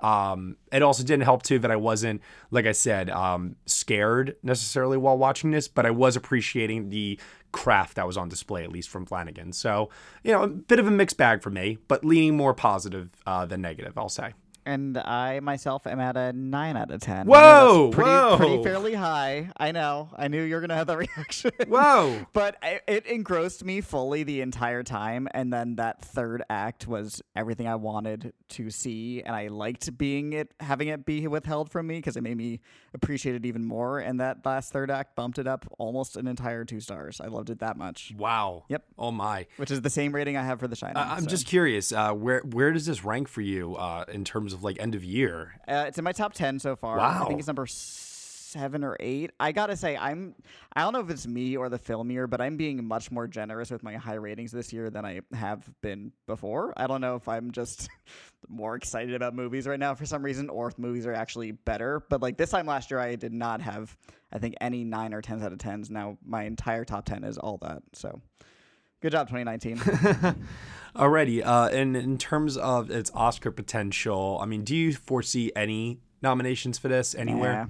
Um, 0.00 0.56
it 0.72 0.82
also 0.82 1.02
didn't 1.02 1.24
help 1.24 1.42
too 1.42 1.58
that 1.60 1.70
I 1.70 1.76
wasn't, 1.76 2.20
like 2.50 2.66
I 2.66 2.72
said, 2.72 3.10
um, 3.10 3.56
scared 3.66 4.36
necessarily 4.42 4.96
while 4.96 5.18
watching 5.18 5.50
this, 5.50 5.68
but 5.68 5.86
I 5.86 5.90
was 5.90 6.16
appreciating 6.16 6.90
the 6.90 7.18
craft 7.52 7.96
that 7.96 8.06
was 8.06 8.16
on 8.16 8.28
display, 8.28 8.62
at 8.62 8.70
least 8.70 8.88
from 8.88 9.06
Flanagan. 9.06 9.52
So, 9.52 9.90
you 10.22 10.32
know, 10.32 10.42
a 10.42 10.48
bit 10.48 10.78
of 10.78 10.86
a 10.86 10.90
mixed 10.90 11.16
bag 11.16 11.42
for 11.42 11.50
me, 11.50 11.78
but 11.88 12.04
leaning 12.04 12.36
more 12.36 12.54
positive 12.54 13.10
uh, 13.26 13.46
than 13.46 13.60
negative, 13.60 13.96
I'll 13.96 14.08
say. 14.08 14.34
And 14.68 14.98
I 14.98 15.40
myself 15.40 15.86
am 15.86 15.98
at 15.98 16.16
a 16.16 16.32
nine 16.32 16.76
out 16.76 16.90
of 16.90 17.00
ten. 17.00 17.26
Whoa, 17.26 17.90
pretty, 17.92 18.10
whoa. 18.10 18.36
pretty 18.36 18.62
fairly 18.62 18.94
high. 18.94 19.50
I 19.56 19.72
know. 19.72 20.10
I 20.16 20.28
knew 20.28 20.42
you 20.42 20.54
were 20.54 20.60
gonna 20.60 20.76
have 20.76 20.86
that 20.88 20.98
reaction. 21.16 21.50
Whoa. 21.66 22.26
but 22.32 22.56
I, 22.62 22.80
it 22.86 23.06
engrossed 23.06 23.64
me 23.64 23.80
fully 23.80 24.22
the 24.22 24.40
entire 24.40 24.82
time, 24.82 25.28
and 25.32 25.52
then 25.52 25.76
that 25.76 26.02
third 26.04 26.42
act 26.50 26.86
was 26.86 27.22
everything 27.34 27.66
I 27.66 27.76
wanted 27.76 28.32
to 28.50 28.70
see, 28.70 29.22
and 29.22 29.34
I 29.34 29.48
liked 29.48 29.96
being 29.98 30.32
it, 30.34 30.52
having 30.60 30.88
it 30.88 31.04
be 31.06 31.26
withheld 31.26 31.70
from 31.70 31.86
me 31.86 31.96
because 31.96 32.16
it 32.16 32.22
made 32.22 32.36
me 32.36 32.60
appreciate 32.94 33.34
it 33.34 33.46
even 33.46 33.64
more. 33.64 33.98
And 33.98 34.20
that 34.20 34.44
last 34.44 34.72
third 34.72 34.90
act 34.90 35.16
bumped 35.16 35.38
it 35.38 35.46
up 35.46 35.66
almost 35.78 36.16
an 36.16 36.26
entire 36.26 36.64
two 36.64 36.80
stars. 36.80 37.20
I 37.20 37.26
loved 37.26 37.50
it 37.50 37.60
that 37.60 37.76
much, 37.76 38.12
Wow. 38.16 38.64
Yep. 38.68 38.84
Oh 38.98 39.10
my. 39.10 39.46
which 39.56 39.70
is 39.70 39.80
the 39.82 39.90
same 39.90 40.14
rating 40.14 40.36
I 40.36 40.42
have 40.44 40.60
for 40.60 40.68
The 40.68 40.76
Shining. 40.76 40.96
I- 40.96 41.14
I'm 41.14 41.24
so. 41.24 41.28
just 41.28 41.46
curious. 41.46 41.92
Uh, 41.92 42.12
where 42.12 42.40
where 42.40 42.72
does 42.72 42.86
this 42.86 43.04
rank 43.04 43.28
for 43.28 43.40
you 43.40 43.76
uh, 43.76 44.04
in 44.12 44.24
terms 44.24 44.52
of 44.52 44.57
like 44.62 44.80
end 44.80 44.94
of 44.94 45.04
year? 45.04 45.54
Uh, 45.66 45.84
it's 45.88 45.98
in 45.98 46.04
my 46.04 46.12
top 46.12 46.34
ten 46.34 46.58
so 46.58 46.76
far. 46.76 46.98
Wow. 46.98 47.24
I 47.24 47.28
think 47.28 47.38
it's 47.38 47.46
number 47.46 47.66
seven 48.48 48.82
or 48.82 48.96
eight. 48.98 49.30
I 49.38 49.52
gotta 49.52 49.76
say, 49.76 49.96
I'm. 49.96 50.34
I 50.74 50.82
don't 50.82 50.92
know 50.92 51.00
if 51.00 51.10
it's 51.10 51.26
me 51.26 51.56
or 51.56 51.68
the 51.68 51.78
film 51.78 52.10
year, 52.10 52.26
but 52.26 52.40
I'm 52.40 52.56
being 52.56 52.84
much 52.84 53.10
more 53.10 53.26
generous 53.26 53.70
with 53.70 53.82
my 53.82 53.94
high 53.94 54.14
ratings 54.14 54.52
this 54.52 54.72
year 54.72 54.90
than 54.90 55.04
I 55.04 55.20
have 55.32 55.68
been 55.82 56.12
before. 56.26 56.72
I 56.76 56.86
don't 56.86 57.00
know 57.00 57.16
if 57.16 57.28
I'm 57.28 57.50
just 57.50 57.88
more 58.48 58.74
excited 58.74 59.14
about 59.14 59.34
movies 59.34 59.66
right 59.66 59.78
now 59.78 59.94
for 59.94 60.06
some 60.06 60.22
reason, 60.22 60.48
or 60.48 60.68
if 60.68 60.78
movies 60.78 61.06
are 61.06 61.12
actually 61.12 61.52
better. 61.52 62.02
But 62.08 62.22
like 62.22 62.36
this 62.36 62.50
time 62.50 62.66
last 62.66 62.90
year, 62.90 63.00
I 63.00 63.16
did 63.16 63.32
not 63.32 63.60
have, 63.60 63.96
I 64.32 64.38
think, 64.38 64.54
any 64.60 64.84
nine 64.84 65.12
or 65.12 65.20
tens 65.20 65.42
out 65.42 65.52
of 65.52 65.58
tens. 65.58 65.90
Now 65.90 66.16
my 66.24 66.44
entire 66.44 66.84
top 66.84 67.04
ten 67.04 67.24
is 67.24 67.38
all 67.38 67.58
that. 67.58 67.82
So, 67.92 68.20
good 69.00 69.12
job, 69.12 69.28
2019. 69.28 69.76
Alrighty. 70.96 71.44
Uh, 71.44 71.68
and 71.72 71.96
in 71.96 72.18
terms 72.18 72.56
of 72.56 72.90
its 72.90 73.10
Oscar 73.14 73.50
potential, 73.50 74.38
I 74.40 74.46
mean, 74.46 74.64
do 74.64 74.74
you 74.74 74.94
foresee 74.94 75.52
any 75.54 76.00
nominations 76.22 76.78
for 76.78 76.88
this 76.88 77.14
anywhere? 77.14 77.68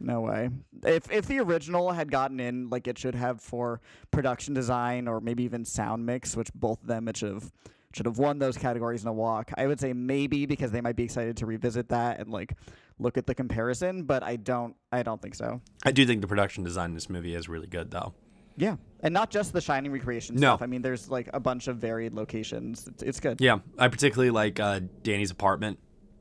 Nah, 0.00 0.14
no 0.14 0.20
way. 0.20 0.50
If 0.84 1.10
if 1.10 1.26
the 1.26 1.40
original 1.40 1.92
had 1.92 2.10
gotten 2.10 2.40
in 2.40 2.70
like 2.70 2.88
it 2.88 2.98
should 2.98 3.14
have 3.14 3.40
for 3.40 3.80
production 4.10 4.54
design 4.54 5.06
or 5.06 5.20
maybe 5.20 5.44
even 5.44 5.64
sound 5.64 6.06
mix, 6.06 6.36
which 6.36 6.52
both 6.54 6.80
of 6.80 6.88
them 6.88 7.08
it 7.08 7.16
should 7.16 7.34
have 7.34 7.52
should 7.92 8.06
have 8.06 8.18
won 8.18 8.38
those 8.38 8.56
categories 8.56 9.02
in 9.02 9.08
a 9.08 9.12
walk. 9.12 9.50
I 9.56 9.66
would 9.66 9.78
say 9.78 9.92
maybe 9.92 10.46
because 10.46 10.70
they 10.70 10.80
might 10.80 10.96
be 10.96 11.04
excited 11.04 11.36
to 11.38 11.46
revisit 11.46 11.88
that 11.90 12.20
and 12.20 12.30
like 12.30 12.54
look 12.98 13.18
at 13.18 13.26
the 13.26 13.34
comparison, 13.34 14.04
but 14.04 14.22
I 14.22 14.36
don't 14.36 14.74
I 14.90 15.02
don't 15.02 15.20
think 15.20 15.34
so. 15.34 15.60
I 15.84 15.92
do 15.92 16.06
think 16.06 16.20
the 16.20 16.28
production 16.28 16.64
design 16.64 16.90
in 16.90 16.94
this 16.94 17.10
movie 17.10 17.34
is 17.34 17.48
really 17.48 17.66
good, 17.66 17.90
though. 17.90 18.14
Yeah. 18.56 18.76
And 19.00 19.12
not 19.12 19.30
just 19.30 19.52
the 19.52 19.60
Shining 19.60 19.90
recreation 19.92 20.36
No. 20.36 20.50
stuff. 20.50 20.62
I 20.62 20.66
mean, 20.66 20.82
there's 20.82 21.10
like 21.10 21.28
a 21.34 21.40
bunch 21.40 21.66
of 21.68 21.78
varied 21.78 22.12
locations. 22.14 22.86
It's, 22.86 23.02
it's 23.02 23.20
good. 23.20 23.40
Yeah, 23.40 23.58
I 23.78 23.88
particularly 23.88 24.30
like 24.30 24.60
uh, 24.60 24.80
Danny's 25.02 25.30
apartment. 25.30 25.78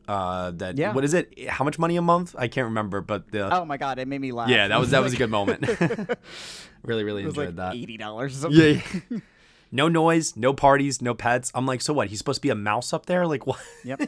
Uh, 0.08 0.52
that 0.52 0.78
Yeah. 0.78 0.94
what 0.94 1.04
is 1.04 1.14
it? 1.14 1.48
How 1.48 1.64
much 1.64 1.78
money 1.78 1.96
a 1.96 2.02
month? 2.02 2.36
I 2.38 2.48
can't 2.48 2.66
remember, 2.66 3.02
but 3.02 3.32
the 3.32 3.54
Oh 3.56 3.66
my 3.66 3.78
god, 3.78 4.00
it 4.00 4.08
made 4.08 4.20
me 4.20 4.32
laugh. 4.32 4.50
yeah, 4.50 4.68
that 4.68 4.80
was 4.80 4.90
that 4.92 5.04
was 5.04 5.14
a 5.14 5.18
good 5.24 5.30
moment. 5.30 5.66
really, 6.84 7.04
really 7.04 7.22
It 7.22 7.26
was 7.28 7.36
enjoyed 7.36 7.48
like 7.50 7.56
that. 7.58 7.76
eighty 7.76 7.98
dollars. 7.98 8.44
Yeah. 8.50 8.82
yeah. 9.10 9.18
no 9.72 9.88
noise, 9.88 10.36
no 10.36 10.52
parties, 10.54 11.02
no 11.04 11.14
pets. 11.14 11.52
I'm 11.54 11.66
like, 11.68 11.82
so 11.82 11.94
what? 11.94 12.08
He's 12.10 12.18
supposed 12.18 12.38
to 12.38 12.42
be 12.42 12.50
a 12.50 12.56
mouse 12.56 12.94
up 12.94 13.06
there? 13.06 13.28
Like 13.28 13.46
what? 13.46 13.60
Yep. 13.86 14.02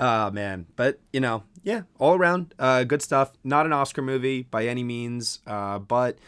Oh 0.00 0.30
man, 0.30 0.66
but 0.76 1.00
you 1.12 1.20
know, 1.20 1.42
yeah, 1.64 1.82
all 1.98 2.14
around, 2.14 2.54
uh, 2.58 2.84
good 2.84 3.02
stuff. 3.02 3.32
Not 3.42 3.66
an 3.66 3.72
Oscar 3.72 4.00
movie 4.02 4.42
by 4.42 4.66
any 4.66 4.84
means, 4.84 5.40
uh, 5.46 5.78
but 5.80 6.18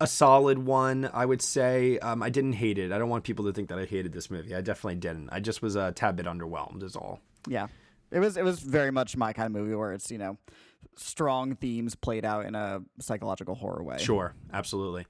a 0.00 0.06
solid 0.06 0.58
one, 0.58 1.10
I 1.12 1.26
would 1.26 1.42
say. 1.42 1.98
Um, 1.98 2.22
I 2.22 2.30
didn't 2.30 2.54
hate 2.54 2.78
it. 2.78 2.90
I 2.90 2.98
don't 2.98 3.08
want 3.08 3.24
people 3.24 3.44
to 3.44 3.52
think 3.52 3.68
that 3.68 3.78
I 3.78 3.84
hated 3.84 4.12
this 4.12 4.30
movie. 4.30 4.54
I 4.54 4.60
definitely 4.60 4.96
didn't. 4.96 5.28
I 5.30 5.40
just 5.40 5.62
was 5.62 5.76
a 5.76 5.92
tad 5.92 6.16
bit 6.16 6.26
underwhelmed, 6.26 6.82
is 6.82 6.96
all. 6.96 7.20
Yeah. 7.46 7.68
It 8.10 8.18
was 8.18 8.36
it 8.36 8.42
was 8.42 8.58
very 8.58 8.90
much 8.90 9.16
my 9.16 9.32
kind 9.32 9.46
of 9.46 9.52
movie 9.52 9.74
where 9.74 9.92
it's, 9.92 10.10
you 10.10 10.18
know, 10.18 10.36
strong 10.96 11.54
themes 11.54 11.94
played 11.94 12.24
out 12.24 12.44
in 12.44 12.54
a 12.54 12.82
psychological 12.98 13.54
horror 13.54 13.82
way. 13.82 13.98
Sure, 13.98 14.34
absolutely. 14.52 15.06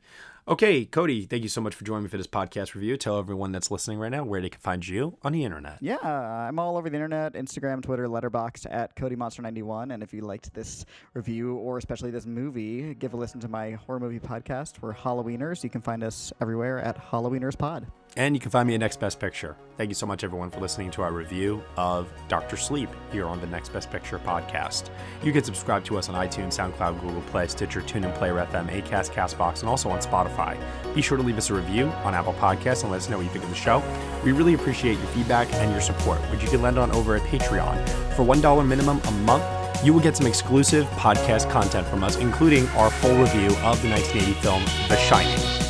Okay, 0.48 0.86
Cody, 0.86 1.26
thank 1.26 1.42
you 1.42 1.48
so 1.50 1.60
much 1.60 1.74
for 1.74 1.84
joining 1.84 2.04
me 2.04 2.08
for 2.08 2.16
this 2.16 2.26
podcast 2.26 2.74
review. 2.74 2.96
Tell 2.96 3.18
everyone 3.18 3.52
that's 3.52 3.70
listening 3.70 3.98
right 3.98 4.10
now 4.10 4.24
where 4.24 4.40
they 4.40 4.48
can 4.48 4.60
find 4.60 4.86
you 4.86 5.18
on 5.22 5.32
the 5.32 5.44
internet. 5.44 5.76
Yeah, 5.80 5.98
I'm 6.02 6.58
all 6.58 6.76
over 6.78 6.88
the 6.88 6.96
internet, 6.96 7.34
Instagram, 7.34 7.82
Twitter, 7.82 8.06
Letterboxd 8.08 8.66
at 8.70 8.96
CodyMonster91. 8.96 9.92
And 9.92 10.02
if 10.02 10.14
you 10.14 10.22
liked 10.22 10.52
this 10.54 10.86
review 11.14 11.56
or 11.56 11.76
especially 11.76 12.10
this 12.10 12.24
movie, 12.26 12.94
give 12.94 13.12
a 13.12 13.16
listen 13.16 13.38
to 13.40 13.48
my 13.48 13.72
horror 13.72 14.00
movie 14.00 14.18
podcast. 14.18 14.80
We're 14.80 14.94
Halloweeners. 14.94 15.62
You 15.62 15.70
can 15.70 15.82
find 15.82 16.02
us 16.02 16.32
everywhere 16.40 16.78
at 16.78 16.98
Halloweeners 16.98 17.56
Pod. 17.56 17.86
And 18.16 18.34
you 18.34 18.40
can 18.40 18.50
find 18.50 18.66
me 18.66 18.74
at 18.74 18.80
Next 18.80 18.98
Best 18.98 19.20
Picture. 19.20 19.56
Thank 19.76 19.88
you 19.88 19.94
so 19.94 20.04
much, 20.04 20.24
everyone, 20.24 20.50
for 20.50 20.58
listening 20.60 20.90
to 20.92 21.02
our 21.02 21.12
review 21.12 21.62
of 21.76 22.12
Doctor 22.28 22.56
Sleep 22.56 22.90
here 23.12 23.24
on 23.26 23.40
the 23.40 23.46
Next 23.46 23.68
Best 23.68 23.90
Picture 23.90 24.18
podcast. 24.18 24.90
You 25.22 25.32
can 25.32 25.44
subscribe 25.44 25.84
to 25.84 25.96
us 25.96 26.08
on 26.08 26.16
iTunes, 26.16 26.58
SoundCloud, 26.58 27.00
Google 27.00 27.22
Play, 27.22 27.46
Stitcher, 27.46 27.80
TuneIn, 27.80 28.12
Player 28.16 28.34
FM, 28.34 28.68
Acast, 28.68 29.12
Castbox, 29.12 29.60
and 29.60 29.68
also 29.68 29.88
on 29.90 30.00
Spotify. 30.00 30.58
Be 30.92 31.00
sure 31.00 31.16
to 31.16 31.22
leave 31.22 31.38
us 31.38 31.50
a 31.50 31.54
review 31.54 31.86
on 32.04 32.14
Apple 32.14 32.34
Podcasts 32.34 32.82
and 32.82 32.90
let 32.90 32.98
us 32.98 33.08
know 33.08 33.16
what 33.16 33.24
you 33.24 33.30
think 33.30 33.44
of 33.44 33.50
the 33.50 33.56
show. 33.56 33.80
We 34.24 34.32
really 34.32 34.54
appreciate 34.54 34.98
your 34.98 35.06
feedback 35.08 35.52
and 35.54 35.70
your 35.70 35.80
support, 35.80 36.18
which 36.32 36.42
you 36.42 36.48
can 36.48 36.62
lend 36.62 36.78
on 36.78 36.90
over 36.90 37.14
at 37.14 37.22
Patreon. 37.22 37.88
For 38.16 38.24
$1 38.24 38.66
minimum 38.66 39.00
a 39.04 39.10
month, 39.22 39.44
you 39.84 39.94
will 39.94 40.00
get 40.00 40.16
some 40.16 40.26
exclusive 40.26 40.84
podcast 40.88 41.48
content 41.50 41.86
from 41.86 42.02
us, 42.02 42.16
including 42.16 42.66
our 42.70 42.90
full 42.90 43.16
review 43.16 43.46
of 43.62 43.80
the 43.82 43.88
1980 43.88 44.32
film 44.40 44.62
The 44.88 44.96
Shining. 44.96 45.69